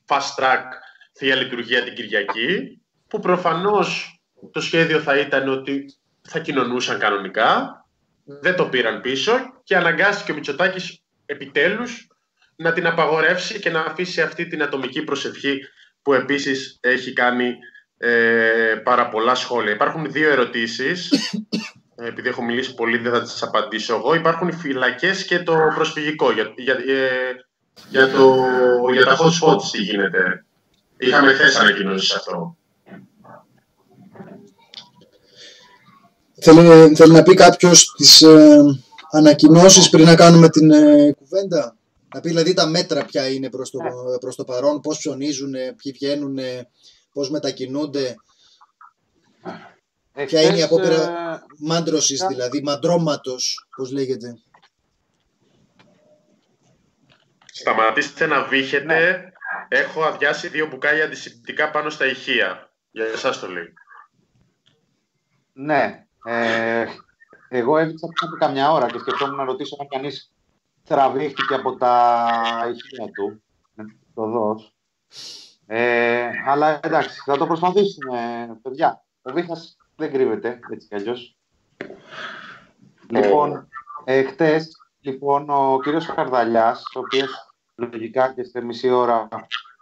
[0.06, 0.64] fast track
[1.12, 4.20] Θεία Λειτουργία την Κυριακή, που προφανώς
[4.52, 5.84] το σχέδιο θα ήταν ότι
[6.22, 7.72] θα κοινωνούσαν κανονικά,
[8.24, 9.32] δεν το πήραν πίσω
[9.62, 12.06] και αναγκάστηκε ο Μητσοτάκης επιτέλους
[12.56, 15.60] να την απαγορεύσει και να αφήσει αυτή την ατομική προσευχή
[16.02, 17.54] που επίσης έχει κάνει
[17.98, 19.72] ε, πάρα πολλά σχόλια.
[19.72, 21.10] Υπάρχουν δύο ερωτήσεις.
[21.96, 24.14] Ε, Επειδή έχω μιλήσει πολύ, δεν θα τις απαντήσω εγώ.
[24.14, 26.32] Υπάρχουν οι φυλακές και το προσφυγικό.
[26.32, 27.46] Για, για, ε,
[27.88, 28.36] για, το,
[28.92, 30.44] για τα hot spots τι γίνεται.
[30.96, 32.56] Είχαμε χθε ανακοινώσει σε αυτό.
[36.40, 38.60] Θέλει, θέλει να πει κάποιος τις ε,
[39.10, 41.76] ανακοινώσεις πριν να κάνουμε την ε, κουβέντα;
[42.14, 43.78] Να πει δηλαδή τα μέτρα ποια είναι προς το,
[44.20, 46.38] προς το παρόν, πώς ψωνίζουν, ποιοι βγαίνουν,
[47.18, 48.16] πώς μετακινούνται.
[50.12, 54.38] Ποια είναι η Εχθές, απόπειρα ε, μάντρωσης, δηλαδή μαντρώματος, πώς λέγεται.
[57.44, 59.32] Σταματήστε να βύχετε.
[59.68, 62.72] Έχω αδειάσει δύο μπουκάλια αντισηπτικά πάνω στα ηχεία.
[62.90, 63.72] Για εσάς το λέει.
[65.52, 66.06] Ναι.
[66.24, 66.86] Ε,
[67.48, 70.32] εγώ έβγαλα πριν από καμιά ώρα και σκεφτόμουν να ρωτήσω αν κανείς
[70.84, 72.32] τραβήχτηκε από τα
[72.74, 73.42] ηχεία του.
[73.76, 73.82] ε,
[74.14, 74.77] Το δώσ.
[75.70, 79.04] Ε, αλλά εντάξει, θα το προσπαθήσουμε, παιδιά.
[79.22, 81.36] Ο Βίχας δεν κρύβεται, έτσι κι αλλιώς.
[83.08, 83.68] Λοιπόν,
[84.04, 89.28] ε, χτες, λοιπόν, ο κύριος Καρδαλιάς, ο οποίος λογικά και στη μισή ώρα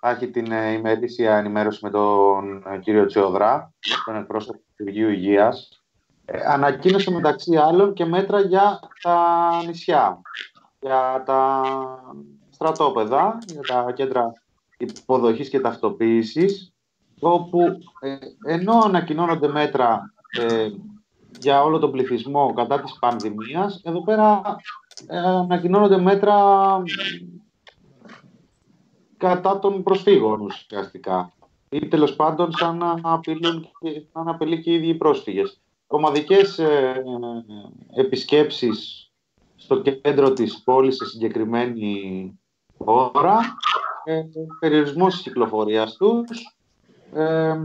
[0.01, 3.73] θα έχει την ε, ημερήσια ενημέρωση με τον ε, κύριο Τσιόδρα,
[4.05, 5.83] τον εκπρόσωπο του Υπουργείου Υγείας,
[6.25, 10.21] ε, ανακοίνωσε μεταξύ άλλων και μέτρα για τα νησιά,
[10.81, 11.63] για τα
[12.51, 14.33] στρατόπεδα, για τα κέντρα
[14.77, 16.73] υποδοχής και ταυτοποίησης,
[17.21, 17.61] όπου
[18.01, 18.17] ε,
[18.47, 20.71] ενώ ανακοινώνονται μέτρα ε,
[21.41, 24.43] για όλο τον πληθυσμό κατά της πανδημίας, εδώ πέρα
[25.07, 26.35] ε, ανακοινώνονται μέτρα
[29.17, 31.33] κατά των προσφύγων ουσιαστικά.
[31.69, 35.61] ή τέλος πάντων σαν να, απειλούν, και- σαν να απειλεί και οι ίδιοι οι πρόσφυγες.
[35.87, 37.03] Ομαδικές ε,
[37.97, 39.11] επισκέψεις
[39.57, 42.33] στο κέντρο της πόλης σε συγκεκριμένη
[42.77, 43.39] ώρα,
[44.07, 44.23] ε,
[44.61, 46.57] περιορισμός της κυκλοφορίας τους,
[47.15, 47.57] ε,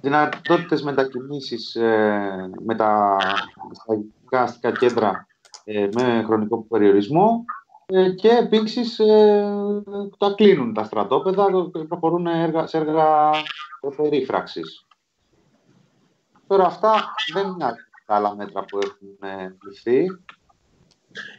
[0.00, 3.16] δυνατότητες μετακινήσεις ε, με τα
[3.72, 5.26] στα ειδικά αστικά κέντρα
[5.64, 7.44] ε, με χρονικό περιορισμό
[7.86, 9.82] ε, και επίσης ε,
[10.18, 13.30] τα κλείνουν τα στρατόπεδα και προχωρούν έργα, σε έργα
[13.96, 14.86] περίφραξης.
[16.46, 17.74] Τώρα αυτά δεν είναι
[18.06, 20.06] τα άλλα μέτρα που έχουν ε, ληφθεί.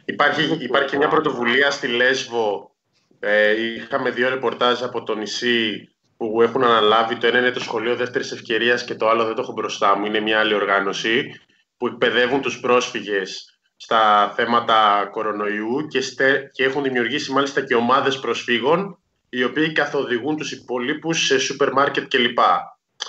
[0.04, 2.73] Υπάρχει, υπάρχει μια πρωτοβουλία στη Λέσβο.
[3.20, 7.16] Ε, είχαμε δύο ρεπορτάζ από το νησί που έχουν αναλάβει.
[7.16, 10.04] Το ένα είναι το Σχολείο Δεύτερης Ευκαιρίας και το άλλο δεν το έχω μπροστά μου.
[10.04, 11.40] Είναι μια άλλη οργάνωση
[11.76, 18.18] που εκπαιδεύουν τους πρόσφυγες στα θέματα κορονοϊού και, στε, και έχουν δημιουργήσει μάλιστα και ομάδες
[18.18, 22.38] προσφύγων οι οποίοι καθοδηγούν τους υπολείπους σε σούπερ μάρκετ κλπ.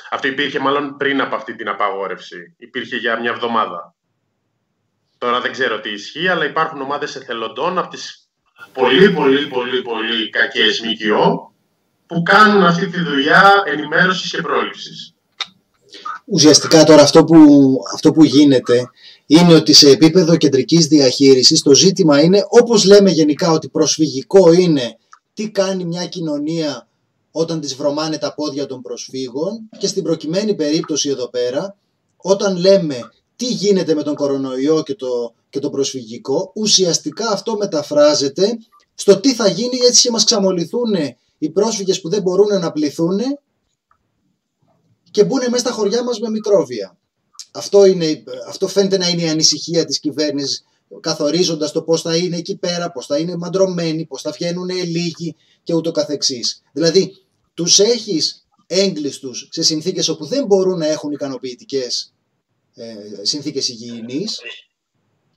[0.09, 2.55] Αυτό υπήρχε μάλλον πριν από αυτή την απαγόρευση.
[2.57, 3.95] Υπήρχε για μια εβδομάδα.
[5.17, 8.24] Τώρα δεν ξέρω τι ισχύει, αλλά υπάρχουν ομάδες εθελοντών από τις
[8.75, 11.53] πολύ πολύ πολύ πολύ κακές ΜΚΟ
[12.07, 15.13] που κάνουν αυτή τη δουλειά ενημέρωσης και πρόληψης.
[16.25, 17.37] Ουσιαστικά τώρα αυτό που,
[17.93, 18.89] αυτό που γίνεται
[19.25, 24.97] είναι ότι σε επίπεδο κεντρικής διαχείρισης το ζήτημα είναι όπως λέμε γενικά ότι προσφυγικό είναι
[25.33, 26.87] τι κάνει μια κοινωνία
[27.31, 31.75] όταν τις βρωμάνε τα πόδια των προσφύγων και στην προκειμένη περίπτωση εδώ πέρα
[32.17, 32.99] όταν λέμε
[33.35, 38.57] τι γίνεται με τον κορονοϊό και το, και το προσφυγικό ουσιαστικά αυτό μεταφράζεται
[38.93, 40.95] στο τι θα γίνει έτσι και μας ξαμολυθούν
[41.37, 43.19] οι πρόσφυγες που δεν μπορούν να πληθούν
[45.11, 46.97] και μπουν μέσα στα χωριά μας με μικρόβια.
[47.51, 50.63] Αυτό, είναι, αυτό φαίνεται να είναι η ανησυχία της κυβέρνησης
[50.99, 55.35] καθορίζοντας το πώς θα είναι εκεί πέρα, πώς θα είναι μαντρωμένοι, πώς θα βγαίνουν λίγοι
[55.63, 56.61] και ούτω καθεξής.
[56.73, 57.15] Δηλαδή,
[57.53, 62.13] τους έχεις έγκλειστους σε συνθήκες όπου δεν μπορούν να έχουν ικανοποιητικές
[62.73, 64.39] ε, συνθήκες υγιεινής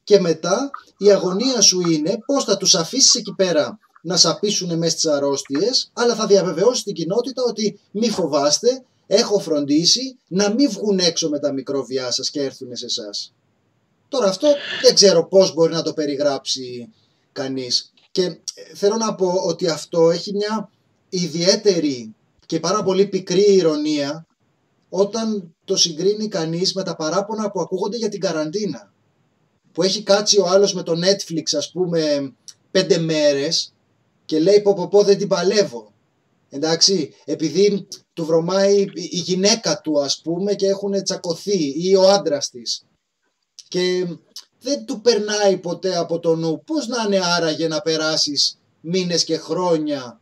[0.09, 4.91] και μετά η αγωνία σου είναι πώς θα τους αφήσεις εκεί πέρα να σαπίσουν μέσα
[4.91, 10.99] στις αρρώστιες αλλά θα διαβεβαιώσεις την κοινότητα ότι μη φοβάστε, έχω φροντίσει να μην βγουν
[10.99, 13.33] έξω με τα μικρόβια σας και έρθουν σε εσάς.
[14.09, 14.49] Τώρα αυτό
[14.83, 16.89] δεν ξέρω πώς μπορεί να το περιγράψει
[17.33, 18.39] κανείς και ε,
[18.75, 20.71] θέλω να πω ότι αυτό έχει μια
[21.09, 22.15] ιδιαίτερη
[22.47, 24.27] και πάρα πολύ πικρή ηρωνία
[24.89, 28.93] όταν το συγκρίνει κανείς με τα παράπονα που ακούγονται για την καραντίνα.
[29.79, 32.33] Που έχει κάτσει ο άλλος με το Netflix ας πούμε
[32.71, 33.75] πέντε μέρες
[34.25, 35.93] και λέει πω πω πω δεν την παλεύω.
[36.49, 42.51] Εντάξει, επειδή του βρωμάει η γυναίκα του ας πούμε και έχουν τσακωθεί ή ο άντρας
[42.51, 42.85] της.
[43.69, 44.07] Και
[44.61, 49.37] δεν του περνάει ποτέ από το νου πώς να είναι άραγε να περάσεις μήνες και
[49.37, 50.21] χρόνια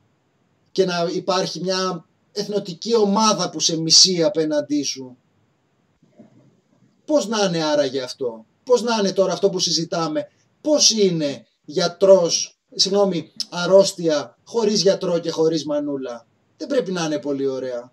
[0.72, 5.16] και να υπάρχει μια εθνοτική ομάδα που σε μισεί απέναντί σου;
[7.04, 10.28] Πώς να είναι άραγε αυτό; Πώς να είναι τώρα αυτό που συζητάμε;
[10.60, 16.26] Πώς είναι γιατρός, συγγνώμη, αρρώστια χωρίς γιατρό και χωρίς μανούλα;
[16.56, 17.92] Δεν πρέπει να είναι πολύ ωραία.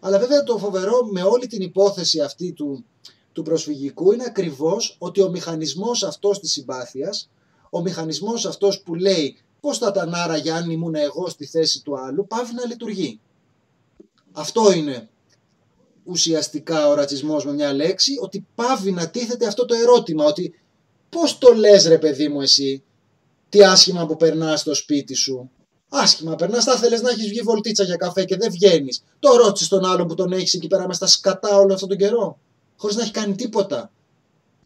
[0.00, 2.84] Αλλά βέβαια το φοβερό με όλη την υπόθεση αυτή του,
[3.32, 7.30] του προσφυγικού είναι ακριβώς ότι ο μηχανισμός αυτός της συμπάθειας,
[7.70, 11.98] ο μηχανισμός αυτός που λέει πώς θα ήταν άραγε αν ήμουν εγώ στη θέση του
[11.98, 13.20] άλλου, πάβει να λειτουργεί.
[14.32, 15.08] Αυτό είναι
[16.04, 20.54] ουσιαστικά ο ρατσισμός με μια λέξη, ότι πάβει να τίθεται αυτό το ερώτημα, ότι
[21.08, 22.82] πώς το λες ρε παιδί μου εσύ,
[23.48, 25.50] τι άσχημα που περνάς στο σπίτι σου.
[25.88, 29.04] Άσχημα περνάς, θα θέλεις να έχεις βγει βολτίτσα για καφέ και δεν βγαίνεις.
[29.18, 31.98] Το ρώτησες τον άλλον που τον έχεις εκεί πέρα μες στα σκατά όλο αυτόν τον
[31.98, 32.38] καιρό,
[32.76, 33.90] χωρίς να έχει κάνει τίποτα.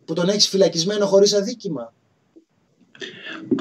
[0.05, 1.93] Που τον έχεις φυλακισμένο χωρίς αδίκημα.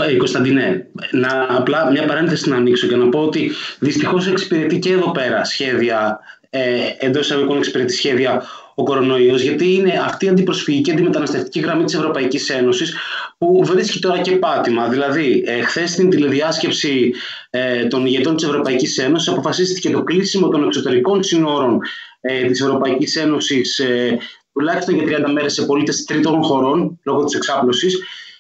[0.02, 4.92] Ε, Κωνσταντινέ, να, απλά μια παρένθεση να ανοίξω και να πω ότι δυστυχώς εξυπηρετεί και
[4.92, 6.20] εδώ πέρα σχέδια,
[6.56, 8.44] ε, εντός εισαγωγικών εξυπηρετεί σχέδια
[8.76, 12.96] ο κορονοϊός, γιατί είναι αυτή η αντιπροσφυγική, αντιμεταναστευτική γραμμή της Ευρωπαϊκής Ένωσης
[13.38, 14.88] που βρίσκει τώρα και πάτημα.
[14.88, 17.14] Δηλαδή, ε, χθες στην τηλεδιάσκεψη
[17.50, 21.80] ε, των ηγετών της Ευρωπαϊκής Ένωσης αποφασίστηκε το κλείσιμο των εξωτερικών συνόρων
[22.22, 24.18] ε, της Ευρωπαϊκής Ένωσης ε,
[24.54, 28.00] τουλάχιστον για 30 μέρες σε πολίτες τρίτων χωρών λόγω της εξάπλωσης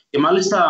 [0.09, 0.69] και μάλιστα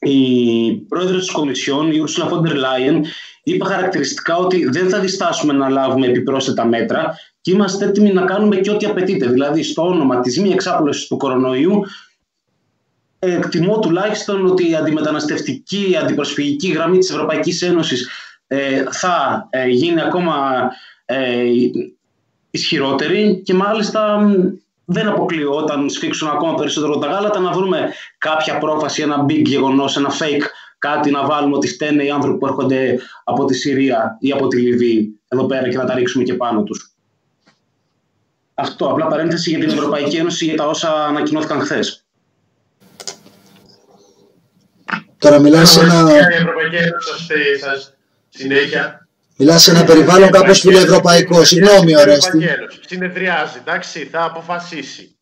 [0.00, 3.00] η πρόεδρος της Κομισιόν, η Ursula von der Leyen,
[3.42, 8.56] είπε χαρακτηριστικά ότι δεν θα διστάσουμε να λάβουμε επιπρόσθετα μέτρα και είμαστε έτοιμοι να κάνουμε
[8.56, 9.26] και ό,τι απαιτείται.
[9.26, 11.84] Δηλαδή, στο όνομα της μη εξάπλωσης του κορονοϊού,
[13.18, 18.08] εκτιμώ τουλάχιστον ότι η αντιμεταναστευτική, η αντιπροσφυγική γραμμή της Ευρωπαϊκής Ένωσης
[18.46, 20.34] ε, θα ε, γίνει ακόμα
[21.04, 21.44] ε,
[22.50, 24.30] ισχυρότερη και μάλιστα
[24.84, 29.96] δεν αποκλείω όταν σφίξουν ακόμα περισσότερο τα γάλατα να βρούμε κάποια πρόφαση, ένα big γεγονός,
[29.96, 30.44] ένα fake
[30.88, 34.56] κάτι να βάλουμε ότι φταίνε οι άνθρωποι που έρχονται από τη Συρία ή από τη
[34.60, 35.20] Λιβύη.
[35.28, 36.92] εδώ πέρα και να τα ρίξουμε και πάνω τους.
[38.54, 42.04] Αυτό, απλά παρένθεση για την Ευρωπαϊκή Ένωση για τα όσα ανακοινώθηκαν χθες.
[45.18, 47.94] Τώρα μιλάς σε ένα, Η Ευρωπαϊκή Ένωση σας θέλει σας
[48.28, 49.08] συνέχεια.
[49.36, 51.44] μιλάς σε ένα περιβάλλον κάπως φιλοευρωπαϊκό.
[51.44, 52.26] Συγγνώμη, Ορέστη.
[52.28, 52.78] Ευρωπαϊκή Ένωση.
[52.86, 55.16] Συνεδριάζει, εντάξει, θα αποφασίσει.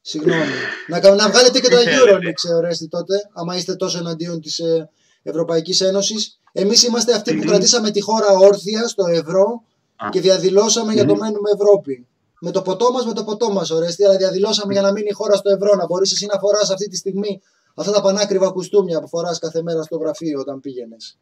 [0.00, 0.40] Συγγνώμη.
[0.88, 2.18] Να, κα- να βγάλετε και το Τι θέλετε.
[2.18, 4.88] Euroleague, Ορέστη, τότε, άμα είστε τόσο εναντίον της ε,
[5.28, 6.40] Ευρωπαϊκής Ένωσης.
[6.52, 7.46] Εμείς είμαστε αυτοί που Mhm.
[7.46, 9.62] κρατήσαμε τη χώρα όρθια στο ευρώ
[9.96, 10.08] Α.
[10.10, 11.20] και διαδηλώσαμε για το Μμμ.
[11.20, 12.06] μένουμε Ευρώπη.
[12.40, 15.12] Με το ποτό μας, με το ποτό μας, Ορέστη, αλλά διαδηλώσαμε για να μείνει η
[15.12, 17.40] χώρα στο ευρώ, να μπορείς εσύ να φοράς αυτή τη στιγμή
[17.74, 21.18] αυτά τα πανάκριβα κουστούμια που φοράς κάθε μέρα στο γραφείο όταν πήγαινες.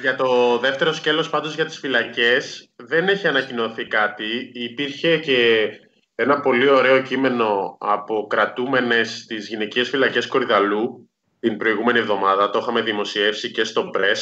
[0.00, 4.50] Για το δεύτερο σκέλος πάντως για τις φυλακές δεν έχει ανακοινωθεί κάτι.
[4.52, 5.68] Υπήρχε και
[6.14, 11.10] ένα πολύ ωραίο κείμενο από κρατούμενες στις γυναικείες φυλακές Κορυδαλού
[11.40, 12.50] την προηγούμενη εβδομάδα.
[12.50, 14.18] Το είχαμε δημοσιεύσει και στο Press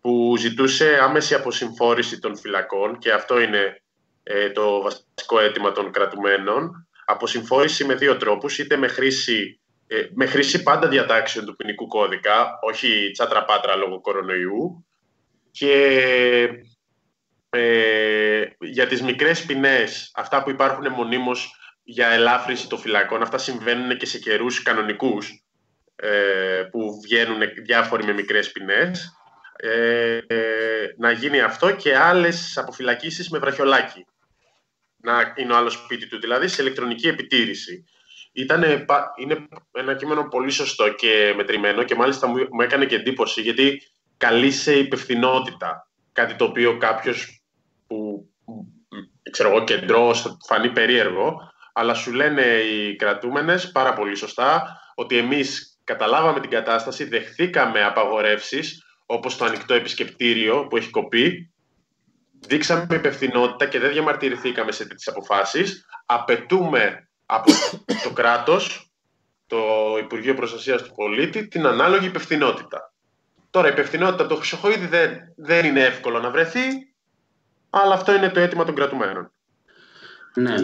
[0.00, 3.82] που ζητούσε άμεση αποσυμφόρηση των φυλακών και αυτό είναι
[4.22, 6.88] ε, το βασικό αίτημα των κρατουμένων.
[7.04, 12.58] Αποσυμφόρηση με δύο τρόπους, είτε με χρήση, ε, με χρήση πάντα διατάξεων του ποινικού κώδικα,
[12.60, 14.86] όχι τσάτρα-πάτρα λόγω κορονοϊού,
[15.50, 15.74] και
[17.50, 23.96] ε, για τις μικρές ποινές, αυτά που υπάρχουν μονίμως για ελάφρυνση των φυλακών, αυτά συμβαίνουν
[23.96, 25.41] και σε καιρούς κανονικούς, ε,
[26.70, 29.16] που βγαίνουν διάφοροι με μικρές ποινές,
[29.56, 34.06] ε, ε, να γίνει αυτό και άλλες αποφυλακίσεις με βραχιολάκι.
[34.96, 37.84] Να είναι ο άλλος σπίτι του, δηλαδή σε ηλεκτρονική επιτήρηση.
[38.32, 42.94] Ήτανε, πα- είναι ένα κείμενο πολύ σωστό και μετρημένο και μάλιστα μου, μου έκανε και
[42.94, 43.82] εντύπωση γιατί
[44.16, 45.90] καλεί σε υπευθυνότητα.
[46.12, 47.42] Κάτι το οποίο κάποιος
[47.86, 53.92] που μ, ξέρω εγώ κεντρός θα του φανεί περίεργο αλλά σου λένε οι κρατούμενες πάρα
[53.92, 60.90] πολύ σωστά ότι εμείς καταλάβαμε την κατάσταση, δεχθήκαμε απαγορεύσεις όπως το ανοιχτό επισκεπτήριο που έχει
[60.90, 61.52] κοπεί
[62.46, 67.52] δείξαμε υπευθυνότητα και δεν διαμαρτυρηθήκαμε σε τέτοιες αποφάσεις απαιτούμε από
[68.02, 68.92] το κράτος
[69.46, 69.58] το
[69.98, 72.92] Υπουργείο Προστασίας του Πολίτη την ανάλογη υπευθυνότητα.
[73.50, 76.94] Τώρα, η υπευθυνότητα από το Χρυσοχοίδη δεν, δεν είναι εύκολο να βρεθεί,
[77.70, 79.32] αλλά αυτό είναι το αίτημα των κρατουμένων.
[80.34, 80.54] Ναι.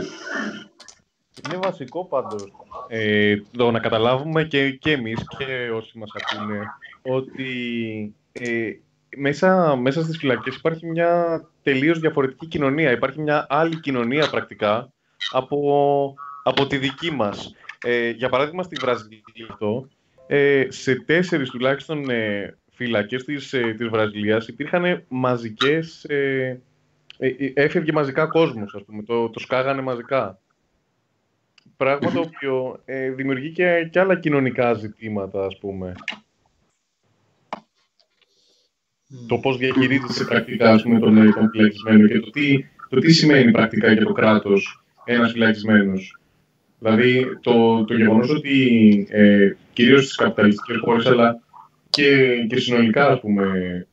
[1.46, 2.52] Είναι βασικό πάντως
[2.88, 6.60] ε, το να καταλάβουμε και, και εμείς και όσοι μας ακούνε
[7.02, 8.70] ότι ε,
[9.16, 12.90] μέσα, μέσα στις φυλακές υπάρχει μια τελείως διαφορετική κοινωνία.
[12.90, 14.92] Υπάρχει μια άλλη κοινωνία πρακτικά
[15.30, 17.54] από, από τη δική μας.
[17.84, 19.88] Ε, για παράδειγμα στη Βραζιλία αυτό,
[20.26, 26.04] ε, σε τέσσερις τουλάχιστον ε, φυλακές της, ε, της Βραζιλίας υπήρχαν μαζικές...
[26.04, 26.60] Ε,
[27.18, 30.38] ε, ε, έφευγε μαζικά κόσμος, ας πούμε, το, το σκάγανε μαζικά.
[31.78, 35.92] Πράγμα το οποίο ε, δημιουργεί και, και άλλα κοινωνικά ζητήματα, ας πούμε.
[39.28, 43.12] Το πώς διαχειρίζεσαι πρακτικά, ας πούμε, τον, ε, τον φυλακισμένο και το τι, το τι
[43.12, 46.20] σημαίνει πρακτικά για το κράτος ένας φυλακισμένος.
[46.78, 51.40] Δηλαδή, το, το γεγονός ότι ε, κυρίως στις καπιταλιστικές χώρες, αλλά
[51.90, 53.46] και, και συνολικά, ας πούμε,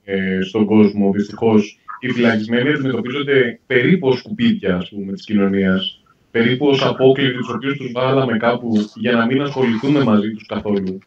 [0.03, 6.04] ε, στον κόσμο, δυστυχώς, οι φυλακισμένοι αντιμετωπίζονται περίπου ως σκουπίδια, ας πούμε, της κοινωνίας.
[6.35, 10.99] Περίπου ως απόκλητοι, τους οποίους τους βάλαμε κάπου για να μην ασχοληθούμε μαζί τους καθόλου.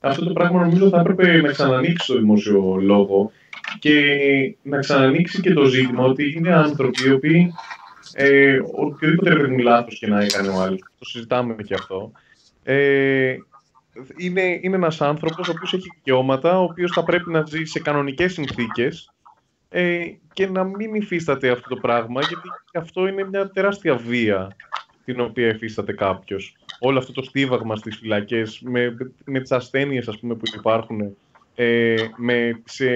[0.00, 3.30] Αυτό το πράγμα νομίζω θα έπρεπε να ξανανοίξει το δημόσιο λόγο
[3.78, 3.94] και
[4.62, 7.52] να ξανανοίξει και το ζήτημα ότι είναι άνθρωποι οι οποίοι
[8.12, 12.12] ε, οποιοδήποτε ρε παιδί μου λάθος και να έκανε ο άλλος, το συζητάμε και αυτό,
[12.62, 13.36] ε,
[14.16, 17.80] είναι, είναι ένας άνθρωπος ο οποίος έχει δικαιώματα, ο οποίος θα πρέπει να ζει σε
[17.80, 19.12] κανονικές συνθήκες
[19.72, 20.00] ε,
[20.32, 24.56] και να μην υφίσταται αυτό το πράγμα, γιατί αυτό είναι μια τεράστια βία
[25.04, 26.56] την οποία υφίσταται κάποιος.
[26.80, 31.16] Όλο αυτό το στίβαγμα στις φυλακές, με, με τις ασθένειες ας πούμε, που υπάρχουν,
[31.54, 32.90] ε, με, σε,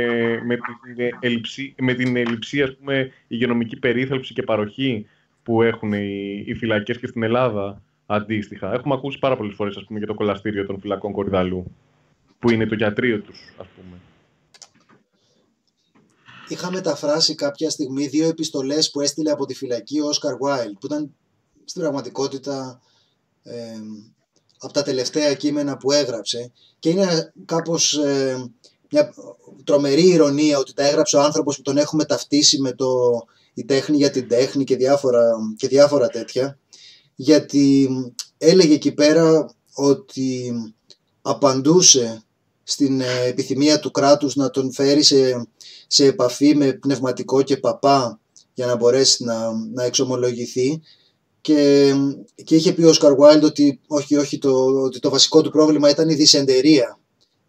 [0.44, 5.06] με, την ελλειψή, με την ελλειψή ας πούμε, υγειονομική περίθαλψη και παροχή
[5.42, 8.72] που έχουν οι, οι φυλακές και στην Ελλάδα αντίστοιχα.
[8.72, 11.74] Έχουμε ακούσει πάρα πολλές φορές ας πούμε, για το κολαστήριο των φυλακών Κορυδαλού,
[12.38, 13.96] που είναι το γιατρείο τους, ας πούμε.
[16.48, 20.86] Είχα μεταφράσει κάποια στιγμή δύο επιστολές που έστειλε από τη φυλακή ο Όσκαρ Βάιλ, που
[20.86, 21.14] ήταν
[21.64, 22.80] στην πραγματικότητα
[23.42, 23.80] ε,
[24.58, 26.52] από τα τελευταία κείμενα που έγραψε.
[26.78, 28.50] Και είναι κάπως ε,
[28.90, 29.14] μια
[29.64, 32.88] τρομερή ηρωνία ότι τα έγραψε ο άνθρωπος που τον έχουμε ταυτίσει με το
[33.54, 36.58] «Η τέχνη για την τέχνη» και διάφορα, και διάφορα τέτοια.
[37.14, 37.88] Γιατί
[38.38, 40.52] έλεγε εκεί πέρα ότι
[41.22, 42.22] απαντούσε
[42.62, 45.46] στην ε, επιθυμία του κράτους να τον φέρει σε,
[45.94, 48.20] σε επαφή με πνευματικό και παπά
[48.54, 50.80] για να μπορέσει να, να εξομολογηθεί
[51.40, 51.94] και,
[52.44, 55.90] και είχε πει ο Όσκαρ Wilde ότι όχι, όχι, το, ότι το βασικό του πρόβλημα
[55.90, 56.98] ήταν η δυσεντερία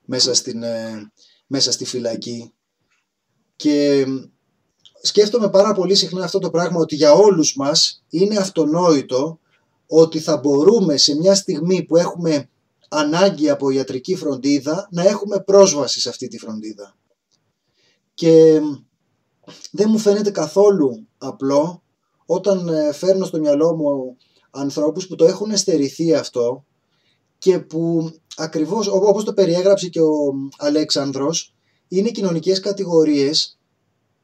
[0.06, 1.12] μέσα, στην, ε,
[1.48, 2.54] μέσα στη φυλακή.
[3.56, 4.06] Και
[5.02, 9.40] σκέφτομαι πάρα πολύ συχνά αυτό το πράγμα ότι για όλους μας είναι αυτονόητο
[9.88, 12.50] ότι θα μπορούμε σε μια στιγμή που έχουμε
[12.90, 16.96] ανάγκη από ιατρική φροντίδα να έχουμε πρόσβαση σε αυτή τη φροντίδα.
[18.16, 18.62] Και
[19.72, 21.84] δεν μου φαίνεται καθόλου απλό
[22.26, 24.18] όταν ε, φέρνω στο μυαλό μου
[24.52, 26.66] ανθρώπους που το έχουν στερηθεί αυτό
[27.38, 31.54] και που ακριβώς όπως το περιέγραψε και ο Αλέξανδρος
[31.88, 33.58] είναι κοινωνικές κατηγορίες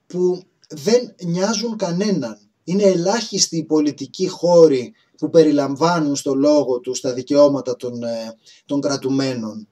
[0.08, 2.38] που δεν νοιάζουν κανέναν.
[2.64, 8.82] Είναι ελάχιστοι οι πολιτικοί χώροι που περιλαμβάνουν στο λόγο τους τα δικαιώματα των, ε, των
[8.82, 9.68] κρατουμένων.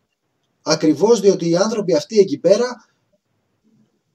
[0.61, 2.88] Ακριβώς διότι οι άνθρωποι αυτοί εκεί πέρα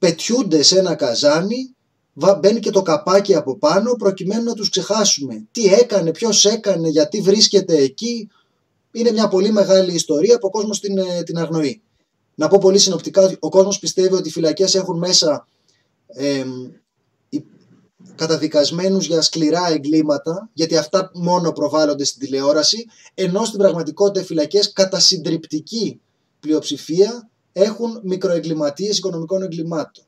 [0.04, 1.74] πετιούνται σε ένα καζάνι,
[2.12, 5.46] μπαίνει και το καπάκι από πάνω προκειμένου να τους ξεχάσουμε.
[5.52, 8.28] Τι έκανε, ποιος έκανε, γιατί βρίσκεται εκεί.
[8.92, 11.82] Είναι μια πολύ μεγάλη ιστορία που ο κόσμος την, ε, την αγνοεί.
[12.34, 15.46] Να πω πολύ συνοπτικά ότι ο κόσμος πιστεύει ότι οι φυλακές έχουν μέσα
[16.06, 16.44] ε,
[18.14, 24.72] καταδικασμένους για σκληρά εγκλήματα, γιατί αυτά μόνο προβάλλονται στην τηλεόραση, ενώ στην πραγματικότητα οι φυλακές
[24.72, 26.00] κατά συντριπτική
[26.40, 30.04] πλειοψηφία έχουν μικροεγκληματίες οικονομικών εγκλημάτων.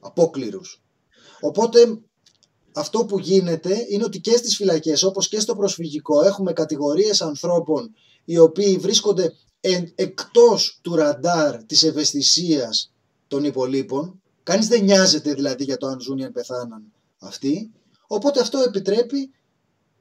[0.00, 0.82] Απόκληρους.
[1.40, 1.98] Οπότε
[2.74, 7.94] αυτό που γίνεται είναι ότι και στις φυλακές όπως και στο προσφυγικό έχουμε κατηγορίες ανθρώπων
[8.24, 9.34] οι οποίοι βρίσκονται
[9.94, 12.92] εκτός του ραντάρ της ευαισθησίας
[13.28, 14.20] των υπολείπων
[14.50, 17.70] Κανείς δεν νοιάζεται δηλαδή για το αν ζουν ή αν πεθάναν αυτοί.
[18.06, 19.30] Οπότε αυτό επιτρέπει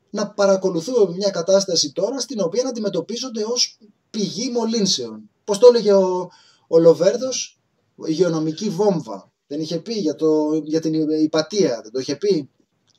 [0.10, 3.78] να παρακολουθούμε μια κατάσταση τώρα στην οποία να αντιμετωπίζονται ως
[4.10, 5.30] πηγή μολύνσεων.
[5.50, 6.30] Πώς το έλεγε ο,
[6.68, 7.60] ο Λοβέρδος,
[8.06, 9.32] υγειονομική βόμβα.
[9.48, 12.50] Δεν είχε πει για, το, για την υπατία, δεν το είχε πει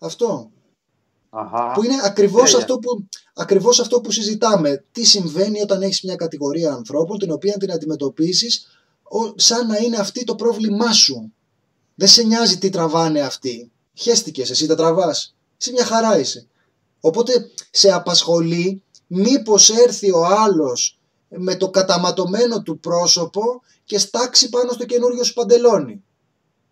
[0.00, 0.50] αυτό.
[1.30, 1.72] Αχα.
[1.72, 4.84] Που είναι ακριβώς αυτό που, ακριβώς αυτό που συζητάμε.
[4.92, 8.66] Τι συμβαίνει όταν έχεις μια κατηγορία ανθρώπων την οποία την αντιμετωπίσεις
[9.34, 11.32] σαν να είναι αυτή το πρόβλημά σου.
[11.94, 13.70] Δεν σε νοιάζει τι τραβάνε αυτοί.
[13.94, 15.34] Χέστηκε, εσύ τα τραβάς.
[15.60, 16.46] Εσύ μια χαρά είσαι.
[17.00, 20.99] Οπότε σε απασχολεί μήπως έρθει ο άλλος
[21.38, 23.42] με το καταματωμένο του πρόσωπο
[23.84, 26.04] και στάξει πάνω στο καινούριο σου παντελόνι.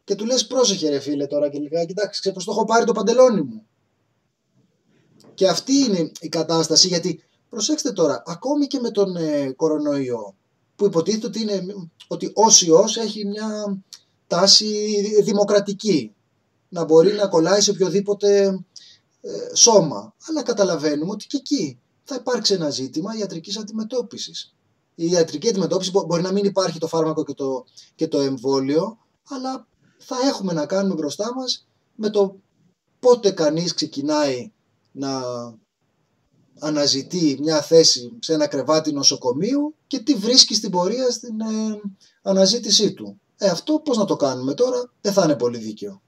[0.05, 2.93] Και του λες πρόσεχε ρε φίλε τώρα και λιγάκι, κοιτάξτε πως το έχω πάρει το
[2.93, 3.67] παντελόνι μου.
[5.35, 10.35] Και αυτή είναι η κατάσταση γιατί προσέξτε τώρα, ακόμη και με τον ε, κορονοϊό
[10.77, 11.65] που υποτίθεται ότι, είναι,
[12.09, 13.79] ότι ως ιός έχει μια
[14.27, 16.15] τάση δημοκρατική.
[16.69, 18.47] Να μπορεί να κολλάει σε οποιοδήποτε
[19.21, 20.15] ε, σώμα.
[20.29, 21.79] Αλλά καταλαβαίνουμε ότι και εκεί
[22.09, 24.55] θα υπάρξει ένα ζήτημα ιατρικής αντιμετώπισης.
[24.95, 27.65] Η ιατρική αντιμετώπιση μπορεί να μην υπάρχει το φάρμακο και το,
[27.95, 28.99] και το εμβόλιο,
[29.29, 29.67] αλλά
[29.99, 32.37] θα έχουμε να κάνουμε μπροστά μας με το
[32.99, 34.53] πότε κανείς ξεκινάει
[34.93, 35.23] να
[36.59, 41.81] αναζητεί μια θέση σε ένα κρεβάτι νοσοκομείου και τι βρίσκει στην πορεία στην ε,
[42.23, 43.21] αναζήτησή του.
[43.37, 46.03] Ε, αυτό πώς να το κάνουμε τώρα, δεν θα είναι πολύ δίκαιο.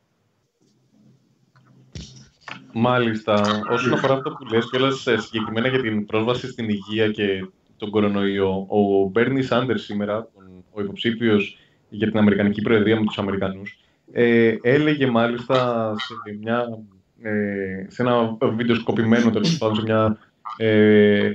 [2.73, 3.63] Μάλιστα.
[3.71, 7.91] Όσον αφορά αυτό που λες κιόλας ε, συγκεκριμένα για την πρόσβαση στην υγεία και τον
[7.91, 10.29] κορονοϊό, ο Μπέρνι Σάντερς σήμερα,
[10.73, 13.79] ο υποψήφιος για την Αμερικανική Προεδρία με τους Αμερικανούς,
[14.13, 16.79] ε, έλεγε μάλιστα σε, μια,
[17.23, 20.19] ε, σε ένα βίντεο σκοπημένο τέλος πάντων, σε, μια,
[20.57, 21.33] ε,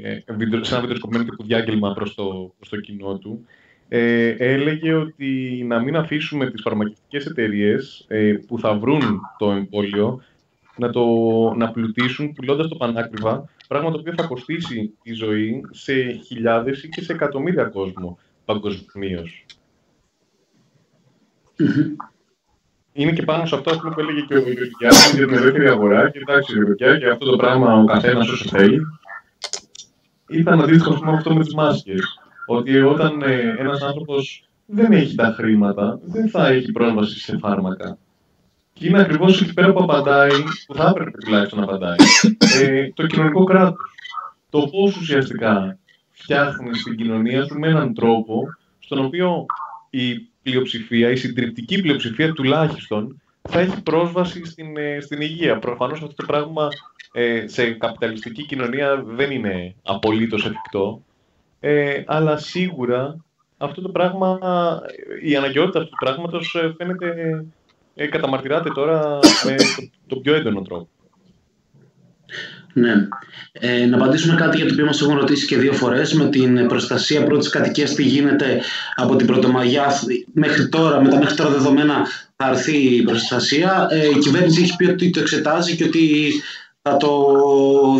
[0.62, 3.45] σε ένα βίντεο σκοπημένο τύπου διάγγελμα προς το, προς το κοινό του,
[3.90, 10.22] ε, έλεγε ότι να μην αφήσουμε τις φαρμακευτικές εταιρείες ε, που θα βρουν το εμβόλιο
[10.77, 11.06] να, το,
[11.56, 16.89] να πλουτίσουν πουλώντας το πανάκριβα, πράγμα το οποίο θα κοστίσει τη ζωή σε χιλιάδες ή
[16.89, 19.45] και σε εκατομμύρια κόσμο παγκοσμίως.
[22.93, 24.39] Είναι και πάνω σε αυτό αυτό που έλεγε και ο
[24.80, 26.10] Γιάννη για την ελεύθερη αγορά.
[26.10, 28.81] Και εντάξει, παιδιά, και αυτό το πράγμα ο καθένας όσο θέλει.
[30.30, 35.34] Ήταν αντίστοιχο με αυτό με τις μάσκες ότι όταν ε, ένας άνθρωπος δεν έχει τα
[35.38, 37.97] χρήματα, δεν θα έχει πρόσβαση σε φάρμακα.
[38.80, 41.95] Και είναι ακριβώς εκεί πέρα που απαντάει, που θα έπρεπε τουλάχιστον να απαντάει,
[42.61, 43.95] ε, το κοινωνικό κράτος.
[44.49, 45.77] Το πώς ουσιαστικά
[46.11, 48.43] φτιάχνει την κοινωνία σου με έναν τρόπο
[48.80, 49.45] στον οποίο
[49.89, 55.60] η πλειοψηφία, η συντριπτική πλειοψηφία τουλάχιστον, θα έχει πρόσβαση στην, ε, στην υγεία.
[55.60, 56.68] Προφανώς αυτό το πράγμα
[57.14, 61.02] ε, σε καπιταλιστική κοινωνία δεν είναι απολύτως εφικτό.
[61.60, 63.26] Ε, αλλά σίγουρα
[63.57, 64.39] αυτό το πράγμα,
[65.23, 67.45] η αναγκαιότητα αυτού του πράγματος ε, φαίνεται,
[67.95, 70.89] ε, καταμαρτυράται τώρα με το, το πιο έντονο τρόπο.
[72.73, 73.07] Ναι.
[73.51, 76.67] Ε, να απαντήσουμε κάτι για το οποίο μας έχουν ρωτήσει και δύο φορές με την
[76.67, 78.61] προστασία πρώτης κατοικίας τι γίνεται
[78.95, 79.88] από την Πρωτομαγιά
[80.34, 83.88] μέχρι τώρα, με τα μέχρι τώρα δεδομένα θα έρθει η προστασία.
[83.91, 86.31] Ε, η κυβέρνηση έχει πει ότι το εξετάζει και ότι
[86.81, 87.09] θα το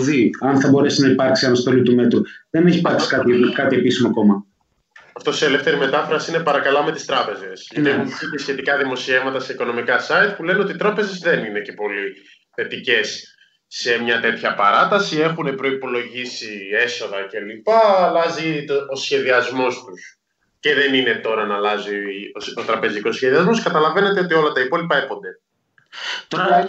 [0.01, 2.22] δει, αν θα μπορέσει να υπάρξει αναστολή του μέτρου.
[2.49, 4.45] Δεν έχει υπάρξει κάτι, κάτι επίσημο ακόμα.
[5.18, 7.68] Αυτό σε ελεύθερη μετάφραση είναι παρακαλάμε τις τράπεζες.
[7.72, 11.44] Γιατί έχουν βγει και σχετικά δημοσιεύματα σε οικονομικά site που λένε ότι οι τράπεζες δεν
[11.44, 12.14] είναι και πολύ
[12.56, 13.36] θετικές
[13.68, 15.20] σε μια τέτοια παράταση.
[15.20, 17.70] Έχουν προπολογίσει έσοδα κλπ.
[17.98, 20.20] Αλλάζει το, ο σχεδιασμός τους.
[20.60, 23.64] Και δεν είναι τώρα να αλλάζει ο, ο τραπεζικός σχεδιασμός.
[23.64, 25.40] Καταλαβαίνετε ότι όλα τα υπόλοιπα έπονται.
[26.28, 26.66] Τώρα, ε,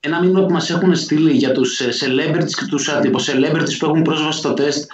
[0.00, 2.90] ένα μήνυμα που μας έχουν στείλει για τους ε, celebrities και τους
[3.30, 4.90] celebrities που έχουν πρόσβαση στο τεστ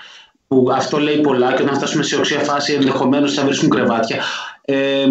[0.48, 4.22] που αυτό λέει πολλά και όταν φτάσουμε σε οξία φάση ενδεχομένως θα βρίσκουν κρεβάτια.
[4.64, 5.06] Ε,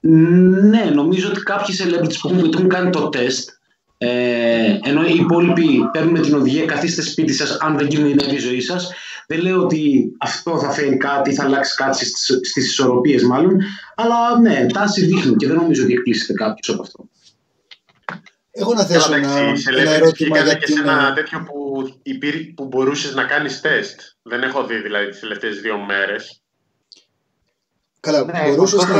[0.00, 3.50] ναι, νομίζω ότι κάποιοι celebrities που έχουν, έχουν κάνει το τεστ
[3.98, 8.60] ε, ενώ οι υπόλοιποι παίρνουν την οδηγία καθίστε σπίτι σας αν δεν κινδυνεύει η ζωή
[8.60, 8.92] σας
[9.26, 13.56] δεν λέω ότι αυτό θα φέρει κάτι, θα αλλάξει κάτι στις, στις ισορροπίες μάλλον
[13.94, 17.04] αλλά ναι, τάση δείχνει και δεν νομίζω ότι εκπλήσεται κάποιος από αυτό.
[18.54, 19.38] Εγώ να θέσω ένα,
[19.78, 24.42] ένα ερώτημα για και σε ένα τέτοιο που, υπήρ, που μπορούσες να κάνεις τεστ; Δεν
[24.42, 26.42] έχω δει δηλαδή τις τελευταίες δύο μέρες.
[28.00, 28.96] Καλά, ναι, μπορούσες να.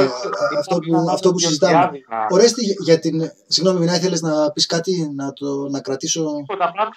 [0.59, 1.91] Αυτό που, αυτό που συζητάμε.
[2.31, 3.31] Ορέστη για την.
[3.47, 6.25] Συγγνώμη, Μινά, ήθελες να πεις κάτι, να, το, να κρατήσω.
[6.37, 6.89] Τίποτα, απλά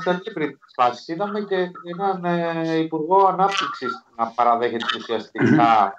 [0.00, 1.12] στο Κύπρη τη φάση.
[1.12, 1.56] Είδαμε και
[1.98, 5.94] έναν ε, υπουργό ανάπτυξης να παραδέχεται ουσιαστικά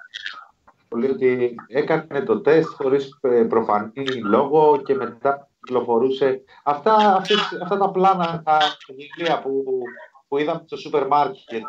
[0.88, 6.42] πολύ ότι έκανε το τεστ χωρίς ε, προφανή λόγο και μετά κυκλοφορούσε.
[6.62, 8.58] Αυτά, αυτές, αυτά τα πλάνα, τα
[8.96, 9.64] βιβλία που,
[10.28, 11.62] που είδαμε στο σούπερ μάρκετ,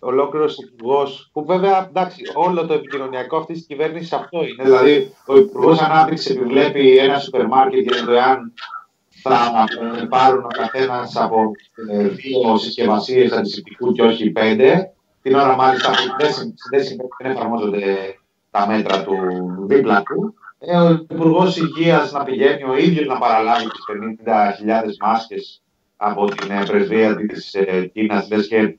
[0.00, 4.64] ολόκληρος υπουργός, που βέβαια εντάξει, όλο το επικοινωνιακό αυτής της κυβέρνησης αυτό είναι.
[4.64, 8.52] Δηλαδή, ο υπουργός Ανάπτυξης επιβλέπει ένα σούπερ μάρκετ για το εάν
[9.22, 9.66] θα
[10.00, 11.50] ε, πάρουν ο καθένας από
[11.90, 14.92] ε, δύο συσκευασίες αντισηπτικού και όχι πέντε.
[15.22, 15.90] Την ώρα μάλιστα
[17.18, 18.18] δεν εφαρμόζονται
[18.50, 19.16] τα μέτρα του
[19.66, 20.34] δίπλα του.
[20.66, 23.84] Ε, ο Υπουργός Υγείας να πηγαίνει ο ίδιος να παραλάβει τις
[24.24, 25.62] 50.000 μάσκες
[25.96, 28.76] από την ε, πρεσβεία της ε, Κίνας, λες και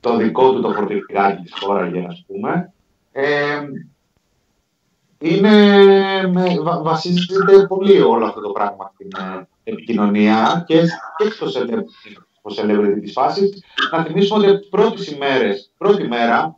[0.00, 2.72] το δικό του το φορτηγάκι της χώρας, για να πούμε.
[3.12, 3.60] Ε,
[5.18, 5.76] είναι,
[6.26, 10.80] με, βα, βασίζεται πολύ όλο αυτό το πράγμα στην ε, επικοινωνία και,
[11.16, 11.46] και στο
[12.56, 13.62] celebrity της φάσης.
[13.92, 16.56] Να θυμίσουμε ότι πρώτες ημέρες, πρώτη μέρα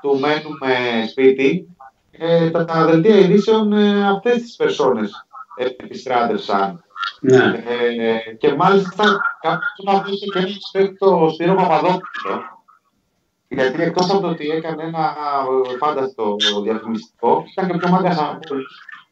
[0.00, 1.76] του μένουμε σπίτι,
[2.18, 5.26] ε, τα, τα δελτία ειδήσεων ε, αυτές τις περσόνες
[5.56, 6.84] επιστράτευσαν.
[7.20, 7.64] Ναι.
[7.66, 9.04] Ε, και μάλιστα
[9.40, 12.02] κάποιος να αφήσει και ένας σπέκτο Σπύρο Παπαδόπουλο
[13.48, 15.14] γιατί εκτός από το ότι έκανε ένα
[15.78, 18.38] φάνταστο διαφημιστικό, ήταν και πιο μάγκα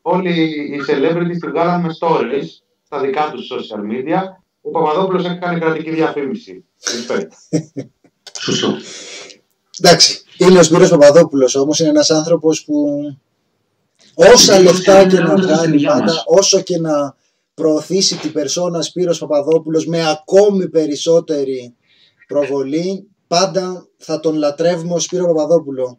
[0.02, 2.46] Όλοι οι celebrities τη βγάλαν με stories
[2.82, 4.20] στα δικά τους social media.
[4.60, 6.64] Ο Παπαδόπουλος έκανε κρατική διαφήμιση.
[8.38, 8.76] Σωστό.
[9.80, 13.00] Εντάξει, είναι ο Σπύρος Παπαδόπουλος όμως, είναι ένας άνθρωπος που
[14.14, 17.16] όσα λεφτά και να βγάλει πάντα, όσο και να
[17.54, 21.74] προωθήσει την περσόνα Σπύρος Παπαδόπουλος με ακόμη περισσότερη
[22.26, 25.98] προβολή, πάντα θα τον λατρεύουμε ο Σπύρο Παπαδόπουλο.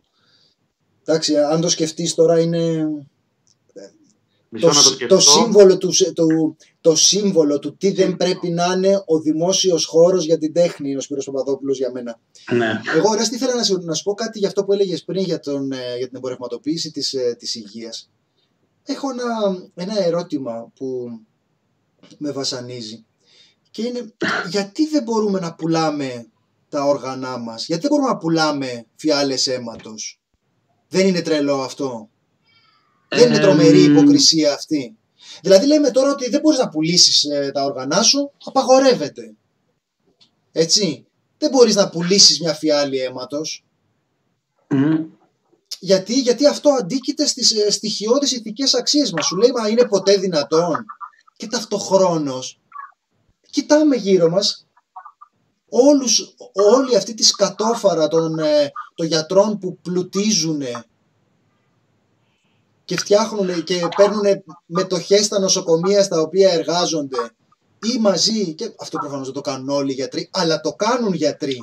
[1.05, 2.87] Εντάξει, αν το σκεφτείς τώρα είναι
[4.59, 4.69] το,
[5.07, 6.25] το, σύμβολο του, το,
[6.81, 10.97] το σύμβολο του τι δεν πρέπει να είναι ο δημόσιος χώρος για την τέχνη είναι
[10.97, 12.19] ο Σπύρος Παπαδόπουλος για μένα.
[12.51, 12.81] Ναι.
[12.95, 15.39] Εγώ ρε ήθελα να σου, να σου πω κάτι για αυτό που έλεγες πριν για,
[15.39, 18.09] τον, ε, για την εμπορευματοποίηση της, ε, της υγείας.
[18.83, 19.23] Έχω ένα,
[19.75, 21.07] ένα ερώτημα που
[22.17, 23.05] με βασανίζει
[23.71, 24.13] και είναι
[24.49, 26.27] γιατί δεν μπορούμε να πουλάμε
[26.69, 30.21] τα όργανά μας, γιατί δεν μπορούμε να πουλάμε φιάλες αίματος;
[30.87, 32.09] Δεν είναι τρελό αυτό;
[33.07, 34.97] Δεν είναι τρομερή υποκρισία αυτή.
[35.41, 39.35] Δηλαδή λέμε τώρα ότι δεν μπορείς να πουλήσεις ε, τα όργανά σου, απαγορεύεται.
[40.51, 41.05] Έτσι.
[41.37, 43.65] Δεν μπορείς να πουλήσεις μια φιάλη αίματος.
[45.79, 49.25] Γιατί, γιατί αυτό αντίκειται στις ε, στοιχειώδεις ηθικές αξίες μας.
[49.25, 50.85] Σου λέει μα είναι ποτέ δυνατόν.
[51.35, 52.59] Και ταυτοχρόνως
[53.49, 54.67] κοιτάμε γύρω μας
[55.69, 60.61] όλους, όλη αυτή τη σκατόφαρα των, ε, των γιατρών που πλουτίζουν
[62.87, 64.23] και φτιάχνουν και παίρνουν
[64.65, 67.17] μετοχές στα νοσοκομεία στα οποία εργάζονται
[67.95, 71.61] ή μαζί, και αυτό προφανώς δεν το κάνουν όλοι οι γιατροί, αλλά το κάνουν γιατροί.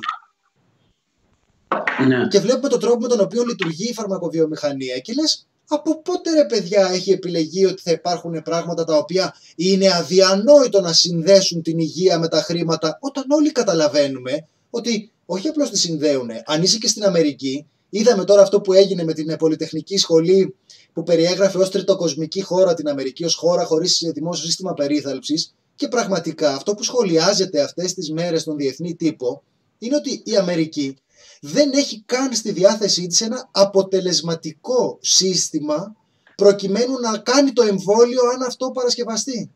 [2.07, 2.27] Ναι.
[2.27, 6.45] Και βλέπουμε τον τρόπο με τον οποίο λειτουργεί η φαρμακοβιομηχανία και λες από πότε ρε
[6.45, 12.19] παιδιά έχει επιλεγεί ότι θα υπάρχουν πράγματα τα οποία είναι αδιανόητο να συνδέσουν την υγεία
[12.19, 16.29] με τα χρήματα όταν όλοι καταλαβαίνουμε ότι όχι απλώς τη συνδέουν.
[16.45, 17.65] Αν είσαι και στην Αμερική,
[17.97, 20.55] είδαμε τώρα αυτό που έγινε με την Πολυτεχνική Σχολή
[20.93, 26.53] που περιέγραφε ως τριτοκοσμική χώρα την Αμερική, ως χώρα χωρίς δημόσιο σύστημα περίθαλψης και πραγματικά
[26.53, 29.43] αυτό που σχολιάζεται αυτές τις μέρες στον διεθνή τύπο
[29.77, 30.97] είναι ότι η Αμερική
[31.41, 35.95] δεν έχει καν στη διάθεσή της ένα αποτελεσματικό σύστημα
[36.35, 39.51] προκειμένου να κάνει το εμβόλιο αν αυτό παρασκευαστεί.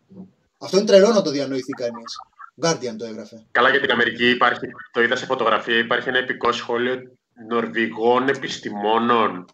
[0.58, 2.16] Αυτό είναι τρελό να το διανοηθεί κανείς.
[2.62, 3.46] Guardian το έγραφε.
[3.52, 9.46] Καλά για την Αμερική υπάρχει, το είδα σε φωτογραφία, υπάρχει ένα επικό σχόλιο Νορβηγών επιστημόνων.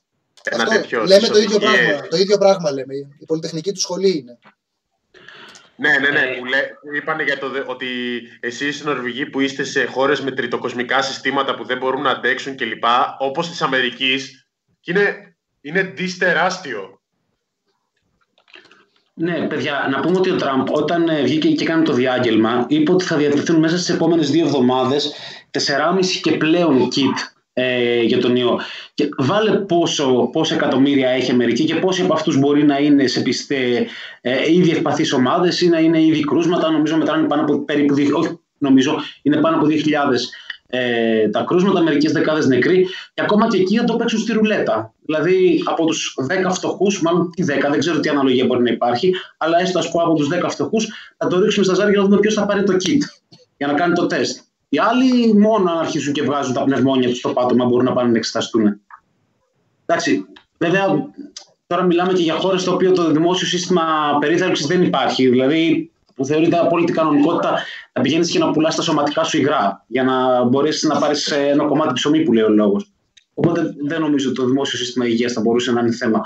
[0.43, 1.03] Ένα Αυτό, τέτοιο.
[1.05, 1.85] λέμε της το ίδιο οδηγίας.
[1.85, 2.07] πράγμα.
[2.07, 2.93] Το ίδιο πράγμα λέμε.
[3.19, 4.39] Η πολυτεχνική του σχολή είναι.
[5.77, 6.19] Ναι, ναι, ναι.
[6.19, 7.87] Ε, Που, λέ, που είπαν για το, δε- ότι
[8.39, 12.55] εσείς οι Νορβηγοί που είστε σε χώρες με τριτοκοσμικά συστήματα που δεν μπορούν να αντέξουν
[12.55, 12.83] κλπ.
[13.19, 14.47] Όπως της Αμερικής,
[14.79, 16.99] και είναι, είναι δις τεράστιο.
[19.13, 22.91] Ναι, παιδιά, να πούμε ότι ο Τραμπ όταν ε, βγήκε και έκανε το διάγγελμα, είπε
[22.91, 25.13] ότι θα διατεθούν μέσα στις επόμενες δύο εβδομάδες
[25.51, 28.59] 4,5 και πλέον kit ε, για τον ιό.
[28.93, 33.07] Και βάλε πόσο, πόσα εκατομμύρια έχει η Αμερική και πόσοι από αυτούς μπορεί να είναι
[33.07, 33.87] σε πιστέ
[34.21, 36.71] ε, ήδη ευπαθείς ομάδες ή να είναι ήδη κρούσματα.
[36.71, 37.93] Νομίζω μετράνε πάνω από περίπου.
[37.93, 40.29] δύο- Όχι, νομίζω είναι πάνω από 2.000
[40.67, 42.87] ε, τα κρούσματα, μερικές δεκάδες νεκροί.
[43.13, 44.93] Και ακόμα και εκεί θα το παίξουν στη ρουλέτα.
[45.05, 46.15] Δηλαδή από τους
[46.47, 49.91] 10 φτωχούς, μάλλον τι 10, δεν ξέρω τι αναλογία μπορεί να υπάρχει, αλλά έστω ας
[49.91, 50.87] πω από τους 10 φτωχούς
[51.17, 52.97] θα το ρίξουμε στα ζάρια για να δούμε ποιος θα πάρει το kit
[53.57, 54.39] για να κάνει το τεστ.
[54.75, 58.11] Οι άλλοι μόνο αν αρχίσουν και βγάζουν τα πνευμόνια τους στο πάτωμα μπορούν να πάνε
[58.11, 58.81] να εξεταστούν.
[59.85, 60.25] Εντάξει,
[60.57, 61.11] βέβαια
[61.67, 63.83] τώρα μιλάμε και για χώρες στο οποίο το δημόσιο σύστημα
[64.19, 65.27] περίθαλψης δεν υπάρχει.
[65.27, 67.59] Δηλαδή, που θεωρείται απόλυτη κανονικότητα
[67.93, 71.65] να πηγαίνεις και να πουλάς τα σωματικά σου υγρά για να μπορέσεις να πάρεις ένα
[71.65, 72.91] κομμάτι ψωμί που λέει ο λόγος.
[73.33, 76.21] Οπότε δεν νομίζω ότι το δημόσιο σύστημα υγείας θα μπορούσε να είναι θέμα.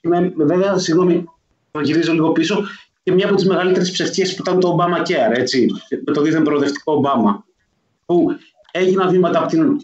[0.00, 1.24] Ναι, βέβαια, συγγνώμη,
[1.70, 2.64] το γυρίζω λίγο πίσω.
[3.02, 5.66] Και μια από τις μεγαλύτερες ψευτιέ που ήταν το Obamacare, έτσι,
[6.04, 7.45] με το δίθεν προοδευτικό Ομπάμα.
[8.06, 8.26] Που
[8.70, 9.76] έγιναν βήματα από την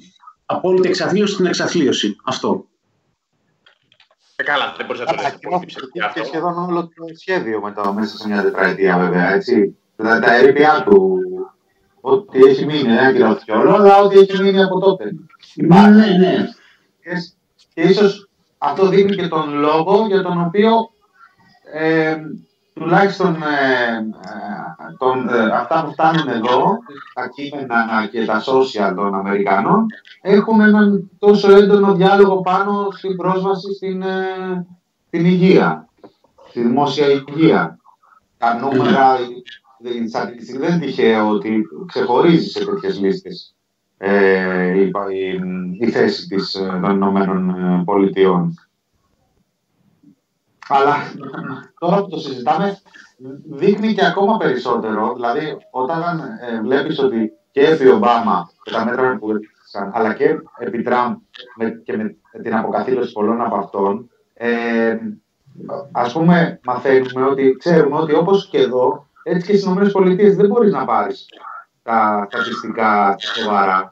[0.46, 2.16] απόλυτη εξαθλίωση στην εξαθλίωση.
[2.24, 2.66] Αυτό.
[4.36, 6.24] Ε, καλά, δεν μπορείς να το λες πολύ ψευδή και αυτό.
[6.24, 9.76] σχεδόν όλο το σχέδιο μετά, μέσα σε μια τετραετία βέβαια, έτσι.
[9.96, 11.20] Τα, τα ερήπια του,
[12.00, 15.04] ό,τι έχει μείνει, δεν ακυρώθηκε όλο, αλλά ό,τι έχει μείνει από τότε.
[15.54, 16.48] Ναι, ναι, ναι.
[17.02, 17.10] Και,
[17.74, 18.28] και ίσως
[18.58, 20.70] αυτό δείχνει και τον λόγο για τον οποίο
[21.72, 22.16] ε,
[22.74, 26.78] τουλάχιστον ε, ε, τον, ε, αυτά που φτάνουν εδώ,
[27.14, 29.86] τα κείμενα και τα social των Αμερικανών,
[30.20, 34.66] έχουν έναν τόσο έντονο διάλογο πάνω στην πρόσβαση στην, ε,
[35.06, 35.88] στην υγεία,
[36.48, 37.78] στη δημόσια υγεία.
[38.38, 39.18] Τα νούμερα,
[40.02, 43.54] η στατιστική δεν είναι τυχαίο ότι ξεχωρίζει σε τέτοιες λίστες
[44.04, 48.54] ε, η, η, η θέση της, ε, των Ηνωμένων ε, Πολιτειών.
[50.68, 50.94] Αλλά
[51.78, 52.80] τώρα που το συζητάμε,
[53.50, 55.12] δείχνει και ακόμα περισσότερο.
[55.14, 60.36] Δηλαδή, όταν ε, βλέπεις ότι και επί Ομπάμα και τα μέτρα που έλειψαν, αλλά και
[60.58, 61.16] επί Τραμπ
[61.56, 64.96] με, και με την αποκαθήλωση πολλών από αυτών, ε,
[65.92, 70.72] ας πούμε, μαθαίνουμε ότι ξέρουμε ότι όπως και εδώ, έτσι και στις ΗΠΑ δεν μπορείς
[70.72, 71.26] να πάρεις
[71.82, 73.88] τα στατιστικά σοβαρά.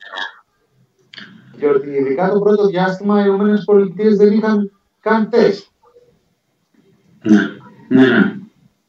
[1.58, 5.69] Και ότι ειδικά το πρώτο διάστημα οι ΗΠΑ δεν είχαν καν τεστ.
[7.22, 7.40] Ναι,
[7.88, 8.34] ναι, ναι.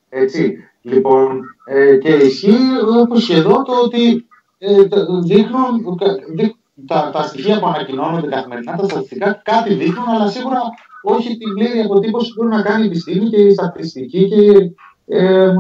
[0.10, 0.58] Έτσι.
[0.82, 2.58] Λοιπόν, ε, και ισχύει
[3.02, 4.26] όπως και εδώ το ότι
[4.58, 5.98] ε, τα- δείχνουν
[6.36, 6.56] δεί-
[6.88, 10.60] τα, τα στοιχεία που ανακοινώνονται καθημερινά, τα στατιστικά κάτι δείχνουν, αλλά σίγουρα
[11.02, 14.72] όχι την πλήρη αποτύπωση που μπορεί να κάνει η επιστήμη και η στατιστική και
[15.18, 15.52] ε, ε,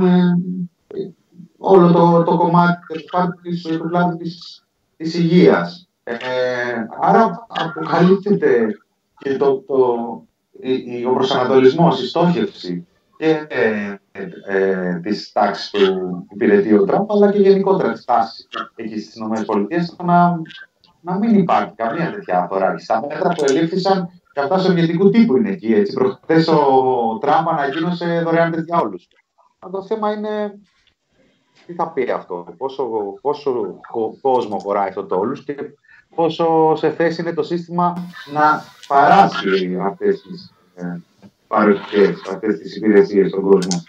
[1.57, 4.63] όλο το, το κομμάτι τέλος πάντων, της, του κλάδου της,
[4.97, 5.87] της υγείας.
[6.03, 6.17] Ε,
[7.01, 8.67] άρα αποκαλύπτεται
[9.17, 10.30] και το, το, η- η-
[11.09, 17.31] ο προσανατολισμός, η στόχευση και ε, ε, ε, της τάξης που υπηρετεί ο Τραμπ, αλλά
[17.31, 20.41] και γενικότερα της τάσης εκεί στις ΗΠΑ, στο να,
[21.01, 22.87] να μην υπάρχει καμία τέτοια αθωράκηση.
[22.87, 25.73] Τα μέτρα που ελήφθησαν και αυτά σοβιετικού τύπου είναι εκεί.
[25.73, 25.93] Έτσι.
[25.93, 29.07] Προχθές ο Τραμπ ανακοίνωσε δωρεάν τέτοια όλους.
[29.59, 30.59] Αλλά το θέμα είναι
[31.65, 32.89] τι θα πει αυτό, πόσο,
[33.21, 35.55] πόσο κο- κόσμο χωράει αυτό το όλους και
[36.15, 41.01] πόσο σε θέση είναι το σύστημα να παράσχει αυτές τις ε,
[41.47, 43.83] παροχές, αυτές τις υπηρεσίες στον κόσμο.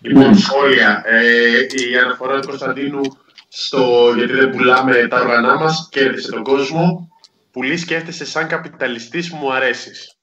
[0.00, 1.02] Λοιπόν, σχόλια.
[1.06, 3.00] Ε, η αναφορά του Κωνσταντίνου
[3.48, 7.10] στο γιατί δεν πουλάμε τα όργανά μας κέρδισε τον κόσμο.
[7.50, 10.16] Πουλή σκέφτεσαι σαν καπιταλιστής μου αρέσεις.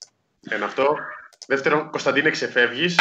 [0.48, 0.96] Ένα αυτό.
[1.46, 2.98] Δεύτερον, Κωνσταντίνε ξεφεύγεις.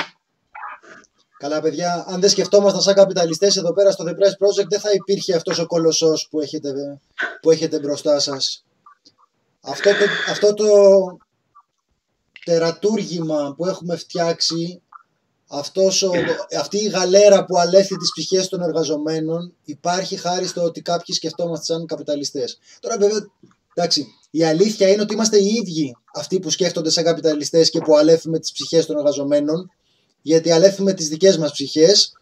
[1.44, 4.92] Καλά, παιδιά, αν δεν σκεφτόμασταν σαν καπιταλιστές εδώ πέρα στο The Price Project, δεν θα
[4.94, 7.00] υπήρχε αυτός ο κολοσσός που έχετε,
[7.42, 8.66] που έχετε μπροστά σας.
[9.62, 10.66] Αυτό το, αυτό το
[12.46, 14.82] τερατούργημα που έχουμε φτιάξει,
[15.48, 16.12] αυτός ο,
[16.60, 21.74] αυτή η γαλέρα που αλέθει τις ψυχές των εργαζομένων υπάρχει χάρη στο ότι κάποιοι σκεφτόμαστε
[21.74, 22.58] σαν καπιταλιστές.
[22.80, 23.20] Τώρα βέβαια,
[23.74, 27.98] εντάξει, η αλήθεια είναι ότι είμαστε οι ίδιοι αυτοί που σκέφτονται σαν καπιταλιστές και που
[27.98, 29.72] αλέθουμε τις ψυχές των εργαζομένων
[30.24, 32.14] γιατί αλέθουμε τις δικές μας ψυχές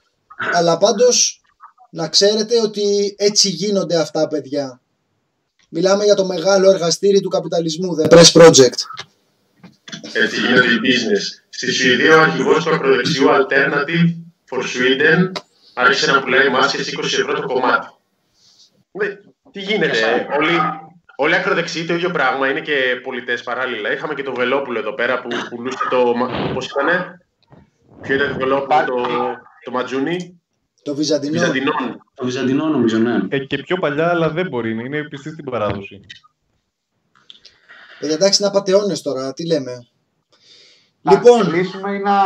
[0.54, 1.42] αλλά πάντως
[1.90, 4.82] να ξέρετε ότι έτσι γίνονται αυτά παιδιά.
[5.70, 8.80] Μιλάμε για το μεγάλο εργαστήρι του καπιταλισμού, The Press Project.
[10.14, 11.44] Έτσι γίνεται η business.
[11.50, 14.16] Στη Σουηδία ο αρχηγός του ακροδεξιού Alternative
[14.50, 15.32] for Sweden
[15.74, 17.88] άρχισε να πουλάει μάσκες 20 ευρώ το κομμάτι.
[18.92, 19.08] Ναι,
[19.52, 20.58] τι γίνεται, όλοι,
[21.24, 23.92] Όλοι ακροδεξιοί το ίδιο πράγμα, είναι και πολιτές παράλληλα.
[23.92, 26.14] Είχαμε και το Βελόπουλο εδώ πέρα που πουλούσε το.
[26.54, 26.88] Πώς ήταν,
[28.02, 29.02] Ποιο ήταν το Βελόπουλο, το,
[29.64, 30.42] το Ματζούνι,
[30.84, 31.32] Το Βυζαντινό.
[31.40, 32.02] Βυζαντινών.
[32.14, 33.18] Το Βυζαντινό νομίζω, ναι.
[33.30, 34.72] Ε, και πιο παλιά, αλλά δεν μπορεί.
[34.86, 36.00] Είναι πιστή στην παράδοση.
[38.00, 39.34] Ε, εντάξει, είναι απαταιώνες τώρα.
[39.34, 39.86] Τι λέμε.
[41.04, 42.22] Να Λοιπόν, κλείσουμε ή να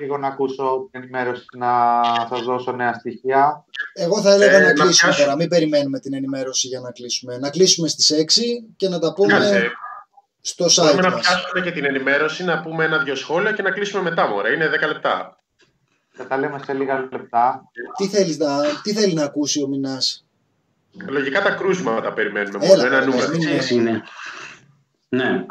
[0.00, 1.68] λίγο να ακούσω την ενημέρωση να
[2.28, 3.64] σας δώσω νέα στοιχεία.
[3.92, 5.24] εγώ θα έλεγα Ε, να να κλείσουμε πιάσουμε.
[5.24, 5.36] τώρα.
[5.36, 7.38] Μην περιμένουμε την ενημέρωση για να κλείσουμε.
[7.38, 8.42] Να κλείσουμε στις 6
[8.76, 9.70] και να τα πούμε Κάτσε,
[10.44, 11.20] στο site Μπορούμε να μας.
[11.20, 14.52] πιάσουμε και την ενημέρωση, να πούμε ένα-δυο σχόλια και να κλείσουμε μετά, μωρέ.
[14.52, 15.36] Είναι 10 λεπτά.
[16.12, 17.62] Θα τα λέμε σε λίγα λεπτά.
[17.96, 20.26] Τι, θέλεις να, τι θέλει να ακούσει ο Μινάς;
[21.08, 22.86] Λογικά τα κρούσματα περιμένουμε Έλα, μόνο.
[22.86, 23.36] Ένα παιδιά, νούμερο.
[23.38, 24.02] μην- Έτσι είναι.
[25.08, 25.44] Ναι.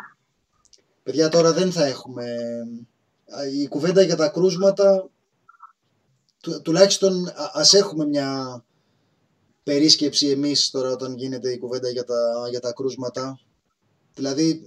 [1.04, 2.24] Παιδιά, τώρα δεν θα έχουμε.
[3.38, 5.10] Α, Η κουβέντα για τα κρούσματα,
[6.42, 8.64] του, τουλάχιστον α- ας έχουμε μια
[9.64, 12.16] περίσκεψη εμείς τώρα όταν γίνεται η κουβέντα για τα,
[12.50, 13.40] για τα κρούσματα.
[14.16, 14.66] Δηλαδή,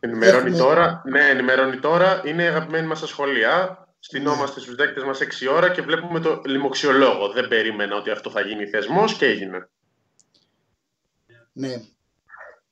[0.00, 1.02] Ενημερώνει Έχουμε- τώρα.
[1.06, 2.22] Ναι, ενημερώνει τώρα.
[2.24, 3.86] Είναι αγαπημένοι μας στα σχολεία.
[3.98, 7.28] Στυνόμαστε στους δέκτες μας 6 ώρα και βλέπουμε το λοιμοξιολόγο.
[7.32, 9.68] Δεν περίμενα ότι αυτό θα γίνει θεσμός και έγινε.
[11.52, 11.82] ναι.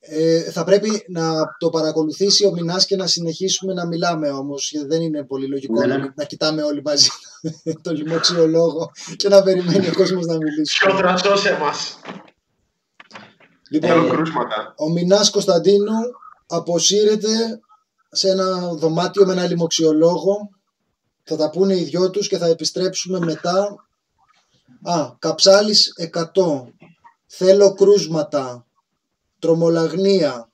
[0.05, 4.87] Ε, θα πρέπει να το παρακολουθήσει ο Μινάς και να συνεχίσουμε να μιλάμε όμως γιατί
[4.87, 6.07] δεν είναι πολύ λογικό Ναι, να, ναι.
[6.15, 7.09] να κοιτάμε όλοι μαζί
[7.83, 10.77] το λοιμοξιολόγο και να περιμένει ο κόσμος να μιλήσει.
[10.79, 11.99] Ποιο δρασό σε εμάς.
[13.73, 14.73] Λοιπόν, Θέλω κρούσματα.
[14.77, 15.93] Ο Μινάς Κωνσταντίνου
[16.47, 17.59] αποσύρεται
[18.11, 20.49] σε ένα δωμάτιο με ένα λοιμοξιολόγο.
[21.23, 23.85] Θα τα πούνε οι δυο τους και θα επιστρέψουμε μετά.
[24.83, 26.73] Α, Καψάλης 100.
[27.27, 28.65] Θέλω κρούσματα.
[29.39, 30.49] Τρομολαγνία.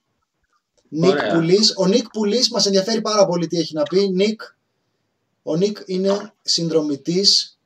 [0.90, 1.34] Νίκ Ωραία.
[1.34, 1.74] Πουλής.
[1.78, 4.10] Ο Νίκ Πουλής μας ενδιαφέρει πάρα πολύ τι έχει να πει.
[4.10, 4.42] Νίκ,
[5.44, 7.60] ο Νίκ είναι συνδρομητής.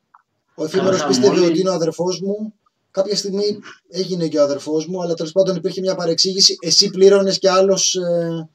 [0.56, 2.54] Ο εφήμερος Καλά, πίστευε μόλι- ότι είναι ο αδερφός μου.
[2.94, 3.60] Κάποια στιγμή
[3.90, 6.58] έγινε και ο αδερφός μου, αλλά τέλος πάντων υπήρχε μια παρεξήγηση.
[6.62, 8.50] Εσύ πλήρωνες και άλλος ε,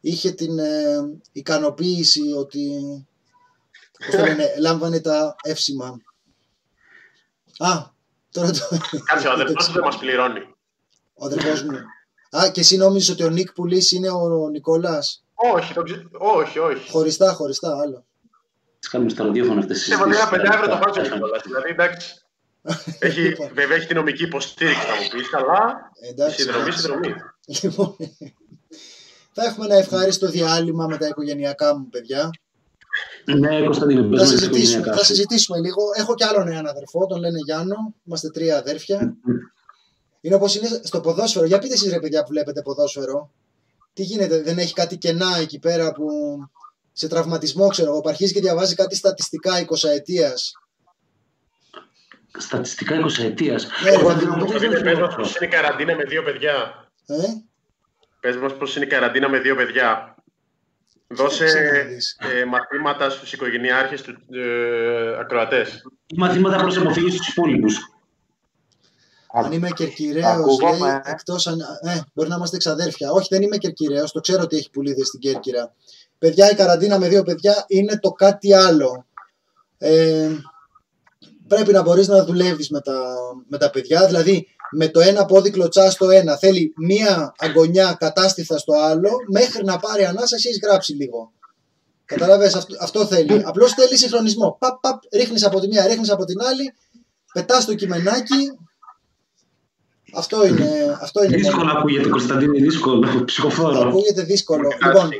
[0.00, 0.96] είχε την ε,
[1.32, 2.70] ικανοποίηση ότι
[3.98, 5.86] πώς το λένε, λάμβανε τα εύσημα.
[7.58, 7.68] Α,
[8.30, 8.60] τώρα το...
[9.04, 10.40] Κάτσε, ο αδερφός δεν μας πληρώνει.
[11.14, 11.76] Ο αδερφός μου.
[12.36, 16.58] Α, και εσύ νόμιζες ότι ο Νίκ Πουλής είναι ο Νικόλας; Όχι, το ξε- όχι,
[16.58, 16.90] όχι.
[16.90, 18.04] Χωριστά, χωριστά, άλλο.
[18.78, 21.40] Τις κάνουμε στα ραδιόφωνα αυτές τις Σε βαλιά 5 ευρώ το βάζω κιόλα.
[21.44, 22.23] Δηλαδή, εντάξει.
[22.98, 23.50] Έχει, Λοιπόν.
[23.54, 26.42] βέβαια έχει την νομική υποστήριξη, θα μου πεις, αλλά η Εντάξει.
[26.42, 27.14] συνδρομή, συνδρομή.
[27.62, 27.96] Λοιπόν,
[29.32, 32.30] θα έχουμε ένα ευχάριστο διάλειμμα με τα οικογενειακά μου παιδιά.
[33.38, 35.14] Ναι, Κωνσταντίνε, Θα πες μας τις συζητήσουμε, οικογενειακά θα σου.
[35.14, 35.82] συζητήσουμε λίγο.
[35.96, 37.94] Έχω κι άλλον έναν αδερφό, τον λένε Γιάννο.
[38.04, 39.16] Είμαστε τρία αδέρφια.
[40.20, 41.44] Είναι όπως είναι στο ποδόσφαιρο.
[41.46, 43.30] Για πείτε εσείς ρε παιδιά που βλέπετε ποδόσφαιρο.
[43.92, 46.06] Τι γίνεται, δεν έχει κάτι κενά εκεί πέρα που
[46.92, 50.32] σε τραυματισμό, ξέρω εγώ, που αρχίζει και διαβάζει κάτι στατιστικά 20 ετία.
[52.38, 53.60] Στατιστικά 20 ετία.
[53.84, 54.36] Ναι, ρε, Πες παιδί μου,
[55.00, 56.52] μας πώς είναι η καραντίνα με δύο παιδιά;
[57.06, 57.14] ε,
[58.20, 60.14] Πες μας πώς είναι η καραντίνα με δύο παιδιά.
[61.06, 62.16] Δώσε Κοίταξε να δεις.
[62.34, 65.82] ε, μαθήματα στους οικογενειάρχες του ε, ακροατές.
[66.16, 67.78] Μαθήματα προ αποφύγη στους υπόλοιπους.
[69.32, 71.10] αν είμαι κερκυραίο, Ακούγομαι, λέει, ε.
[71.10, 71.60] εκτός αν.
[71.60, 73.10] Ε, μπορεί να είμαστε εξαδέρφια.
[73.10, 75.74] Όχι, δεν είμαι κερκυραίο, το ξέρω ότι έχει πουλίδες στην Κέρκυρα.
[76.18, 79.06] Παιδιά, η καραντίνα με δύο παιδιά είναι το κάτι άλλο.
[79.78, 80.28] Ε,
[81.48, 83.14] πρέπει να μπορείς να δουλεύεις με τα,
[83.48, 84.06] με τα παιδιά.
[84.06, 89.64] Δηλαδή, με το ένα πόδι κλωτσά στο ένα, θέλει μία αγωνιά κατάστηθα στο άλλο, μέχρι
[89.64, 91.32] να πάρει ανάσα, εσύ έχεις γράψει λίγο.
[92.04, 93.42] Καταλαβες, αυτό, αυτό θέλει.
[93.44, 94.56] Απλώς θέλει συγχρονισμό.
[94.60, 96.74] Παπ, παπ, ρίχνεις από τη μία, ρίχνεις από την άλλη,
[97.32, 98.58] πετάς το κειμενάκι.
[100.14, 101.78] Αυτό είναι, αυτό είναι Δύσκολο μόνο.
[101.78, 103.24] ακούγεται, Κωνσταντίνε, δύσκολο.
[103.24, 103.88] Ψυχοφόρο.
[103.88, 104.68] Ακούγεται δύσκολο.
[104.86, 105.10] Λοιπόν,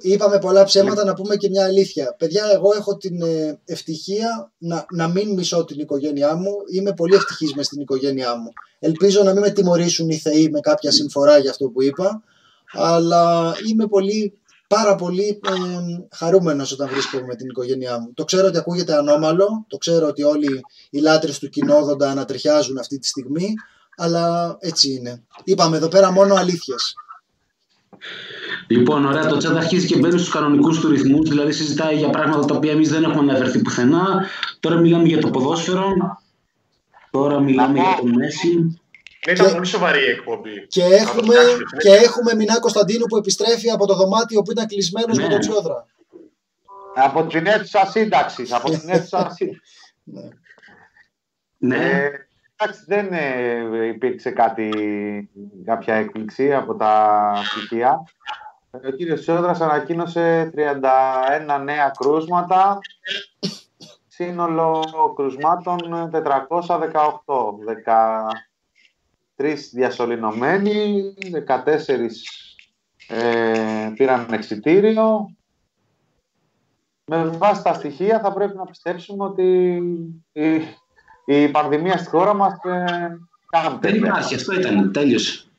[0.00, 2.14] είπαμε πολλά ψέματα να πούμε και μια αλήθεια.
[2.18, 6.50] Παιδιά, εγώ έχω την ε, ευτυχία να, να μην μισώ την οικογένειά μου.
[6.72, 8.52] Είμαι πολύ ευτυχής μες στην οικογένειά μου.
[8.78, 12.22] Ελπίζω να μην με τιμωρήσουν οι θεοί με κάποια συμφορά για αυτό που είπα.
[12.72, 18.12] Αλλά είμαι πολύ, πάρα πολύ ε, χαρούμενος όταν βρίσκομαι με την οικογένειά μου.
[18.14, 19.64] Το ξέρω ότι ακούγεται ανώμαλο.
[19.68, 20.60] Το ξέρω ότι όλοι
[20.90, 23.54] οι λάτρες του κοινόδοντα ανατριχιάζουν αυτή τη στιγμή.
[23.96, 25.22] Αλλά έτσι είναι.
[25.44, 26.94] Είπαμε εδώ πέρα μόνο αλήθειες.
[28.70, 32.44] Λοιπόν, ωραία, το chat αρχίζει και μπαίνει στους κανονικούς του ρυθμούς, δηλαδή συζητάει για πράγματα
[32.44, 34.26] τα οποία εμείς δεν έχουμε αναφερθεί πουθενά.
[34.60, 35.92] Τώρα μιλάμε για το ποδόσφαιρο.
[37.10, 38.54] Τώρα μιλάμε για το Μέση.
[39.26, 40.66] Ναι, ήταν Και- πολύ σοβαρή η εκπομπή.
[40.66, 41.96] Και Θα το έχουμε, φτιάξουμε, και ναι.
[41.96, 45.22] έχουμε Μινά Κωνσταντίνου που επιστρέφει από το δωμάτιο που ήταν κλεισμένος Ναι.
[45.22, 45.86] με τον Τσιόδρα.
[46.94, 48.52] Από την αίθουσα σύνταξης.
[48.52, 49.60] Από την αίθουσα σύνταξης.
[51.58, 52.10] Ναι, Ε,
[52.56, 54.70] εντάξει, δεν ε, υπήρξε κάτι,
[55.64, 58.02] κάποια έκπληξη από τα στοιχεία.
[58.70, 62.78] Ε, Ο κύριος Σόδρας ανακοίνωσε 31 νέα κρούσματα,
[64.06, 64.84] σύνολο
[65.16, 67.58] κρουσμάτων 418.
[67.64, 68.26] 13
[69.34, 71.02] τρεις διασωληνωμένοι,
[71.46, 72.26] 14
[73.08, 75.34] ε, πήραν εξητήριο.
[77.04, 79.76] Με βάση τα στοιχεία θα πρέπει να πιστέψουμε ότι
[80.32, 80.60] η,
[81.24, 83.18] η πανδημία στη χώρα μας ε,
[83.50, 85.49] κάνει Δεν υπάρχει, αυτό ήταν, τέλειωσε.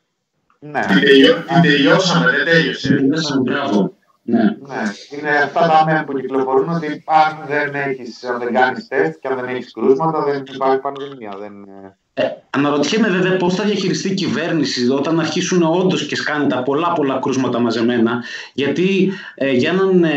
[0.63, 2.87] Ναι, Την τελειώ- την τελειώσαμε, δεν τέλειωσε.
[2.87, 3.93] Τελειώσαμε, μπράβο.
[4.23, 4.43] Ναι.
[4.43, 4.81] ναι.
[5.17, 9.27] Είναι αυτά τα μένα που κυκλοφορούν ότι αν δεν, έχεις, αν δεν κάνεις τεστ και
[9.27, 11.33] αν δεν έχεις κρούσματα δεν υπάρχει πανδημία.
[11.39, 11.51] Δεν,
[11.83, 16.63] ε, Ε, αναρωτιέμαι βέβαια πώς θα διαχειριστεί η κυβέρνηση όταν αρχίσουν όντως και σκάνε τα
[16.63, 18.23] πολλά πολλά κρούσματα μαζεμένα.
[18.53, 20.09] Γιατί ε, για έναν, ε,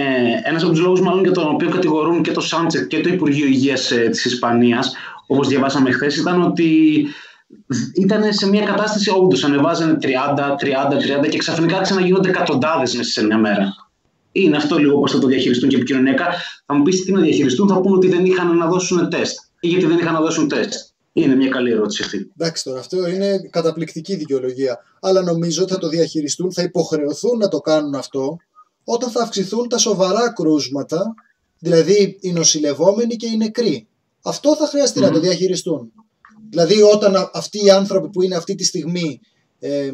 [0.44, 3.46] ένας από τους λόγους μάλλον για τον οποίο κατηγορούν και το Σάντσετ και το Υπουργείο
[3.46, 4.96] Υγείας ε, της Ισπανίας,
[5.26, 7.06] όπως διαβάσαμε χθες, ήταν ότι
[7.94, 13.24] ήταν σε μια κατάσταση όντω ανεβάζανε 30, 30, 30 και ξαφνικά ξαναγίνονται εκατοντάδες μέσα σε
[13.24, 13.74] μια μέρα.
[14.32, 16.26] Είναι αυτό λίγο πώς θα το διαχειριστούν και επικοινωνιακά.
[16.66, 19.38] Θα μου πεις τι να διαχειριστούν, θα πούνε ότι δεν είχαν να δώσουν τεστ.
[19.60, 20.72] Ή γιατί δεν είχαν να δώσουν τεστ.
[21.12, 22.30] Είναι μια καλή ερώτηση αυτή.
[22.36, 24.78] Εντάξει τώρα, αυτό είναι καταπληκτική δικαιολογία.
[25.00, 28.36] Αλλά νομίζω ότι θα το διαχειριστούν, θα υποχρεωθούν να το κάνουν αυτό
[28.84, 31.14] όταν θα αυξηθούν τα σοβαρά κρούσματα,
[31.58, 33.86] δηλαδή οι νοσηλευόμενοι και οι νεκροί.
[34.22, 35.92] Αυτό θα χρειαστεί να το διαχειριστούν.
[36.54, 39.20] Δηλαδή όταν α- αυτοί οι άνθρωποι που είναι αυτή τη στιγμή
[39.58, 39.90] ε,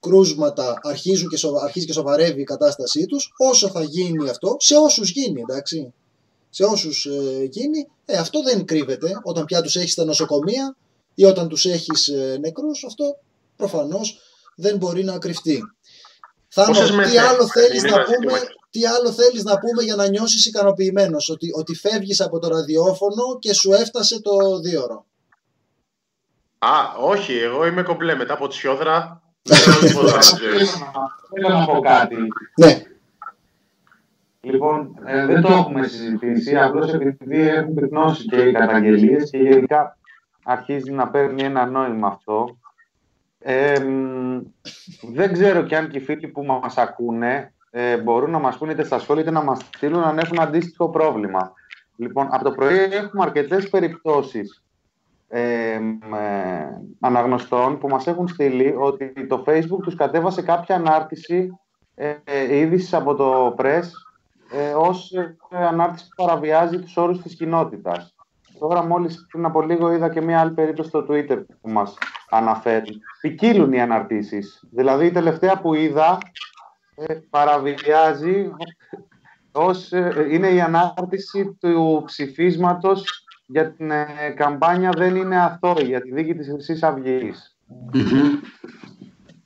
[0.00, 4.76] κρούσματα αρχίζουν και σοβα- αρχίζει και σοβαρεύει η κατάστασή τους, όσο θα γίνει αυτό, σε
[4.76, 5.92] όσους γίνει, εντάξει.
[6.50, 9.10] Σε όσους ε, γίνει, ε, αυτό δεν κρύβεται.
[9.22, 10.76] Όταν πια τους έχεις στα νοσοκομεία
[11.14, 13.04] ή όταν τους έχεις ε, νεκρούς, αυτό
[13.56, 14.18] προφανώς
[14.56, 15.60] δεν μπορεί να κρυφτεί.
[16.48, 18.38] Θάνο, Πόσες τι μέρες άλλο, έχει, θέλεις είναι να ένα πούμε, ζήτημα.
[18.70, 23.38] τι άλλο θέλεις να πούμε για να νιώσεις ικανοποιημένος, ότι, ότι φεύγεις από το ραδιόφωνο
[23.38, 25.06] και σου έφτασε το δίωρο.
[26.58, 26.70] Α,
[27.00, 28.14] όχι, εγώ είμαι κομπλέ.
[28.14, 30.82] Μετά από τη σιόδρα δεν θέλω τίποτα να ξέρεις.
[31.34, 32.16] Θέλω να πω κάτι.
[32.56, 32.82] Ναι,
[34.40, 39.96] Λοιπόν, ε, δεν το έχουμε συζητήσει, απλώς επειδή έχουν πυκνώσει και οι καταγγελίες και γενικά
[40.44, 42.58] αρχίζει να παίρνει ένα νόημα αυτό.
[43.38, 44.40] Ε, μ,
[45.12, 48.72] δεν ξέρω και αν και οι φίλοι που μας ακούνε ε, μπορούν να μας πούνε
[48.72, 51.52] είτε στα σχόλια είτε να μας στείλουν αν έχουν αντίστοιχο πρόβλημα.
[51.96, 54.62] Λοιπόν, από το πρωί έχουμε αρκετές περιπτώσεις
[55.28, 61.58] ε, μ, ε, αναγνωστών που μας έχουν στείλει ότι το Facebook τους κατέβασε κάποια ανάρτηση
[61.94, 63.84] ε, ε, είδησης από το Press
[64.52, 65.36] ε, ως ε,
[65.66, 68.14] ανάρτηση που παραβιάζει τους όρους της κοινότητας.
[68.58, 71.98] Τώρα μόλις πριν από λίγο είδα και μία άλλη περίπτωση στο Twitter που μας
[72.30, 73.00] αναφέρει.
[73.20, 74.64] Ποικίλουν οι αναρτήσεις.
[74.70, 76.18] Δηλαδή η τελευταία που είδα
[76.94, 78.50] ε, παραβιάζει
[79.52, 84.06] ως, ε, είναι η ανάρτηση του ψηφίσματος για την ε,
[84.36, 87.56] καμπάνια «Δεν είναι αθώοι» για τη δίκη της Χρυσής Αυγής.
[87.92, 88.40] Μμμ.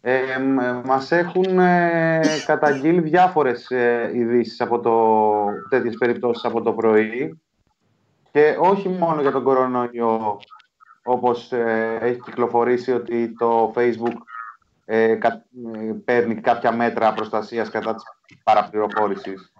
[0.00, 6.72] Ε, μ, μας έχουν ε, καταγγείλει διάφορες ε, ειδήσεις από το, τέτοιες περιπτώσεις από το
[6.72, 7.40] πρωί
[8.30, 10.40] και όχι μόνο για τον κορονοϊό
[11.02, 14.16] όπως ε, έχει κυκλοφορήσει ότι το Facebook
[14.84, 18.04] ε, κα- ε, παίρνει κάποια μέτρα προστασίας κατά της
[18.42, 19.52] παραπληροφόρησης.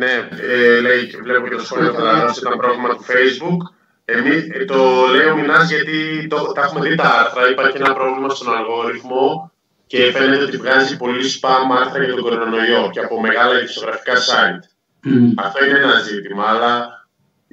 [0.00, 3.04] Ε, μ, Ναι, ε, λέει, και βλέπω και το σχόλιο θα ότι ήταν πρόβλημα του
[3.08, 3.76] Facebook.
[4.04, 7.50] Εμείς, ε, το λέω Μινάς γιατί το, τα έχουμε δει τα άρθρα.
[7.50, 9.52] Υπάρχει ένα πρόβλημα στον αλγόριθμο
[9.86, 14.64] και φαίνεται ότι βγάζει πολύ spam άρθρα για τον κορονοϊό και από μεγάλα ειδησιογραφικά site.
[15.02, 15.32] Μμμ.
[15.36, 16.98] Αυτό είναι ένα ζήτημα, αλλά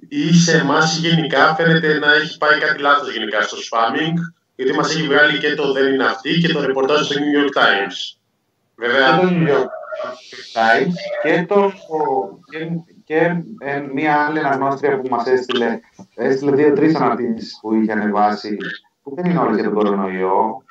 [0.09, 4.13] ή σε εμάς γενικά φαίνεται να έχει πάει κάτι λάθος γενικά στο spamming,
[4.55, 7.61] γιατί μας έχει βγάλει και το δεν είναι αυτή και το ρεπορτάζ στο New York
[7.61, 7.95] Times.
[8.75, 9.69] και Βέβαια, το New York
[10.53, 10.93] Times
[11.23, 11.71] και, το,
[12.51, 12.69] και,
[13.03, 15.79] και ε, μία άλλη αναγνώστρια που μας έστειλε,
[16.15, 18.57] έστειλε δύο-τρεις αναρτήσεις που είχε ανεβάσει,
[19.03, 20.63] που δεν είναι όλες για τον κορονοϊό.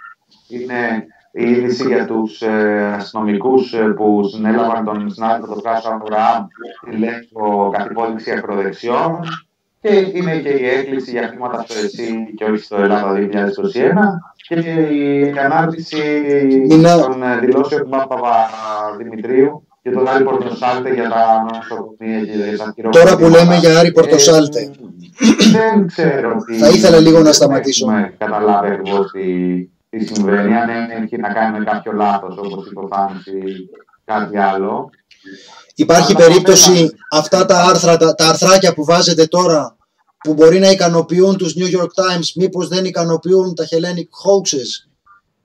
[0.49, 6.47] Είναι η είδηση για τους ε, αστυνομικούς ε, που συνέλαβαν τον συνάδελφο τον Κάσο Αμπραάμ
[6.91, 7.33] τη λέξη
[7.73, 9.21] κατηπόδειξη ακροδεξιών
[9.85, 13.19] και είναι και η έκκληση για χρήματα στο ΕΣΥ και όχι στο Ελλάδα 2021
[14.49, 16.03] και η ανάρτηση
[16.69, 16.99] Μινά.
[17.01, 18.51] των ε, δηλώσεων του Παπα
[18.99, 23.03] Δημητρίου και τον Άρη Πορτοσάλτε για τα νοσοκομεία και για τα χειρουργεία.
[23.03, 24.61] Τώρα που λέμε για Άρη Πορτοσάλτε.
[24.61, 24.71] Ε,
[25.53, 26.57] δεν ξέρω τι...
[26.57, 27.87] Θα ήθελα λίγο να σταματήσω.
[27.87, 30.57] Δεν έχουμε καταλάβει ακριβώς τι, τι συμβαίνει.
[30.57, 30.69] Αν
[31.03, 33.69] έχει να κάνει με κάποιο λάθος, όπως είπε ο Θάνος, ή
[34.05, 34.91] κάτι άλλο.
[35.75, 36.89] Υπάρχει Αλλά περίπτωση βέβαια.
[37.11, 39.74] αυτά τα άρθρα, τα, τα αρθράκια που βάζετε τώρα
[40.25, 44.89] που μπορεί να ικανοποιούν τους New York Times μήπως δεν ικανοποιούν τα Hellenic Hoaxes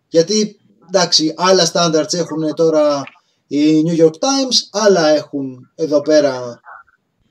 [0.08, 3.04] γιατί εντάξει άλλα standards έχουν τώρα
[3.48, 6.60] οι New York Times άλλα έχουν εδώ πέρα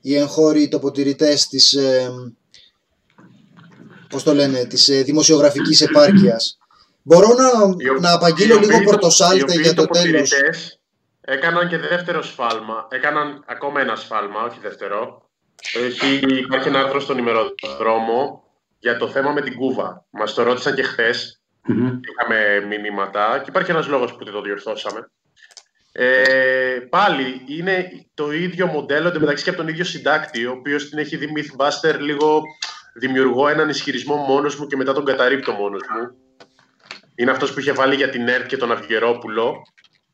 [0.01, 2.09] οι εγχώροι τοποτηρητές της ε,
[4.09, 6.57] πώς το λένε της ε, δημοσιογραφικής επάρκειας
[7.01, 7.47] μπορώ να,
[7.77, 10.73] οι ο- να απαγγείλω οι λίγο οποίοι το- οι πορτοσάλτε οποίοι για το τέλος τοποτηρητές
[11.21, 12.87] Έκαναν και δεύτερο σφάλμα.
[12.89, 15.28] Έκαναν ακόμα ένα σφάλμα, όχι δεύτερο.
[15.73, 18.43] Έχει, υπάρχει ένα άρθρο στον ημεροδρόμο
[18.79, 20.05] για το θέμα με την Κούβα.
[20.09, 21.41] Μας το ρώτησαν και χθες.
[21.65, 21.99] Μμμ.
[22.09, 25.11] Είχαμε μηνύματα και υπάρχει ένας λόγος που δεν το διορθώσαμε.
[25.91, 30.97] Ε, πάλι είναι το ίδιο μοντέλο εντωμεταξύ και από τον ίδιο συντάκτη, ο οποίος την
[30.97, 32.41] έχει δει Mythbuster λίγο
[32.93, 36.15] δημιουργώ έναν ισχυρισμό μόνος μου και μετά τον καταρρύπτω μόνος μου.
[37.15, 39.61] Είναι αυτός που είχε βάλει για την ΕΡΤ και τον Αυγερόπουλο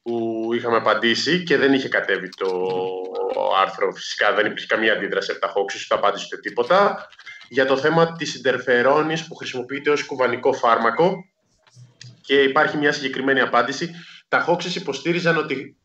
[0.06, 2.48] που είχαμε απαντήσει και δεν είχε κατέβει το
[3.61, 3.91] άρθρο.
[3.91, 7.07] Φυσικά δεν υπήρχε καμία αντίδραση από τα Hoaxes, ούτε απάντηση ούτε τίποτα.
[7.49, 11.26] Για το θέμα της Ιντερφερόνης που χρησιμοποιείται ως κουβανικό φάρμακο
[12.22, 13.91] και υπάρχει μια συγκεκριμένη απάντηση.
[14.27, 15.76] Τα Hoaxes υποστήριζαν ότι,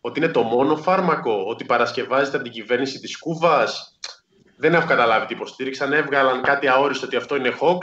[0.00, 3.98] ότι είναι το μόνο φάρμακο, ότι παρασκευάζεται από την κυβέρνηση της Κούβας.
[4.56, 5.92] Δεν έχω καταλάβει τι υποστήριξαν.
[5.92, 7.80] Έβγαλαν κάτι αόριστο ότι αυτό είναι Hoax.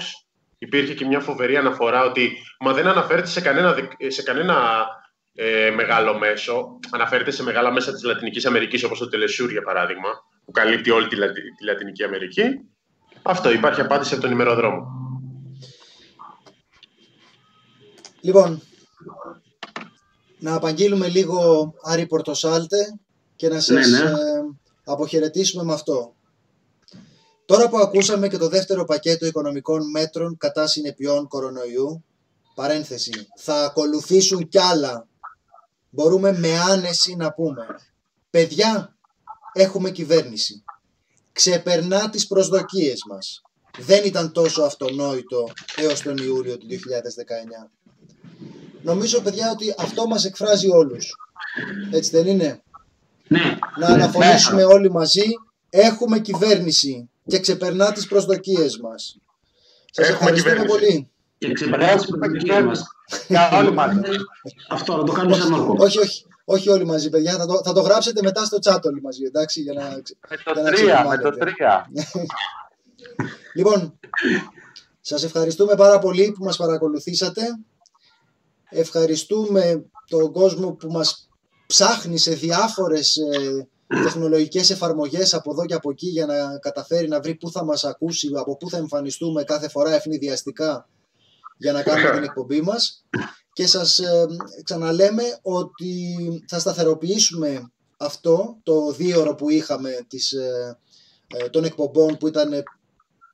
[0.58, 4.88] Υπήρχε και μια φοβερή αναφορά ότι μα δεν αναφέρεται σε κανένα, δικ- σε κανένα
[5.36, 6.80] ε, μεγάλο μέσο.
[6.92, 10.10] Αναφέρεται σε μεγάλα μέσα της Λατινικής Αμερικής όπως το Τελεσούρ για παράδειγμα
[10.46, 12.44] που καλύπτει όλη τη, Λατι- τη Λατινική Αμερική.
[13.22, 14.86] Αυτό υπάρχει απάντηση από τον ημεροδρόμο.
[18.22, 18.62] Λοιπόν,
[20.40, 23.00] να απαγγείλουμε λίγο Άρη Πορτοσάλτε
[23.36, 24.10] και να σας Ναι, ναι.
[24.10, 24.14] ε,
[24.84, 26.16] αποχαιρετήσουμε με αυτό.
[27.46, 32.04] Τώρα που ακούσαμε και το δεύτερο πακέτο οικονομικών μέτρων κατά συνεπειών κορονοϊού,
[32.56, 35.08] παρένθεση, θα ακολουθήσουν κι άλλα.
[35.96, 37.66] Μπορούμε με άνεση να πούμε.
[38.30, 38.96] Παιδιά,
[39.54, 40.64] έχουμε κυβέρνηση.
[41.32, 43.42] Ξεπερνά τις προσδοκίες μας.
[43.80, 47.72] Δεν ήταν τόσο αυτονόητο έως τον Ιούλιο του 2019.
[48.84, 51.12] Νομίζω, παιδιά, ότι αυτό μας εκφράζει όλους.
[51.92, 52.64] Έτσι δεν είναι;
[53.28, 53.40] Ναι,
[53.80, 55.24] Να ναι, αναφωνήσουμε όλοι μαζί.
[55.70, 59.18] Έχουμε κυβέρνηση και ξεπερνά τις προσδοκίες μας.
[59.92, 60.86] Σας Έχουμε ευχαριστούμε κυβέρνηση.
[60.86, 61.12] πολύ.
[61.48, 62.84] Και ξεπερνάει τις προσδοκίες μας.
[63.28, 63.96] Για όλοι μας.
[64.70, 65.76] Αυτό, να το κάνουμε σαν όρκο.
[65.80, 67.32] όχι, όχι, όχι όλοι μαζί, παιδιά.
[67.38, 69.82] Θα το, θα το γράψετε μετά στο chat όλοι μαζί, εντάξει, για να...
[70.02, 71.30] ξε- Με το Για να 3, με ξεχυμάνετε.
[71.30, 71.46] το 3.
[73.56, 74.00] Λοιπόν,
[75.02, 77.42] σας ευχαριστούμε πάρα πολύ που μας παρακολουθήσατε.
[78.70, 81.30] Ευχαριστούμε τον κόσμο που μας
[81.68, 83.68] ψάχνει σε διάφορες ε,
[84.04, 87.84] τεχνολογικές εφαρμογές από εδώ και από εκεί για να καταφέρει να βρει πού θα μας
[87.84, 90.88] ακούσει, από πού θα εμφανιστούμε κάθε φορά ευνηδιαστικά
[91.58, 93.06] για να κάνουμε την εκπομπή μας.
[93.54, 94.26] Και σας ε,
[94.64, 96.16] ξαναλέμε ότι
[96.48, 100.78] θα σταθεροποιήσουμε αυτό το δίωρο που είχαμε της, ε,
[101.28, 102.64] ε, των εκπομπών που ήταν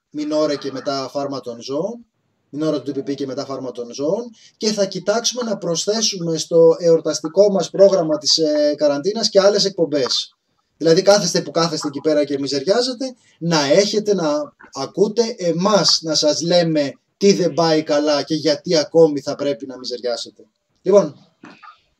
[0.09, 2.05] μηνόρε και μετά φάρμα των ζώων,
[2.49, 7.51] μηνόρε του TPP και μετά φάρμα των ζώων και θα κοιτάξουμε να προσθέσουμε στο εορταστικό
[7.51, 10.33] μας πρόγραμμα της ε, καραντίνας και άλλες εκπομπές.
[10.77, 16.41] Δηλαδή κάθεστε που κάθεστε εκεί πέρα και μιζεριάζετε, να έχετε να ακούτε εμάς να σας
[16.41, 20.43] λέμε τι δεν πάει καλά και γιατί ακόμη θα πρέπει να μιζεριάσετε.
[20.81, 21.15] Λοιπόν,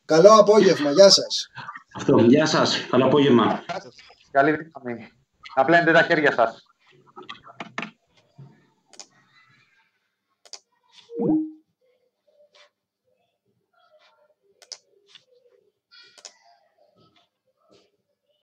[0.06, 1.50] καλό απόγευμα, γεια σας.
[1.96, 3.64] Αυτό, γεια σας, καλό απόγευμα.
[4.32, 5.12] Καλή δύναμη.
[5.56, 6.69] Να πλένετε τα χέρια σας.